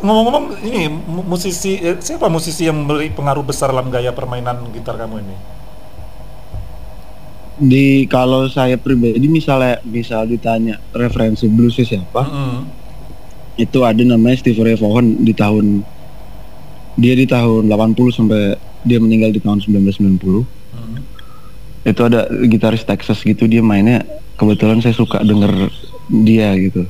Ngomong-ngomong 0.00 0.44
ini 0.62 0.86
mu- 0.88 1.22
musisi 1.24 1.78
eh, 1.78 1.94
siapa 1.96 2.26
musisi 2.26 2.64
yang 2.64 2.84
beri 2.84 3.08
pengaruh 3.08 3.42
besar 3.42 3.70
dalam 3.70 3.86
gaya 3.86 4.10
permainan 4.10 4.70
gitar 4.70 4.94
kamu 4.94 5.20
ini? 5.20 5.36
di 7.60 8.08
kalau 8.08 8.48
saya 8.48 8.80
pribadi 8.80 9.20
misalnya 9.28 9.84
misal 9.84 10.24
ditanya 10.24 10.80
referensi 10.90 11.44
bluesnya 11.44 11.84
siapa 11.84 12.24
Mm-mm. 12.24 12.64
itu 13.54 13.84
ada 13.84 14.00
namanya 14.00 14.40
Steve 14.40 14.56
Ray 14.56 14.80
Vaughan 14.80 15.20
di 15.20 15.36
tahun 15.36 15.84
dia 16.96 17.12
di 17.12 17.28
tahun 17.28 17.68
80 17.68 18.16
sampai 18.16 18.56
dia 18.80 18.96
meninggal 18.96 19.28
di 19.30 19.40
tahun 19.40 19.60
1990 19.60 20.16
Mm. 20.70 20.96
itu 21.84 22.00
ada 22.00 22.24
gitaris 22.48 22.80
Texas 22.80 23.20
gitu 23.20 23.44
dia 23.44 23.60
mainnya 23.60 24.08
kebetulan 24.34 24.80
saya 24.80 24.96
suka 24.96 25.20
denger 25.20 25.68
dia 26.08 26.56
gitu 26.56 26.88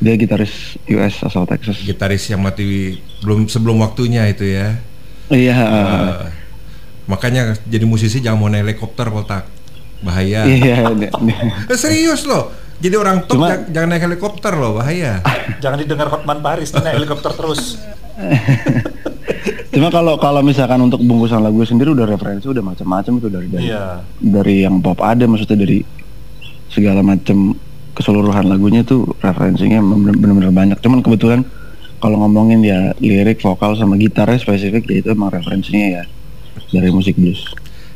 dia 0.00 0.16
gitaris 0.16 0.52
US 0.88 1.20
asal 1.20 1.44
Texas 1.44 1.76
Gitaris 1.78 2.24
yang 2.26 2.40
mati 2.40 2.96
belum 3.20 3.44
sebelum 3.46 3.78
waktunya 3.78 4.24
itu 4.26 4.44
ya. 4.44 4.80
iya 5.28 5.54
Eh, 5.54 6.26
makanya 7.06 7.54
jadi 7.62 7.84
musisi 7.84 8.18
jangan 8.18 8.38
mau 8.38 8.48
naik 8.48 8.64
helikopter, 8.66 9.06
Potak. 9.06 9.44
Bahaya. 10.00 10.42
iya 10.44 10.88
Eh, 11.70 11.76
serius 11.76 12.24
loh. 12.24 12.48
Jadi 12.80 12.96
orang 12.96 13.22
top 13.22 13.36
Cuma- 13.36 13.52
jangan, 13.52 13.60
jangan 13.68 13.88
naik 13.90 14.04
helikopter 14.06 14.52
loh, 14.54 14.72
bahaya. 14.74 15.20
Jangan 15.62 15.78
didengar 15.78 16.08
Hotman 16.08 16.40
Paris, 16.40 16.72
naik 16.72 16.96
helikopter 16.96 17.28
terus. 17.30 17.76
Cuma 19.70 19.88
kalau 19.88 20.16
kalau 20.16 20.40
misalkan 20.40 20.80
untuk 20.80 20.98
bungkusan 20.98 21.38
lagu 21.38 21.60
sendiri 21.62 21.92
udah 21.92 22.04
referensi 22.04 22.44
udah 22.44 22.64
macam-macam 22.64 23.12
itu 23.14 23.28
dari 23.28 23.46
dari, 23.46 23.64
Iya. 23.66 23.84
dari 24.18 24.56
yang 24.64 24.80
pop 24.80 24.98
ada 24.98 25.22
maksudnya 25.24 25.58
dari 25.58 25.84
segala 26.66 27.00
macam 27.00 27.52
keseluruhan 28.00 28.48
lagunya 28.48 28.80
tuh 28.80 29.12
referensinya 29.20 29.84
bener- 29.84 30.16
bener-bener 30.16 30.52
banyak. 30.56 30.78
Cuman 30.80 31.04
kebetulan 31.04 31.44
kalau 32.00 32.16
ngomongin 32.24 32.64
ya 32.64 32.96
lirik, 32.96 33.44
vokal 33.44 33.76
sama 33.76 34.00
gitarnya 34.00 34.40
spesifik 34.40 34.88
ya 34.88 34.96
itu 35.04 35.08
emang 35.12 35.28
referensinya 35.28 36.00
ya 36.00 36.02
dari 36.72 36.88
musik 36.88 37.20
blues. 37.20 37.44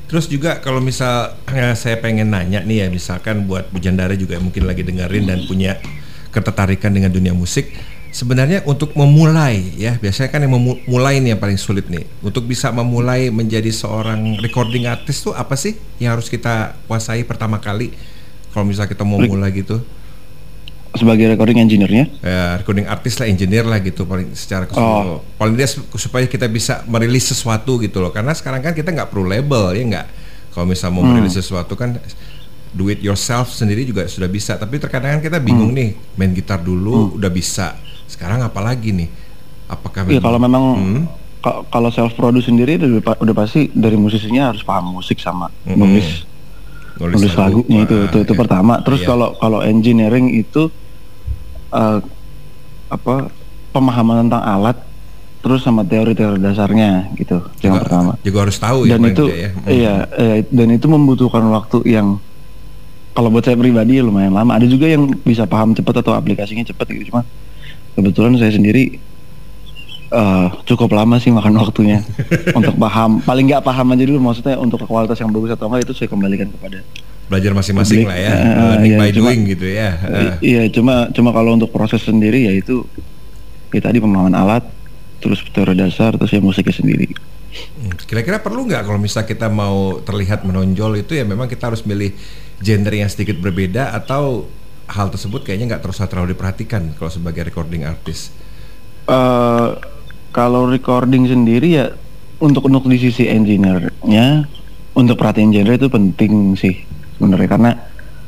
Terus 0.05 0.29
juga 0.29 0.61
kalau 0.61 0.85
misal 0.85 1.33
eh, 1.49 1.73
saya 1.73 1.97
pengen 2.05 2.29
nanya 2.29 2.61
nih 2.61 2.85
ya 2.85 2.87
misalkan 2.93 3.49
buat 3.49 3.73
Bu 3.73 3.81
Jandara 3.81 4.13
juga 4.13 4.37
mungkin 4.37 4.69
lagi 4.69 4.85
dengerin 4.85 5.25
dan 5.25 5.41
punya 5.49 5.81
ketertarikan 6.29 6.93
dengan 6.93 7.09
dunia 7.09 7.33
musik 7.33 7.73
sebenarnya 8.15 8.63
untuk 8.63 8.95
memulai 8.95 9.75
ya 9.75 9.99
biasanya 9.99 10.31
kan 10.31 10.47
yang 10.47 10.55
memulai 10.55 11.19
nih 11.19 11.35
yang 11.35 11.43
paling 11.43 11.59
sulit 11.59 11.91
nih 11.91 12.07
untuk 12.23 12.47
bisa 12.47 12.71
memulai 12.71 13.27
menjadi 13.35 13.75
seorang 13.75 14.39
recording 14.39 14.87
artist 14.87 15.27
tuh 15.27 15.35
apa 15.35 15.59
sih 15.59 15.75
yang 15.99 16.15
harus 16.15 16.31
kita 16.31 16.79
kuasai 16.87 17.27
pertama 17.27 17.59
kali 17.59 17.91
kalau 18.55 18.65
misal 18.65 18.87
kita 18.87 19.03
mau 19.03 19.19
mulai 19.19 19.51
gitu 19.53 19.83
Sebagai 20.95 21.27
recording 21.27 21.59
engineer-nya 21.59 22.07
ya, 22.23 22.55
recording 22.55 22.87
artist 22.87 23.19
lah 23.19 23.27
engineer 23.27 23.67
lah 23.67 23.83
gitu 23.83 24.07
paling 24.07 24.31
secara 24.31 24.63
keseluruhan 24.63 25.07
Oh. 25.11 25.21
paling 25.35 25.59
su- 25.61 25.83
supaya 25.93 26.23
kita 26.25 26.47
bisa 26.47 26.87
merilis 26.87 27.27
sesuatu 27.27 27.83
gitu 27.83 27.99
loh 27.99 28.09
karena 28.09 28.31
sekarang 28.31 28.63
kan 28.63 28.71
kita 28.71 28.95
nggak 28.95 29.11
perlu 29.11 29.27
label 29.27 29.75
ya 29.75 29.83
nggak 29.83 30.07
kalau 30.55 30.65
misal 30.65 30.89
mau 30.89 31.03
Hmm. 31.03 31.11
merilis 31.13 31.35
sesuatu 31.35 31.75
kan 31.75 31.99
do 32.71 32.87
it 32.87 32.99
yourself 33.01 33.51
sendiri 33.51 33.83
juga 33.83 34.07
sudah 34.07 34.27
bisa 34.27 34.55
tapi 34.55 34.79
terkadang 34.79 35.19
kan 35.19 35.23
kita 35.25 35.39
bingung 35.39 35.75
Hmm. 35.75 35.79
nih 35.83 35.91
main 36.15 36.31
gitar 36.31 36.63
dulu 36.63 37.19
udah 37.19 37.29
bisa 37.29 37.75
sekarang 38.07 38.39
apa 38.41 38.63
lagi 38.63 38.95
nih 38.95 39.11
apakah 39.67 40.07
Iya 40.07 40.23
kalau 40.23 40.39
memang 40.39 40.63
Hmm. 40.73 41.03
ka- 41.41 41.67
kalau 41.69 41.91
self 41.91 42.15
produce 42.15 42.47
sendiri 42.47 42.79
udah, 42.79 43.03
pa- 43.03 43.19
udah 43.19 43.35
pasti 43.35 43.67
dari 43.69 43.99
musisinya 43.99 44.49
harus 44.49 44.63
paham 44.63 44.95
musik 44.95 45.19
sama 45.19 45.51
Mm-mm. 45.65 45.75
nulis 45.75 46.23
nulis 46.97 47.35
lagunya 47.35 47.79
itu 47.83 47.97
itu, 48.07 48.19
itu 48.23 48.33
ya. 48.35 48.39
pertama. 48.39 48.79
Terus 48.81 49.01
Iya. 49.03 49.09
kalau 49.09 49.29
kalau 49.37 49.59
engineering 49.61 50.31
itu 50.31 50.71
eh, 51.71 51.99
apa 52.89 53.15
pemahaman 53.75 54.31
tentang 54.31 54.45
alat 54.45 54.77
terus 55.43 55.61
sama 55.61 55.85
teori-teori 55.85 56.41
dasarnya 56.41 57.13
gitu 57.21 57.37
itu 57.59 57.69
yang 57.69 57.77
juga, 57.77 57.85
pertama. 57.85 58.13
juga 58.23 58.39
harus 58.49 58.57
tahu 58.57 58.79
ya 58.87 58.97
Dan 58.97 59.01
paling 59.03 59.13
itu 59.13 59.25
tidak 59.27 59.37
ya. 59.37 59.51
Hmm. 59.51 59.69
iya 59.69 59.95
eh, 60.15 60.39
dan 60.49 60.69
itu 60.71 60.87
membutuhkan 60.89 61.45
waktu 61.51 61.79
yang 61.85 62.17
kalau 63.13 63.29
buat 63.31 63.45
saya 63.45 63.55
pribadi 63.55 63.99
ya 63.99 64.03
lumayan 64.03 64.33
lama. 64.33 64.57
Ada 64.57 64.67
juga 64.67 64.87
yang 64.87 65.07
bisa 65.23 65.45
paham 65.45 65.71
cepat 65.71 66.03
atau 66.03 66.15
aplikasinya 66.15 66.63
cepat 66.63 66.91
gitu 66.91 67.15
cuma 67.15 67.23
kebetulan 67.95 68.35
saya 68.35 68.51
sendiri 68.51 68.99
eh, 70.15 70.47
cukup 70.65 70.95
lama 70.95 71.19
sih 71.19 71.29
makan 71.29 71.59
waktunya 71.59 71.99
untuk 72.59 72.79
paham 72.79 73.19
paling 73.21 73.51
nggak 73.51 73.63
paham 73.63 73.91
aja 73.91 74.05
dulu 74.07 74.21
maksudnya 74.23 74.55
untuk 74.57 74.79
kualitas 74.85 75.19
yang 75.19 75.29
bagus 75.29 75.51
atau 75.53 75.67
enggak 75.67 75.91
itu 75.91 75.93
saya 75.93 76.09
kembalikan 76.09 76.49
kepada 76.49 76.87
belajar 77.25 77.51
masing-masing 77.51 78.05
lah 78.05 78.15
ya 78.15 78.33
learning 78.77 78.93
iya, 78.95 78.99
by 79.01 79.09
cuma- 79.11 79.17
doing 79.27 79.41
gitu 79.49 79.67
ya. 79.67 79.91
I- 80.05 80.39
Iya, 80.45 80.63
cuma 80.69 81.09
cuma 81.09 81.33
kalau 81.33 81.57
untuk 81.57 81.73
proses 81.73 82.05
sendiri 82.05 82.45
ya 82.45 82.53
itu 82.53 82.85
ya 83.73 83.81
tadi 83.81 83.97
pemahaman 83.97 84.37
alat, 84.37 84.63
terus 85.19 85.41
teori 85.51 85.73
dasar, 85.73 86.15
terus 86.15 86.31
ya 86.31 86.39
musiknya 86.39 86.71
sendiri. 86.71 87.09
Hmm, 87.81 87.97
Kira-kira 87.97 88.45
perlu 88.45 88.69
nggak 88.69 88.85
kalau 88.85 89.01
misal 89.01 89.25
kita 89.25 89.49
mau 89.49 90.05
terlihat 90.05 90.45
menonjol 90.45 91.01
itu 91.01 91.17
ya 91.17 91.25
memang 91.25 91.49
kita 91.49 91.73
harus 91.73 91.81
milih 91.83 92.13
genre 92.61 92.93
yang 92.93 93.09
sedikit 93.09 93.41
berbeda 93.41 93.97
atau 93.97 94.45
hal 94.85 95.09
tersebut 95.09 95.43
kayaknya 95.43 95.75
nggak 95.75 95.83
terus 95.83 95.97
terlalu 96.05 96.37
diperhatikan 96.37 96.93
kalau 96.95 97.09
sebagai 97.09 97.41
recording 97.41 97.89
artist. 97.89 98.37
eh 99.05 99.69
kalau 100.35 100.67
recording 100.67 101.31
sendiri 101.31 101.79
ya 101.79 101.87
untuk 102.43 102.67
untuk 102.67 102.91
di 102.91 102.99
sisi 102.99 103.31
engineer-nya 103.31 104.51
untuk 104.99 105.15
perhatiin 105.15 105.55
genre 105.55 105.79
itu 105.79 105.87
penting 105.87 106.59
sih 106.59 106.83
sebenarnya 107.15 107.49
karena 107.49 107.71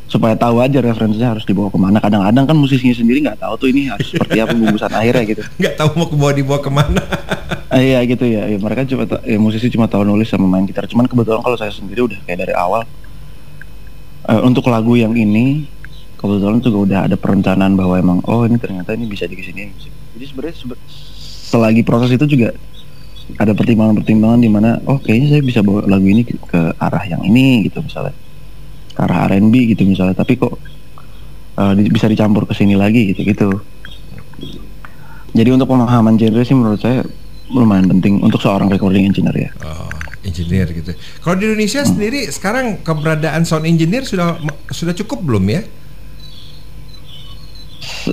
supaya 0.07 0.38
tahu 0.38 0.62
aja 0.62 0.78
referensinya 0.78 1.34
harus 1.34 1.42
dibawa 1.42 1.66
ke 1.66 1.78
mana. 1.82 1.98
Kadang-kadang 1.98 2.46
kan 2.46 2.54
musisinya 2.54 2.94
sendiri 2.94 3.26
nggak 3.26 3.42
tahu 3.42 3.54
tuh 3.59 3.68
ini 3.74 3.90
harus 3.90 4.07
seperti 4.07 4.38
apa 4.38 4.54
bungkusan 4.54 4.94
akhirnya 4.94 5.24
gitu. 5.26 5.42
Nggak 5.61 5.74
tahu 5.82 5.88
mau 5.98 6.07
kebawa 6.07 6.32
dibawa 6.32 6.59
ke 6.62 6.70
mana. 6.70 7.02
Ah, 7.66 7.82
iya 7.82 7.98
gitu 8.07 8.22
ya. 8.22 8.46
ya 8.46 8.54
mereka 8.62 8.86
cuma 8.86 9.02
ya, 9.26 9.38
musisi 9.42 9.66
cuma 9.66 9.90
tahu 9.90 10.07
nulis 10.07 10.30
sama 10.30 10.46
main 10.46 10.62
gitar. 10.62 10.86
Cuman 10.86 11.11
kebetulan 11.11 11.42
kalau 11.42 11.59
saya 11.59 11.74
sendiri 11.74 12.07
udah 12.07 12.22
kayak 12.22 12.46
dari 12.46 12.54
awal 12.54 12.86
eh, 14.30 14.40
untuk 14.46 14.70
lagu 14.70 14.94
yang 14.94 15.11
ini 15.18 15.66
kebetulan 16.14 16.62
juga 16.62 16.78
udah 16.78 16.98
ada 17.11 17.16
perencanaan 17.18 17.74
bahwa 17.74 17.98
emang 17.98 18.18
oh 18.30 18.46
ini 18.46 18.62
ternyata 18.62 18.94
ini 18.94 19.11
bisa 19.11 19.26
dikesini. 19.26 19.74
Jadi 20.14 20.24
sebenarnya 20.30 20.54
sebe- 20.54 20.78
selagi 21.47 21.86
proses 21.86 22.11
itu 22.11 22.26
juga 22.26 22.51
ada 23.38 23.55
pertimbangan-pertimbangan 23.55 24.38
di 24.38 24.51
mana 24.51 24.78
oh 24.86 24.99
kayaknya 24.99 25.38
saya 25.38 25.42
bisa 25.42 25.61
bawa 25.62 25.86
lagu 25.86 26.07
ini 26.07 26.22
ke, 26.22 26.61
arah 26.76 27.05
yang 27.07 27.22
ini 27.22 27.66
gitu 27.66 27.82
misalnya 27.82 28.14
ke 28.94 29.01
arah 29.03 29.30
R&B 29.30 29.55
gitu 29.74 29.82
misalnya 29.82 30.14
tapi 30.14 30.34
kok 30.34 30.55
eh, 31.57 31.72
di- 31.74 31.90
bisa 31.90 32.07
dicampur 32.07 32.47
ke 32.47 32.55
sini 32.55 32.74
lagi 32.74 33.14
gitu 33.14 33.22
gitu 33.22 33.49
jadi 35.32 35.53
untuk 35.53 35.68
pemahaman 35.68 36.16
genre 36.16 36.42
sih 36.42 36.57
menurut 36.57 36.80
saya 36.80 37.05
lumayan 37.47 37.86
penting 37.88 38.18
untuk 38.20 38.40
seorang 38.40 38.66
recording 38.66 39.07
engineer 39.07 39.36
ya 39.36 39.51
Oh, 39.62 39.90
engineer 40.26 40.66
gitu. 40.66 40.90
Kalau 41.22 41.38
di 41.38 41.47
Indonesia 41.47 41.86
sendiri 41.86 42.26
sekarang 42.26 42.82
keberadaan 42.82 43.47
sound 43.47 43.62
engineer 43.62 44.03
sudah 44.03 44.34
sudah 44.70 44.94
cukup 44.97 45.22
belum 45.22 45.44
ya? 45.47 45.62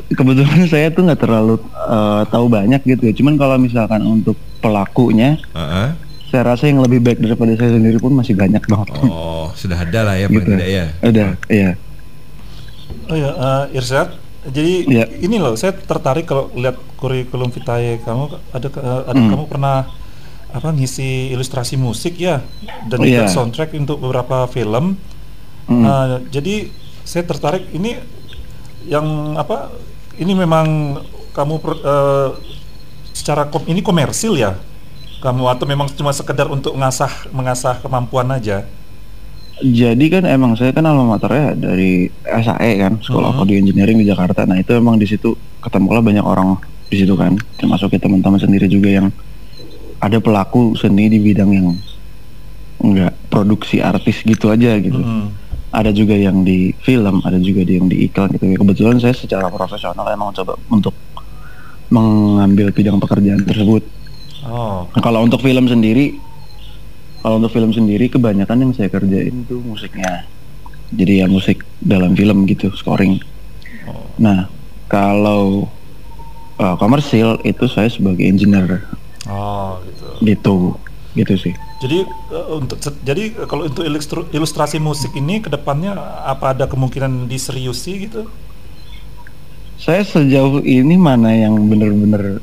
Kebetulan 0.09 0.65
saya 0.65 0.87
tuh 0.89 1.03
nggak 1.03 1.19
terlalu 1.19 1.55
eh, 1.63 2.23
tahu 2.27 2.45
banyak 2.47 2.81
gitu 2.83 3.03
ya 3.03 3.13
cuman 3.13 3.33
kalau 3.35 3.55
misalkan 3.57 4.01
untuk 4.01 4.33
pelakunya 4.57 5.37
Heeh. 5.49 5.87
saya 6.29 6.43
rasa 6.47 6.65
yang 6.65 6.79
lebih 6.79 6.97
baik 6.97 7.19
daripada 7.19 7.53
saya 7.53 7.73
sendiri 7.73 7.97
pun 7.97 8.11
masih 8.11 8.33
banyak 8.33 8.61
banget 8.63 8.87
Oh, 9.03 9.49
sudah 9.53 9.77
ada 9.77 9.99
lah 10.03 10.15
ya 10.15 10.25
gitu 10.27 10.45
tidak 10.47 10.67
ya. 10.67 10.85
udah 11.01 11.27
iya 11.47 11.71
Oh 13.03 13.15
ya, 13.15 13.31
eh, 13.31 13.75
Irsyad. 13.75 14.09
Jadi 14.43 14.73
Iya. 14.85 15.05
ini 15.19 15.35
loh, 15.37 15.55
saya 15.55 15.71
tertarik 15.71 16.23
kalau 16.23 16.51
lihat 16.53 16.75
kurikulum 16.95 17.47
vitae 17.47 17.99
kamu 17.99 18.23
ada 18.49 18.67
eh, 18.69 19.01
ada 19.05 19.15
Hmm. 19.15 19.29
kamu 19.29 19.45
pernah 19.47 19.87
apa 20.49 20.69
ngisi 20.69 21.31
ilustrasi 21.31 21.75
musik 21.75 22.15
ya 22.15 22.43
dan 22.85 22.99
Iya. 22.99 23.23
juga 23.23 23.23
soundtrack 23.29 23.71
untuk 23.73 23.97
beberapa 23.97 24.47
film. 24.47 24.95
Hmm. 25.65 25.83
Eh, 25.83 26.07
jadi 26.29 26.55
saya 27.03 27.23
tertarik 27.23 27.71
ini 27.71 27.95
yang 28.87 29.35
apa? 29.35 29.71
Ini 30.13 30.33
memang 30.33 30.99
kamu 31.33 31.55
per- 31.57 31.81
eh, 31.81 32.29
secara 33.13 33.49
kom- 33.49 33.65
ini 33.65 33.81
komersil 33.81 34.37
ya? 34.37 34.53
Kamu 35.19 35.47
atau 35.47 35.63
memang 35.63 35.87
cuma 35.95 36.11
sekedar 36.11 36.51
untuk 36.51 36.75
ngasah 36.75 37.31
mengasah 37.31 37.79
kemampuan 37.79 38.27
aja? 38.29 38.67
Jadi 39.63 40.05
kan 40.11 40.27
emang 40.27 40.57
saya 40.59 40.75
kan 40.75 40.83
alma 40.83 41.15
maternya 41.15 41.55
dari 41.55 42.11
SAE 42.25 42.71
kan, 42.81 42.99
Sekolah 42.99 43.31
Mhm. 43.31 43.39
Audio 43.39 43.55
Engineering 43.55 43.97
di 44.01 44.07
Jakarta. 44.09 44.43
Nah 44.43 44.59
itu 44.59 44.75
emang 44.75 44.99
di 44.99 45.07
situ 45.07 45.31
ketemulah 45.63 46.03
banyak 46.03 46.25
orang 46.25 46.59
di 46.91 46.99
situ 46.99 47.15
kan, 47.15 47.37
termasuk 47.55 47.93
ya 47.93 48.01
teman-teman 48.01 48.41
sendiri 48.41 48.67
juga 48.67 48.89
yang 48.91 49.07
ada 50.03 50.19
pelaku 50.19 50.75
seni 50.75 51.07
di 51.07 51.21
bidang 51.21 51.51
yang 51.53 51.67
enggak 52.83 53.15
produksi 53.31 53.79
artis 53.79 54.19
gitu 54.21 54.51
aja 54.51 54.75
gitu. 54.75 54.99
Mm-mm. 54.99 55.31
Ada 55.73 55.89
juga 55.89 56.13
yang 56.13 56.45
di 56.45 56.69
film, 56.79 57.17
ada 57.25 57.41
juga 57.41 57.65
yang 57.65 57.89
di 57.89 58.05
iklan 58.05 58.29
gitu. 58.31 58.45
Kebetulan 58.55 59.01
saya 59.01 59.11
secara 59.11 59.49
profesional 59.49 60.05
emang 60.05 60.29
coba 60.31 60.53
untuk 60.69 60.93
mengambil 61.89 62.69
bidang 62.69 63.01
pekerjaan 63.01 63.41
tersebut. 63.41 63.81
Oh, 64.43 64.85
Nah, 64.91 65.01
kalau 65.01 65.23
untuk 65.23 65.41
film 65.41 65.65
sendiri, 65.65 66.13
kalau 67.19 67.41
untuk 67.41 67.49
film 67.49 67.71
sendiri 67.71 68.05
kebanyakan 68.05 68.57
yang 68.59 68.71
saya 68.71 68.87
kerjain 68.87 69.33
itu 69.41 69.57
musiknya. 69.63 70.27
Jadi 70.93 71.23
ya 71.23 71.27
musik 71.27 71.65
dalam 71.79 72.13
film 72.13 72.45
gitu, 72.45 72.69
scoring. 72.71 73.17
oh. 73.89 74.05
Nah, 74.21 74.45
kalau 74.85 75.65
uh, 76.59 76.75
komersil 76.77 77.41
itu 77.41 77.65
saya 77.65 77.89
sebagai 77.89 78.21
engineer 78.21 78.85
Oh, 79.25 79.79
gitu. 79.87 80.05
gitu, 80.21 80.55
gitu 81.13 81.33
sih. 81.37 81.53
Jadi 81.79 82.05
eh, 82.05 82.47
untuk 82.49 82.77
jadi 83.01 83.33
eh, 83.33 83.47
kalau 83.47 83.69
untuk 83.69 83.85
ilustru- 83.85 84.27
ilustrasi 84.29 84.77
musik 84.77 85.13
ini 85.13 85.39
ke 85.39 85.49
depannya 85.49 85.93
apa 86.25 86.57
ada 86.57 86.65
kemungkinan 86.65 87.29
diseriusi 87.29 88.09
gitu? 88.09 88.25
Saya 89.77 90.01
sejauh 90.01 90.63
ini 90.63 90.95
mana 90.95 91.33
yang 91.33 91.59
bener-bener 91.67 92.39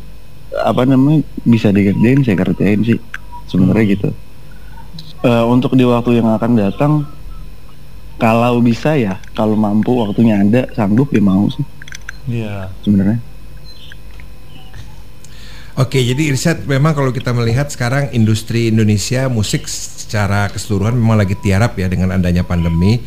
apa 0.60 0.82
namanya 0.84 1.22
bisa 1.46 1.70
dikerjain 1.70 2.20
saya 2.20 2.36
kerjain 2.36 2.82
sih 2.84 2.98
sebenarnya 3.46 3.84
Hmm. 3.86 3.92
gitu. 3.96 4.08
Eh, 5.20 5.44
untuk 5.46 5.76
di 5.76 5.84
waktu 5.84 6.20
yang 6.20 6.32
akan 6.32 6.52
datang, 6.56 6.92
kalau 8.16 8.60
bisa 8.60 8.96
ya, 8.96 9.16
kalau 9.32 9.56
mampu 9.56 9.92
waktunya 9.96 10.40
ada, 10.40 10.68
sanggup 10.72 11.08
ya 11.12 11.20
mau 11.20 11.48
sih 11.48 11.64
Iya. 12.28 12.68
sebenarnya. 12.84 13.20
Oke, 15.78 16.02
jadi 16.02 16.34
Irsyad 16.34 16.66
memang 16.66 16.98
kalau 16.98 17.14
kita 17.14 17.30
melihat 17.30 17.70
sekarang 17.70 18.10
industri 18.10 18.74
Indonesia 18.74 19.30
musik 19.30 19.70
secara 19.70 20.50
keseluruhan 20.50 20.98
memang 20.98 21.22
lagi 21.22 21.38
tiarap 21.38 21.78
ya 21.78 21.86
dengan 21.86 22.10
adanya 22.10 22.42
pandemi. 22.42 22.98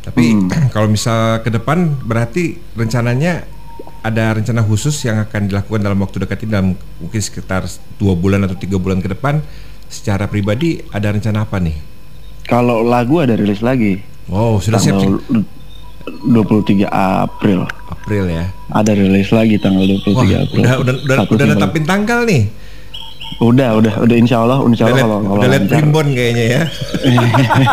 Tapi 0.00 0.22
Hmm. 0.32 0.48
kalau 0.74 0.88
misal 0.88 1.44
ke 1.44 1.52
depan 1.52 1.92
berarti 2.06 2.56
rencananya 2.72 3.44
ada 4.00 4.38
rencana 4.38 4.62
khusus 4.62 4.94
yang 5.02 5.20
akan 5.26 5.50
dilakukan 5.50 5.82
dalam 5.82 5.98
waktu 5.98 6.22
dekat 6.22 6.46
ini 6.46 6.50
dalam 6.54 6.68
mungkin 7.02 7.20
sekitar 7.20 7.66
dua 7.98 8.14
bulan 8.14 8.46
atau 8.46 8.54
tiga 8.54 8.78
bulan 8.78 9.02
ke 9.02 9.10
depan 9.10 9.42
secara 9.90 10.30
pribadi 10.30 10.80
ada 10.94 11.10
rencana 11.10 11.42
apa 11.44 11.58
nih? 11.58 11.76
Kalau 12.46 12.86
lagu 12.86 13.18
ada 13.18 13.34
rilis 13.34 13.60
lagi. 13.60 13.98
Oh 14.30 14.62
sudah 14.62 14.78
siap 14.78 15.02
tanggal 15.02 15.18
23 16.06 16.86
April. 16.86 17.66
April 18.06 18.30
ya. 18.30 18.46
Ada 18.70 18.94
rilis 18.94 19.34
lagi 19.34 19.58
tanggal 19.58 19.82
23 19.82 20.14
Wah, 20.14 20.22
April. 20.46 20.62
udah 20.62 20.74
udah 20.78 20.94
udah, 21.02 21.16
Satu 21.18 21.32
udah 21.34 21.46
netapin 21.50 21.82
tanggal 21.82 22.22
nih. 22.22 22.42
Udah, 23.42 23.68
udah, 23.82 23.94
udah 24.06 24.16
insya 24.16 24.46
Allah, 24.46 24.62
insya 24.62 24.86
Udah 24.86 24.94
Allah 24.94 25.02
liat, 25.02 25.10
kalau 25.10 25.18
kalau 25.26 25.40
udah 25.42 25.50
lancar. 25.50 25.74
primbon 25.74 26.06
kayaknya 26.14 26.44
ya. 26.46 26.62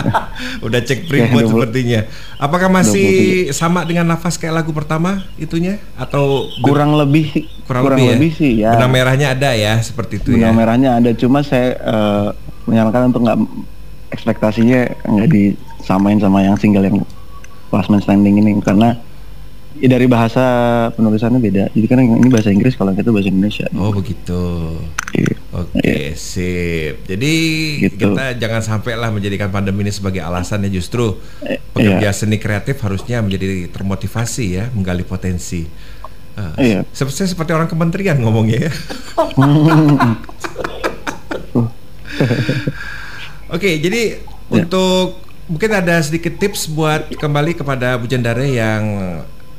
udah 0.66 0.80
cek 0.80 1.00
primbon 1.12 1.44
Ya, 1.44 1.46
20 1.46 1.52
sepertinya. 1.52 2.00
Apakah 2.40 2.68
masih 2.72 3.08
sama 3.52 3.84
dengan 3.84 4.08
nafas 4.08 4.40
kayak 4.40 4.64
lagu 4.64 4.72
pertama 4.72 5.28
itunya 5.36 5.76
atau 6.00 6.48
kurang 6.64 6.96
lebih 6.96 7.44
kurang, 7.68 8.00
lebih, 8.00 8.32
ya? 8.32 8.38
sih 8.40 8.52
ya. 8.64 8.72
Benang 8.80 8.96
merahnya 8.96 9.36
ada 9.36 9.52
ya 9.52 9.76
seperti 9.84 10.24
itu 10.24 10.40
Benang 10.40 10.56
ya. 10.56 10.58
merahnya 10.58 10.90
ada, 10.96 11.12
cuma 11.12 11.44
saya 11.44 11.76
eh, 11.76 12.28
menyarankan 12.64 13.12
untuk 13.12 13.28
nggak 13.28 13.38
ekspektasinya 14.08 15.04
nggak 15.04 15.28
disamain 15.28 16.16
sama 16.16 16.40
yang 16.40 16.56
single 16.56 16.80
yang 16.80 17.04
Last 17.68 17.92
Man 17.92 18.00
Standing 18.00 18.40
ini 18.40 18.56
karena 18.64 18.96
ya 19.76 19.88
dari 19.88 20.06
bahasa 20.06 20.44
penulisannya 20.92 21.38
beda. 21.38 21.64
Jadi 21.70 21.86
kan 21.86 21.98
ini 22.00 22.28
bahasa 22.28 22.48
Inggris 22.48 22.74
kalau 22.74 22.92
itu 22.92 23.10
bahasa 23.10 23.28
Indonesia. 23.28 23.66
Oh 23.74 23.92
begitu. 23.92 24.42
Iya. 25.12 25.34
Oke, 25.56 26.12
sip. 26.14 27.04
Jadi 27.04 27.34
Gitu. 27.80 27.96
kita 27.96 28.36
jangan 28.36 28.60
sampai 28.60 28.92
lah 28.92 29.08
menjadikan 29.08 29.48
pandemi 29.48 29.80
ini 29.82 29.92
sebagai 29.92 30.20
alasan 30.20 30.64
ya 30.64 30.70
justru 30.70 31.16
Eh, 31.40 31.56
pekerja 31.72 32.08
iya. 32.08 32.12
seni 32.12 32.36
kreatif 32.36 32.76
harusnya 32.80 33.20
menjadi 33.20 33.68
termotivasi 33.68 34.44
ya, 34.52 34.64
menggali 34.72 35.00
potensi. 35.02 35.64
Ah, 36.36 36.52
Iya. 36.60 36.84
Seperti 36.90 37.24
seperti 37.26 37.52
orang 37.52 37.66
kementerian 37.66 38.20
ngomongnya 38.20 38.68
ya. 38.68 38.72
Oke, 43.48 43.78
jadi 43.78 44.20
Ya. 44.46 44.62
untuk 44.62 45.18
mungkin 45.46 45.70
ada 45.72 45.98
sedikit 45.98 46.38
tips 46.38 46.68
buat 46.68 47.10
kembali 47.12 47.54
kepada 47.54 47.98
Bu 47.98 48.06
Jendare 48.06 48.46
yang 48.46 48.82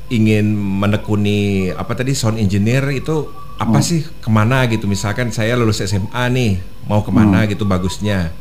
ingin 0.09 0.55
menekuni 0.55 1.39
apa 1.69 1.91
tadi 1.93 2.11
sound 2.11 2.37
engineer 2.37 2.83
itu 2.89 3.27
apa 3.57 3.73
Hmm. 3.73 3.83
sih 3.83 4.05
ke 4.05 4.29
mana 4.29 4.63
gitu? 4.65 4.85
Misalkan 4.85 5.29
saya 5.29 5.53
lulus 5.53 5.79
SMA 5.79 6.23
nih 6.29 6.51
mau 6.85 7.01
ke 7.01 7.09
mana 7.09 7.43
gitu 7.43 7.63
bagusnya 7.63 8.31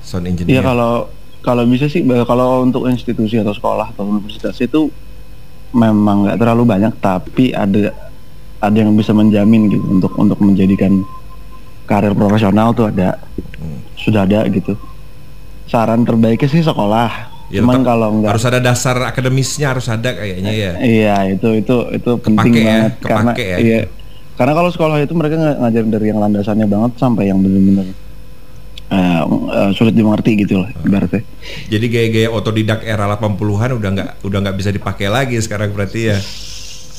sound 0.00 0.24
Iya 0.24 0.30
engineer. 0.30 0.62
kalau 0.62 1.08
kalau 1.40 1.64
bisa 1.64 1.86
sih 1.86 2.00
kalau 2.22 2.62
untuk 2.62 2.84
institusi 2.86 3.36
atau 3.36 3.50
sekolah 3.50 3.90
atau 3.90 4.04
universitas 4.06 4.54
itu 4.56 4.92
memang 5.70 6.24
nggak 6.24 6.36
terlalu 6.36 6.62
banyak 6.64 6.92
tapi 6.98 7.50
ada 7.50 7.90
ada 8.58 8.76
yang 8.76 8.92
bisa 8.92 9.10
menjamin 9.10 9.66
gitu 9.68 9.86
untuk 9.88 10.12
untuk 10.14 10.38
menjadikan 10.38 11.00
karir 11.84 12.12
profesional 12.12 12.70
tuh 12.70 12.86
ada 12.86 13.18
Hmm. 13.56 13.80
sudah 13.94 14.22
ada 14.22 14.44
gitu. 14.46 14.76
Saran 15.64 16.02
terbaiknya 16.02 16.46
sih 16.46 16.60
sekolah 16.60 17.29
Ya, 17.50 17.66
cuman 17.66 17.82
kalau 17.82 18.08
nggak 18.14 18.30
harus 18.30 18.46
ada 18.46 18.62
dasar 18.62 18.94
akademisnya 19.02 19.74
harus 19.74 19.90
ada 19.90 20.14
kayaknya 20.14 20.52
ya 20.54 20.72
iya 20.78 21.16
itu 21.28 21.50
itu 21.58 21.76
itu 21.90 22.10
penting 22.22 22.54
Kepake 22.54 22.62
ya, 22.62 22.70
banget 22.70 22.92
karena 23.02 23.32
kepake 23.34 23.44
ya. 23.44 23.56
iya 23.58 23.80
karena 24.38 24.52
kalau 24.54 24.70
sekolah 24.70 24.96
itu 25.02 25.12
mereka 25.12 25.34
ng- 25.34 25.58
ngajarin 25.58 25.90
dari 25.90 26.06
yang 26.08 26.20
landasannya 26.22 26.64
banget 26.64 26.90
sampai 26.96 27.26
yang 27.26 27.42
benar-benar 27.42 27.86
eh, 28.90 29.22
eh, 29.50 29.70
sulit 29.74 29.94
dimengerti 29.94 30.30
gitu 30.40 30.62
lah 30.62 30.70
ibaratnya 30.78 31.22
jadi 31.66 31.86
gaya-gaya 31.86 32.28
otodidak 32.30 32.80
era 32.82 33.10
80-an 33.10 33.70
udah 33.74 33.90
nggak 33.98 34.10
udah 34.22 34.38
nggak 34.46 34.56
bisa 34.56 34.70
dipakai 34.70 35.10
lagi 35.10 35.34
sekarang 35.38 35.74
berarti 35.74 36.02
ya 36.06 36.18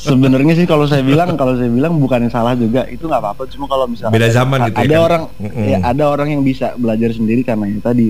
Sebenarnya 0.01 0.57
sih 0.57 0.65
kalau 0.65 0.83
saya 0.83 1.05
bilang 1.13 1.37
kalau 1.37 1.53
saya 1.53 1.69
bilang 1.69 1.93
bukan 1.95 2.25
yang 2.25 2.33
salah 2.33 2.57
juga 2.57 2.89
itu 2.89 3.05
nggak 3.05 3.21
apa-apa 3.21 3.45
cuma 3.47 3.69
kalau 3.69 3.85
misalnya 3.85 4.13
Beda 4.17 4.27
zaman 4.27 4.59
gitu 4.67 4.77
ya 4.77 4.83
ada 4.83 4.95
kan? 4.97 5.05
orang 5.05 5.23
Mm-mm. 5.37 5.63
ya 5.63 5.77
ada 5.79 6.03
orang 6.09 6.27
yang 6.27 6.41
bisa 6.41 6.73
belajar 6.73 7.13
sendiri 7.13 7.45
karena 7.45 7.69
itu 7.69 7.79
tadi 7.79 8.09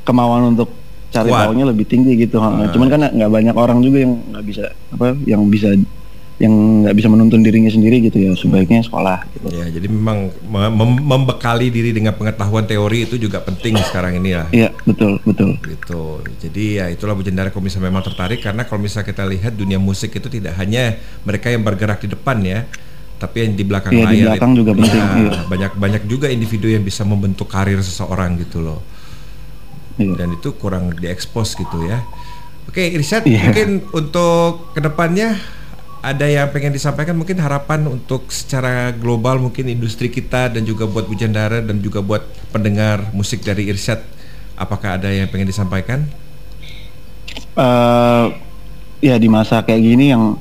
kemauan 0.00 0.56
untuk 0.56 0.79
cari 1.10 1.30
Kuat. 1.30 1.50
tahunya 1.50 1.64
lebih 1.66 1.86
tinggi 1.90 2.14
gitu 2.14 2.38
ha. 2.38 2.48
Ah. 2.48 2.70
cuman 2.70 2.88
kan 2.88 3.00
nggak 3.10 3.30
banyak 3.30 3.54
orang 3.58 3.82
juga 3.82 4.06
yang 4.06 4.14
nggak 4.30 4.44
bisa 4.46 4.64
apa 4.94 5.06
yang 5.26 5.42
bisa 5.50 5.74
yang 6.40 6.54
nggak 6.86 6.96
bisa 6.96 7.08
menuntun 7.12 7.44
dirinya 7.44 7.68
sendiri 7.68 8.00
gitu 8.00 8.16
ya 8.16 8.32
sebaiknya 8.32 8.80
sekolah 8.80 9.28
gitu. 9.36 9.52
ya 9.52 9.68
jadi 9.68 9.86
memang 9.92 10.32
mem- 10.48 10.72
mem- 10.72 11.04
membekali 11.04 11.68
diri 11.68 11.92
dengan 11.92 12.16
pengetahuan 12.16 12.64
teori 12.64 13.04
itu 13.04 13.20
juga 13.20 13.44
penting 13.44 13.76
sekarang 13.76 14.16
ini 14.16 14.32
ya 14.32 14.44
Iya 14.48 14.68
betul 14.88 15.20
betul 15.20 15.60
gitu 15.68 16.24
jadi 16.40 16.64
ya 16.80 16.84
itulah 16.96 17.12
Bu 17.12 17.20
Jendara 17.20 17.52
kalau 17.52 17.68
misalnya 17.68 17.92
memang 17.92 18.08
tertarik 18.08 18.40
karena 18.40 18.64
kalau 18.64 18.80
misalnya 18.80 19.12
kita 19.12 19.28
lihat 19.28 19.52
dunia 19.52 19.76
musik 19.76 20.16
itu 20.16 20.32
tidak 20.32 20.56
hanya 20.56 20.96
mereka 21.28 21.52
yang 21.52 21.60
bergerak 21.60 22.00
di 22.00 22.08
depan 22.08 22.40
ya 22.40 22.64
tapi 23.20 23.44
yang 23.44 23.52
di 23.52 23.64
belakang 23.68 23.92
di 23.92 24.00
layar 24.00 24.32
belakang 24.32 24.50
itu- 24.56 24.58
juga 24.64 24.72
penting, 24.80 25.04
Iya, 25.04 25.20
iya. 25.20 25.32
banyak 25.44 25.72
banyak 25.76 26.02
juga 26.08 26.26
individu 26.32 26.72
yang 26.72 26.80
bisa 26.80 27.04
membentuk 27.04 27.52
karir 27.52 27.76
seseorang 27.84 28.40
gitu 28.40 28.64
loh 28.64 28.80
Iya. 29.98 30.14
dan 30.16 30.28
itu 30.36 30.54
kurang 30.54 30.94
diekspos 30.94 31.58
gitu 31.58 31.82
ya. 31.84 32.04
Oke, 32.70 32.86
Irsyad, 32.94 33.26
Iya. 33.26 33.50
mungkin 33.50 33.68
untuk 33.90 34.70
ke 34.76 34.80
depannya 34.80 35.34
ada 36.00 36.24
yang 36.24 36.48
pengen 36.48 36.72
disampaikan 36.72 37.12
mungkin 37.12 37.36
harapan 37.42 37.84
untuk 37.84 38.30
secara 38.32 38.94
global 38.94 39.36
mungkin 39.36 39.68
industri 39.68 40.08
kita 40.08 40.48
dan 40.48 40.64
juga 40.64 40.88
buat 40.88 41.04
Bu 41.04 41.12
Jendara 41.12 41.60
dan 41.60 41.82
juga 41.84 42.00
buat 42.00 42.24
pendengar 42.54 43.12
musik 43.12 43.44
dari 43.44 43.68
Irsyad 43.68 44.00
apakah 44.56 44.96
ada 44.96 45.12
yang 45.12 45.28
pengen 45.28 45.48
disampaikan? 45.50 46.08
Eh, 47.56 48.24
ya 49.04 49.16
di 49.20 49.28
masa 49.28 49.60
kayak 49.60 49.82
gini 49.82 50.12
yang 50.12 50.36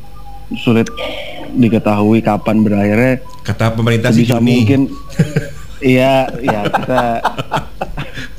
sulit 0.64 0.88
diketahui 1.50 2.22
kapan 2.22 2.62
berakhirnya 2.62 3.26
Kata 3.42 3.74
pemerintah 3.74 4.14
sih 4.14 4.30
mungkin 4.38 4.92
iya 5.82 6.28
ya 6.38 6.62
kita 6.70 7.02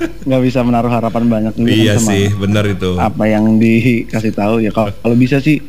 nggak 0.01 0.42
bisa 0.42 0.61
menaruh 0.61 0.88
harapan 0.88 1.24
banyak 1.24 1.53
kan 1.53 1.62
Iya 1.62 1.94
sama 1.94 2.09
sih, 2.09 2.24
benar 2.32 2.64
itu. 2.64 2.96
apa 2.96 3.24
yang 3.24 3.57
dikasih 3.57 4.32
tahu 4.32 4.55
ya 4.59 4.70
kalau 4.70 4.90
kalau 4.94 5.14
bisa 5.14 5.36
sih 5.38 5.61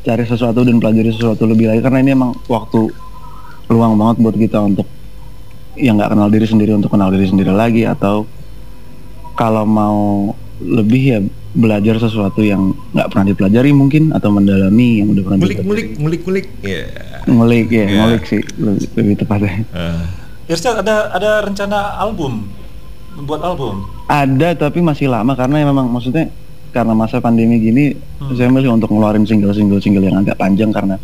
cari 0.00 0.22
sesuatu 0.22 0.62
dan 0.62 0.76
pelajari 0.76 1.10
sesuatu 1.10 1.44
lebih 1.44 1.66
lagi 1.66 1.80
karena 1.80 1.98
ini 2.00 2.10
emang 2.12 2.32
waktu 2.46 2.88
luang 3.66 3.94
banget 3.94 4.16
buat 4.18 4.36
kita 4.36 4.58
untuk 4.60 4.86
yang 5.74 5.96
nggak 5.96 6.08
kenal 6.08 6.28
diri 6.28 6.46
sendiri 6.46 6.72
untuk 6.72 6.88
kenal 6.88 7.10
diri 7.10 7.26
sendiri 7.26 7.50
lagi 7.50 7.82
atau 7.82 8.24
kalau 9.34 9.62
mau 9.62 10.32
lebih 10.58 11.02
ya 11.04 11.20
belajar 11.52 11.96
sesuatu 11.98 12.40
yang 12.40 12.72
nggak 12.90 13.08
pernah 13.08 13.26
dipelajari 13.26 13.70
mungkin 13.70 14.08
atau 14.10 14.28
mendalami 14.30 15.00
yang 15.00 15.08
udah 15.10 15.22
pernah 15.22 15.38
Ngulik, 15.38 15.52
dipelajari. 15.54 15.66
ngulik, 15.66 15.88
ngulik, 15.98 16.20
ngulik. 16.22 16.46
Ya. 16.62 16.82
ngulik 17.26 17.68
ya 17.68 17.84
Iya. 17.84 17.98
ngulik 17.98 18.22
sih 18.24 18.40
lebih, 18.56 18.86
lebih 18.94 19.14
tepatnya 19.18 19.52
Ah. 19.70 20.04
Irsyad 20.46 20.78
ada 20.78 21.10
ada 21.10 21.30
rencana 21.42 21.98
album 21.98 22.46
membuat 23.16 23.40
album. 23.42 23.88
Ada 24.06 24.54
tapi 24.54 24.84
masih 24.84 25.08
lama 25.08 25.32
karena 25.32 25.64
ya 25.64 25.66
memang 25.66 25.88
maksudnya 25.88 26.28
karena 26.70 26.92
masa 26.92 27.18
pandemi 27.18 27.56
gini 27.56 27.96
saya 28.36 28.52
milih 28.52 28.76
untuk 28.76 28.92
ngeluarin 28.92 29.24
single-single 29.24 29.80
single 29.80 30.04
yang 30.04 30.20
agak 30.20 30.36
panjang 30.36 30.68
karena 30.68 31.00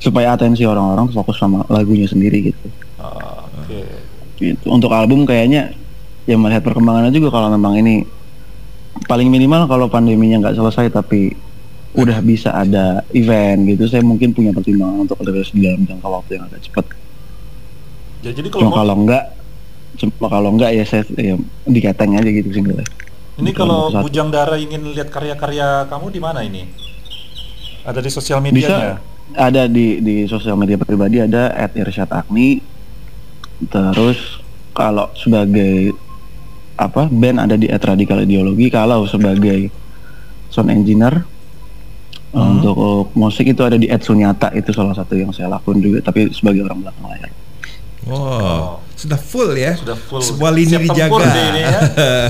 supaya 0.00 0.32
atensi 0.32 0.64
orang-orang 0.64 1.12
fokus 1.12 1.36
sama 1.36 1.66
lagunya 1.68 2.08
sendiri 2.08 2.48
gitu. 2.48 2.66
Oh, 2.96 3.44
Oke. 3.60 3.84
gitu. 4.40 4.66
Untuk 4.72 4.88
album 4.94 5.28
kayaknya 5.28 5.76
ya 6.24 6.36
melihat 6.40 6.64
perkembangannya 6.64 7.12
juga 7.12 7.28
kalau 7.28 7.52
memang 7.52 7.76
ini 7.76 8.08
paling 9.04 9.28
minimal 9.28 9.68
kalau 9.68 9.86
pandeminya 9.86 10.40
nggak 10.42 10.56
selesai 10.56 10.90
tapi 10.90 11.36
udah 11.96 12.20
bisa 12.20 12.52
ada 12.52 13.00
event 13.16 13.64
gitu 13.64 13.88
saya 13.88 14.04
mungkin 14.04 14.36
punya 14.36 14.52
pertimbangan 14.52 15.08
untuk 15.08 15.18
rilis 15.24 15.50
dalam 15.56 15.82
jangka 15.84 16.08
waktu 16.08 16.30
yang 16.38 16.44
agak 16.48 16.60
cepat. 16.64 16.86
Ya, 18.22 18.30
jadi 18.34 18.48
kalau 18.50 18.70
mau- 18.70 18.78
kalau 18.78 18.94
enggak 19.04 19.24
cuma 19.98 20.30
kalau 20.30 20.54
enggak 20.54 20.72
ya 20.78 20.84
saya 20.86 21.02
ya 21.18 21.34
aja 21.66 22.30
gitu 22.30 22.50
single 22.54 22.86
ini 23.38 23.54
kalau. 23.54 23.94
Bujang 24.02 24.34
Dara 24.34 24.58
ingin 24.58 24.82
lihat 24.90 25.14
karya-karya 25.14 25.86
kamu 25.86 26.06
di 26.10 26.20
mana 26.20 26.42
ini? 26.42 26.66
Ada 27.86 28.02
di 28.02 28.10
sosial 28.10 28.42
bisa 28.42 28.50
medianya. 28.50 28.98
ada 29.38 29.70
di 29.70 30.02
di 30.02 30.26
sosial 30.26 30.58
media 30.58 30.74
pribadi 30.76 31.22
ada 31.22 31.54
@irsyadagni 31.72 32.58
terus 33.70 34.42
kalau 34.74 35.08
sebagai 35.14 35.94
apa 36.78 37.06
band 37.06 37.46
ada 37.48 37.56
di 37.56 37.70
@radikal 37.70 38.22
ideologi 38.22 38.68
kalau 38.68 39.06
sebagai 39.06 39.70
sound 40.50 40.74
engineer 40.74 41.22
Hmm. 42.28 42.60
untuk 42.60 43.08
musik 43.16 43.48
itu 43.48 43.64
ada 43.64 43.80
di 43.80 43.88
@sunyata 43.88 44.52
itu 44.52 44.68
salah 44.76 44.92
satu 44.92 45.16
yang 45.16 45.32
saya 45.32 45.48
lakukan 45.48 45.80
juga 45.80 46.04
tapi 46.04 46.28
sebagai 46.28 46.60
orang 46.68 46.84
belakang 46.84 47.08
layar 47.08 47.32
Wow, 48.08 48.80
sudah 48.94 49.14
full 49.14 49.52
ya. 49.52 49.76
Sudah 49.76 49.92
full. 49.94 50.18
Sebuah 50.18 50.48
lini 50.48 50.72
Siap 50.72 50.82
dijaga. 50.82 51.20
deh 51.20 51.44
ini 51.46 51.60
ya. 51.60 51.80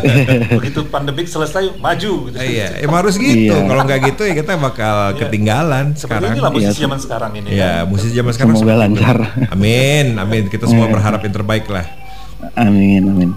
Begitu 0.58 0.80
pandemik 0.84 1.24
selesai 1.24 1.70
maju 1.72 2.12
gitu. 2.26 2.34
Iya, 2.34 2.82
emang 2.82 2.98
harus 3.00 3.14
gitu. 3.14 3.54
Iya. 3.54 3.62
Kalau 3.62 3.82
nggak 3.84 4.00
gitu 4.04 4.22
ya 4.24 4.34
kita 4.34 4.52
bakal 4.56 4.96
Iya. 5.08 5.18
ketinggalan 5.20 5.86
Seperti 5.92 6.02
sekarang. 6.02 6.30
inilah 6.34 6.50
musisi 6.50 6.74
Iya. 6.74 6.82
zaman 6.82 6.98
sekarang 6.98 7.30
ini. 7.32 7.48
Ya, 7.52 7.72
kan. 7.78 7.82
musisi 7.86 8.12
zaman 8.12 8.32
sekarang 8.32 8.52
Semoga 8.52 8.66
seperti 8.68 8.82
lancar. 8.82 9.18
Amin, 9.48 10.06
amin. 10.16 10.42
Kita 10.46 10.66
semua 10.66 10.84
Iya. 10.84 10.92
berharap 10.92 11.20
yang 11.22 11.34
terbaik 11.34 11.66
lah. 11.68 11.86
amin 12.54 13.02
amin 13.04 13.30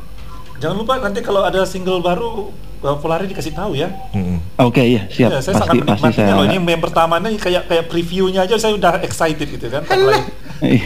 Jangan 0.58 0.78
lupa 0.78 0.94
nanti 0.98 1.22
kalau 1.22 1.42
ada 1.42 1.66
single 1.66 2.02
baru 2.02 2.54
Polari 2.82 3.26
dikasih 3.26 3.54
tahu 3.54 3.78
ya. 3.78 3.94
Mm-mm. 4.12 4.42
Oke 4.60 4.82
iya 4.82 5.06
siap 5.08 5.30
Ya, 5.30 5.38
saya 5.38 5.54
pasti 5.56 5.70
sangat 5.70 5.86
pasti 5.86 6.02
menikmatinya 6.02 6.18
saya 6.18 6.34
loh. 6.34 6.44
Ini 6.44 6.58
yang 6.58 6.82
pertama 6.82 7.16
nih 7.18 7.34
kayak 7.38 7.64
kayak 7.66 7.86
previewnya 7.86 8.40
aja 8.42 8.56
saya 8.58 8.74
udah 8.74 8.94
excited 9.00 9.46
gitu 9.46 9.68
kan. 9.68 9.82
Apalagi- 9.84 10.34
Iya. 10.62 10.86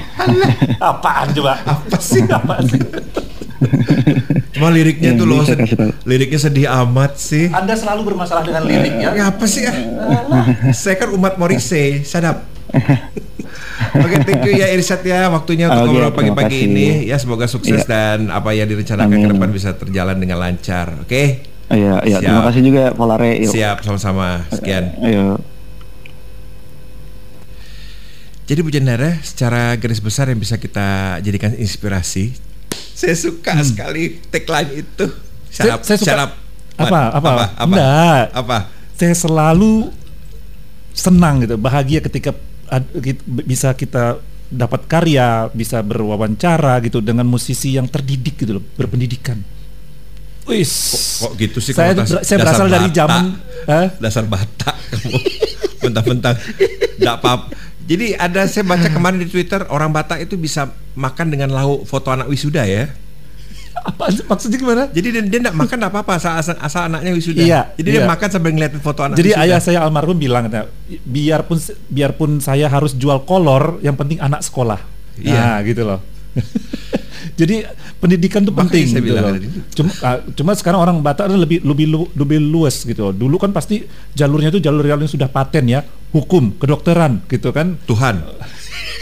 Apaan 0.81 1.31
coba? 1.31 1.59
Apa 1.61 1.97
sih? 1.97 2.23
Apaan 2.25 2.63
sih? 2.65 2.79
Cuma 4.51 4.67
liriknya 4.69 5.11
Yang 5.11 5.19
tuh 5.19 5.25
loh, 5.25 5.41
sed- 5.41 5.63
liriknya 6.03 6.39
sedih 6.41 6.67
amat 6.83 7.15
sih. 7.15 7.47
Anda 7.49 7.75
selalu 7.75 8.01
bermasalah 8.05 8.43
dengan 8.43 8.63
lirik 8.63 8.93
ya. 8.93 9.11
Ya 9.13 9.23
apa 9.27 9.43
sih 9.45 9.63
ya? 9.63 9.73
Saya 10.71 10.95
kan 10.97 11.11
umat 11.11 11.35
Morrissey, 11.35 12.03
sadap. 12.03 12.43
Oke, 13.95 14.15
thank 14.21 14.43
you 14.43 14.53
ya 14.53 14.67
Irsyad 14.69 14.99
ya 15.01 15.27
waktunya 15.27 15.67
untuk 15.67 15.91
ngobrol 15.91 16.11
pagi-pagi 16.13 16.57
ini. 16.65 16.87
Ya 17.03 17.15
semoga 17.15 17.43
sukses 17.45 17.83
Iya. 17.83 17.87
dan 17.87 18.19
apa 18.29 18.51
yang 18.51 18.67
direncanakan 18.67 19.15
ke 19.17 19.29
depan 19.29 19.49
bisa 19.49 19.69
terjalan 19.71 20.15
dengan 20.15 20.39
lancar. 20.39 20.99
Oke? 20.99 21.55
Iya 21.66 21.95
iya 22.05 22.18
terima 22.20 22.45
kasih 22.45 22.61
juga 22.61 22.84
Polare 22.93 23.41
yuk. 23.41 23.51
Siap 23.51 23.82
sama-sama. 23.82 24.45
Sekian. 24.49 24.93
Ayo. 25.01 25.41
Jadi 28.45 28.59
Bu 28.61 28.70
Jendara, 28.70 29.18
secara 29.26 29.74
garis 29.74 29.97
besar 29.97 30.30
yang 30.30 30.38
bisa 30.38 30.61
kita 30.61 31.18
jadikan 31.20 31.57
inspirasi, 31.57 32.30
saya 32.93 33.18
suka 33.18 33.57
sekali 33.66 34.22
tagline 34.30 34.86
itu. 34.86 35.05
Saya- 35.49 35.74
Syarap, 35.74 35.80
saya 35.82 35.97
suka- 35.97 36.05
syarap. 36.05 36.32
Apa, 36.76 36.86
apa? 36.86 37.01
apa, 37.09 37.30
apa, 37.55 37.63
Enggak. 37.66 38.24
apa? 38.36 38.57
Saya 38.93 39.16
selalu 39.16 39.89
senang 40.93 41.41
gitu, 41.41 41.57
bahagia 41.57 41.99
ketika 41.99 42.38
bisa 43.41 43.74
kita 43.74 44.22
dapat 44.45 44.86
karya, 44.86 45.49
bisa 45.49 45.82
berwawancara 45.82 46.78
gitu 46.86 47.01
dengan 47.01 47.26
musisi 47.26 47.74
yang 47.74 47.89
terdidik 47.89 48.38
gitu 48.38 48.61
loh, 48.61 48.63
berpendidikan. 48.78 49.41
Wis. 50.45 50.71
Kok 51.21 51.33
gitu 51.35 51.57
sih 51.57 51.73
Saya, 51.73 51.97
ber- 51.97 52.05
saya 52.05 52.37
berasal 52.37 52.67
dari 52.69 52.87
zaman 52.89 53.33
Hah? 53.65 53.87
dasar 53.97 54.23
Batak 54.25 54.75
kamu 54.93 55.17
mentang-mentang 55.81 56.35
enggak 56.97 57.17
pap. 57.19 57.49
Jadi 57.85 58.13
ada 58.13 58.45
saya 58.45 58.65
baca 58.65 58.89
kemarin 58.89 59.21
di 59.21 59.29
Twitter 59.29 59.61
orang 59.69 59.89
Batak 59.89 60.21
itu 60.21 60.37
bisa 60.37 60.69
makan 60.93 61.29
dengan 61.29 61.49
lauk 61.49 61.85
foto 61.85 62.09
anak 62.09 62.25
wisuda 62.25 62.65
ya. 62.65 62.89
apa 63.75 64.09
maksudnya 64.25 64.57
gimana? 64.57 64.83
Jadi 64.89 65.07
dia, 65.13 65.21
dia 65.21 65.39
enggak 65.45 65.53
makan 65.53 65.77
apa 65.85 65.97
apa 66.01 66.11
asal, 66.17 66.33
asal, 66.33 66.57
asal 66.57 66.81
anaknya 66.89 67.13
wisuda. 67.13 67.37
Iya, 67.37 67.61
Jadi 67.77 67.89
dia 67.93 68.01
iya. 68.01 68.09
makan 68.09 68.27
sambil 68.33 68.51
ngeliatin 68.57 68.81
foto 68.81 69.05
anak 69.05 69.13
Jadi 69.21 69.29
wisuda. 69.29 69.45
ayah 69.45 69.59
saya 69.61 69.79
almarhum 69.85 70.17
bilang 70.17 70.49
katanya, 70.49 70.65
biarpun 71.05 71.57
biarpun 71.85 72.31
saya 72.41 72.65
harus 72.65 72.97
jual 72.97 73.21
kolor, 73.29 73.77
yang 73.85 73.93
penting 73.93 74.17
anak 74.17 74.41
sekolah. 74.41 74.81
Iya. 75.21 75.37
Nah, 75.37 75.57
gitu 75.61 75.85
loh. 75.85 75.99
Jadi 77.36 77.67
pendidikan 77.99 78.41
tuh 78.41 78.55
Makanya 78.55 78.63
penting 78.71 78.86
saya 78.88 78.99
gitu 78.99 79.07
bilang. 79.11 79.36
Cuma 79.75 79.91
ah, 80.01 80.17
cuma 80.31 80.51
sekarang 80.55 80.79
orang 80.79 80.97
Batak 80.99 81.27
lebih 81.29 81.59
lebih 81.61 81.86
lu- 81.86 82.11
lebih 82.15 82.39
luas 82.39 82.79
gitu. 82.81 83.11
Dulu 83.11 83.36
kan 83.36 83.51
pasti 83.51 83.83
jalurnya 84.11 84.49
itu 84.49 84.63
jalur 84.63 84.81
yang 84.81 85.03
sudah 85.03 85.27
paten 85.27 85.67
ya, 85.67 85.83
hukum, 86.09 86.55
kedokteran 86.55 87.19
gitu 87.27 87.51
kan. 87.51 87.75
Tuhan. 87.83 88.23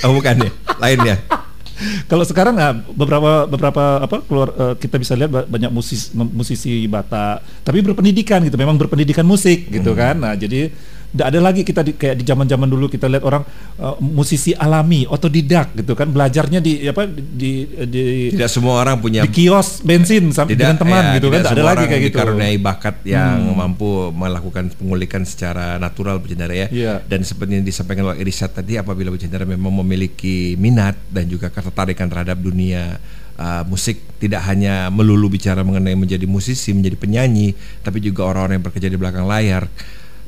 Oh 0.02 0.12
bukan 0.12 0.36
ya, 0.42 0.52
lainnya. 0.78 1.22
Kalau 2.10 2.26
sekarang 2.26 2.58
ah, 2.58 2.74
beberapa 2.74 3.46
beberapa 3.46 4.02
apa 4.02 4.22
keluar 4.24 4.50
eh, 4.54 4.74
kita 4.78 4.98
bisa 4.98 5.14
lihat 5.14 5.30
ba- 5.30 5.46
banyak 5.46 5.70
musisi 5.70 6.10
musisi 6.14 6.86
Batak 6.86 7.66
tapi 7.66 7.82
berpendidikan 7.82 8.42
gitu, 8.42 8.58
memang 8.58 8.78
berpendidikan 8.78 9.26
musik 9.26 9.70
gitu 9.70 9.94
Hmm. 9.94 10.00
kan. 10.00 10.16
Nah, 10.18 10.34
jadi 10.34 10.70
tidak 11.14 11.28
ada 11.30 11.40
lagi 11.46 11.62
kita 11.62 11.86
di, 11.86 11.94
kayak 11.94 12.16
di 12.18 12.26
zaman-zaman 12.26 12.66
dulu 12.66 12.90
kita 12.90 13.06
lihat 13.06 13.22
orang 13.22 13.46
eh, 13.78 13.96
musisi 14.02 14.58
alami, 14.58 15.06
otodidak 15.06 15.78
gitu 15.78 15.94
kan, 15.94 16.10
belajarnya 16.10 16.58
di 16.58 16.90
apa 16.90 17.06
di 17.06 17.70
di 17.86 18.04
Tidak 18.34 18.50
semua 18.50 18.82
orang 18.82 18.98
punya 18.98 19.22
di 19.22 19.30
kios 19.30 19.86
bensin 19.86 20.34
sam- 20.34 20.50
dengan 20.50 20.74
teman 20.74 21.14
ya, 21.14 21.22
gitu 21.22 21.30
kan, 21.30 21.46
tidak 21.46 21.54
tidak 21.54 21.62
ada 21.62 21.70
lagi 21.70 21.86
kayak 21.86 22.04
gitu. 22.10 22.18
bakat 22.58 22.96
yang 23.06 23.54
mampu 23.54 24.10
melakukan 24.10 24.74
pengulikan 24.74 25.22
secara 25.22 25.78
natural 25.78 26.18
Bu 26.18 26.26
Chandra 26.26 26.50
ya. 26.50 26.68
Iya. 26.74 26.94
Dan 27.06 27.22
seperti 27.22 27.62
yang 27.62 27.66
disampaikan 27.66 28.10
oleh 28.10 28.26
Irisat 28.26 28.58
tadi 28.58 28.82
apabila 28.82 29.14
Bu 29.14 29.22
Chandra 29.22 29.46
memang 29.46 29.86
memiliki 29.86 30.58
minat 30.58 30.98
dan 31.14 31.30
juga 31.30 31.54
ketertarikan 31.54 32.10
terhadap 32.10 32.42
dunia 32.42 32.98
uh, 33.38 33.64
musik 33.70 34.02
tidak 34.18 34.42
hanya 34.50 34.90
melulu 34.90 35.30
bicara 35.30 35.62
mengenai 35.62 35.94
menjadi 35.94 36.26
musisi, 36.26 36.74
menjadi 36.74 36.98
penyanyi, 36.98 37.54
tapi 37.86 38.02
juga 38.02 38.26
orang-orang 38.26 38.58
yang 38.58 38.66
bekerja 38.66 38.90
di 38.90 38.98
belakang 38.98 39.30
layar 39.30 39.70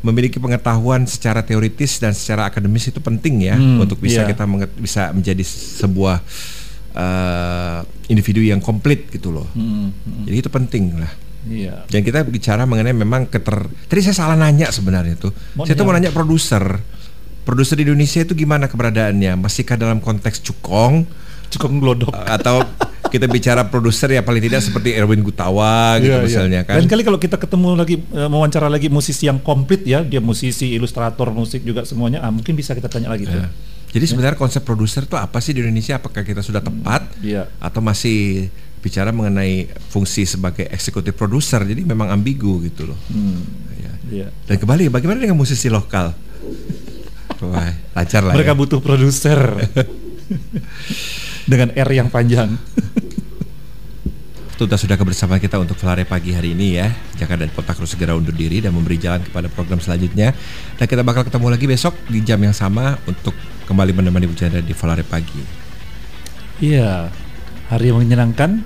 memiliki 0.05 0.37
pengetahuan 0.37 1.03
secara 1.03 1.41
teoritis 1.41 1.97
dan 1.97 2.13
secara 2.13 2.45
akademis 2.45 2.87
itu 2.87 3.01
penting 3.01 3.49
ya 3.49 3.57
Hmm, 3.57 3.81
untuk 3.81 3.97
bisa 3.97 4.21
iya. 4.21 4.29
kita 4.29 4.45
bisa 4.77 5.09
menjadi 5.09 5.41
sebuah 5.81 6.21
uh, 6.93 7.79
individu 8.07 8.41
yang 8.41 8.61
komplit 8.61 9.09
gitu 9.09 9.33
loh. 9.33 9.47
Hmm, 9.51 9.89
hmm, 9.91 10.23
Jadi 10.25 10.35
itu 10.37 10.49
penting 10.49 10.83
lah. 11.01 11.11
iya. 11.45 11.85
Dan 11.85 12.01
kita 12.01 12.21
bicara 12.21 12.63
mengenai 12.63 12.93
memang 12.93 13.25
keter. 13.25 13.65
Tadi 13.85 13.99
saya 14.01 14.15
salah 14.15 14.37
nanya 14.37 14.69
sebenarnya 14.69 15.17
tuh. 15.19 15.31
Mau 15.53 15.65
saya 15.65 15.73
tuh 15.73 15.85
mau 15.85 15.93
nanya 15.93 16.09
produser. 16.09 16.63
Produser 17.41 17.77
di 17.77 17.85
Indonesia 17.85 18.21
itu 18.21 18.33
gimana 18.33 18.65
keberadaannya? 18.65 19.37
Masihkah 19.37 19.77
dalam 19.77 20.01
konteks 20.01 20.41
cukong 20.41 21.05
Cukup 21.45 21.69
ngelodok. 21.71 22.09
atau 22.09 22.65
kita 23.15 23.25
bicara 23.25 23.63
produser 23.65 24.11
ya 24.11 24.21
paling 24.21 24.43
tidak 24.43 24.59
seperti 24.59 24.91
Erwin 24.91 25.23
Gutawa 25.23 25.95
gitu 25.97 26.11
Iya, 26.11 26.19
iya. 26.19 26.25
misalnya 26.27 26.61
kan? 26.67 26.75
Dan 26.77 26.85
kali 26.85 27.01
kalau 27.01 27.15
kita 27.15 27.39
ketemu 27.39 27.67
lagi 27.73 27.95
eh, 27.97 28.27
mewawancara 28.27 28.67
lagi 28.67 28.91
musisi 28.91 29.25
yang 29.25 29.39
komplit 29.39 29.87
ya, 29.87 30.03
dia 30.03 30.19
musisi, 30.19 30.75
ilustrator 30.75 31.31
musik 31.31 31.63
juga 31.63 31.87
semuanya, 31.87 32.19
ah, 32.19 32.29
mungkin 32.29 32.53
bisa 32.53 32.75
kita 32.75 32.91
tanya 32.91 33.07
lagi 33.07 33.23
tuh. 33.23 33.39
Ya. 33.39 33.47
Jadi 33.95 34.05
sebenarnya 34.11 34.35
konsep 34.35 34.59
produser 34.61 35.07
itu 35.07 35.15
apa 35.15 35.39
sih 35.39 35.55
di 35.55 35.63
Indonesia? 35.63 35.95
Apakah 35.95 36.27
kita 36.27 36.43
sudah 36.43 36.59
tepat 36.59 37.07
Iya. 37.23 37.47
atau 37.63 37.79
masih 37.79 38.51
bicara 38.83 39.15
mengenai 39.15 39.71
fungsi 39.87 40.27
sebagai 40.27 40.67
eksekutif 40.67 41.15
produser? 41.15 41.63
Jadi 41.63 41.87
memang 41.87 42.11
ambigu 42.11 42.59
gitu 42.67 42.91
loh. 42.91 42.99
Hmm, 43.07 43.39
Ya. 43.79 43.91
iya. 44.11 44.27
Dan 44.43 44.59
kembali, 44.59 44.91
bagaimana 44.91 45.23
dengan 45.23 45.39
musisi 45.39 45.71
lokal? 45.71 46.11
Wah, 47.45 47.71
lancar 47.95 48.27
lah. 48.27 48.35
Mereka 48.35 48.51
ya. 48.51 48.59
butuh 48.59 48.79
produser 48.83 49.39
dengan 51.45 51.71
R 51.73 51.89
yang 51.93 52.09
panjang. 52.09 52.57
Tuntas 54.55 54.87
sudah 54.87 54.95
kebersamaan 54.95 55.43
kita 55.43 55.59
untuk 55.59 55.75
Flare 55.75 56.07
pagi 56.07 56.31
hari 56.31 56.55
ini 56.55 56.79
ya. 56.79 56.87
Jakarta 57.19 57.43
dan 57.43 57.51
Kota 57.51 57.75
harus 57.75 57.91
segera 57.91 58.15
undur 58.15 58.31
diri 58.31 58.63
dan 58.63 58.71
memberi 58.71 58.95
jalan 58.95 59.19
kepada 59.19 59.51
program 59.51 59.83
selanjutnya. 59.83 60.31
Dan 60.79 60.85
kita 60.87 61.03
bakal 61.03 61.27
ketemu 61.27 61.47
lagi 61.51 61.67
besok 61.67 61.91
di 62.07 62.23
jam 62.23 62.39
yang 62.39 62.55
sama 62.55 62.95
untuk 63.03 63.35
kembali 63.67 63.91
menemani 63.91 64.31
Bu 64.31 64.35
Chandra 64.39 64.63
di 64.63 64.71
Flare 64.71 65.03
pagi. 65.03 65.43
Iya, 66.63 67.11
hari 67.67 67.91
yang 67.91 67.99
menyenangkan, 67.99 68.63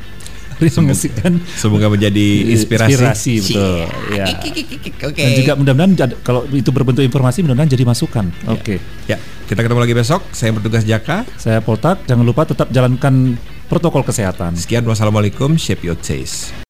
hari 0.59 0.69
yang 0.69 0.85
mengasihkan, 0.85 1.31
Semoga 1.55 1.87
menjadi 1.87 2.27
inspirasi. 2.51 2.91
inspirasi 2.93 3.33
betul. 3.41 3.79
Ya. 4.11 4.25
Oke. 5.07 5.21
Dan 5.23 5.31
juga 5.33 5.51
mudah-mudahan 5.55 5.91
kalau 6.21 6.43
itu 6.51 6.69
berbentuk 6.69 7.01
informasi, 7.01 7.41
mudah-mudahan 7.41 7.71
jadi 7.71 7.83
masukan. 7.83 8.27
Oke, 8.45 8.77
Ya, 9.07 9.17
kita 9.47 9.63
ketemu 9.63 9.79
lagi 9.79 9.95
besok. 9.95 10.21
Saya 10.29 10.51
bertugas 10.51 10.83
Jaka. 10.83 11.23
saya 11.35 11.59
Poltak. 11.59 12.03
Jangan 12.05 12.21
lupa 12.21 12.43
tetap 12.43 12.69
jalankan 12.69 13.39
protokol 13.65 14.03
kesehatan. 14.03 14.53
Sekian 14.53 14.83
wassalamualaikum. 14.83 15.55
Shape 15.55 15.81
your 15.81 15.97
taste. 15.97 16.68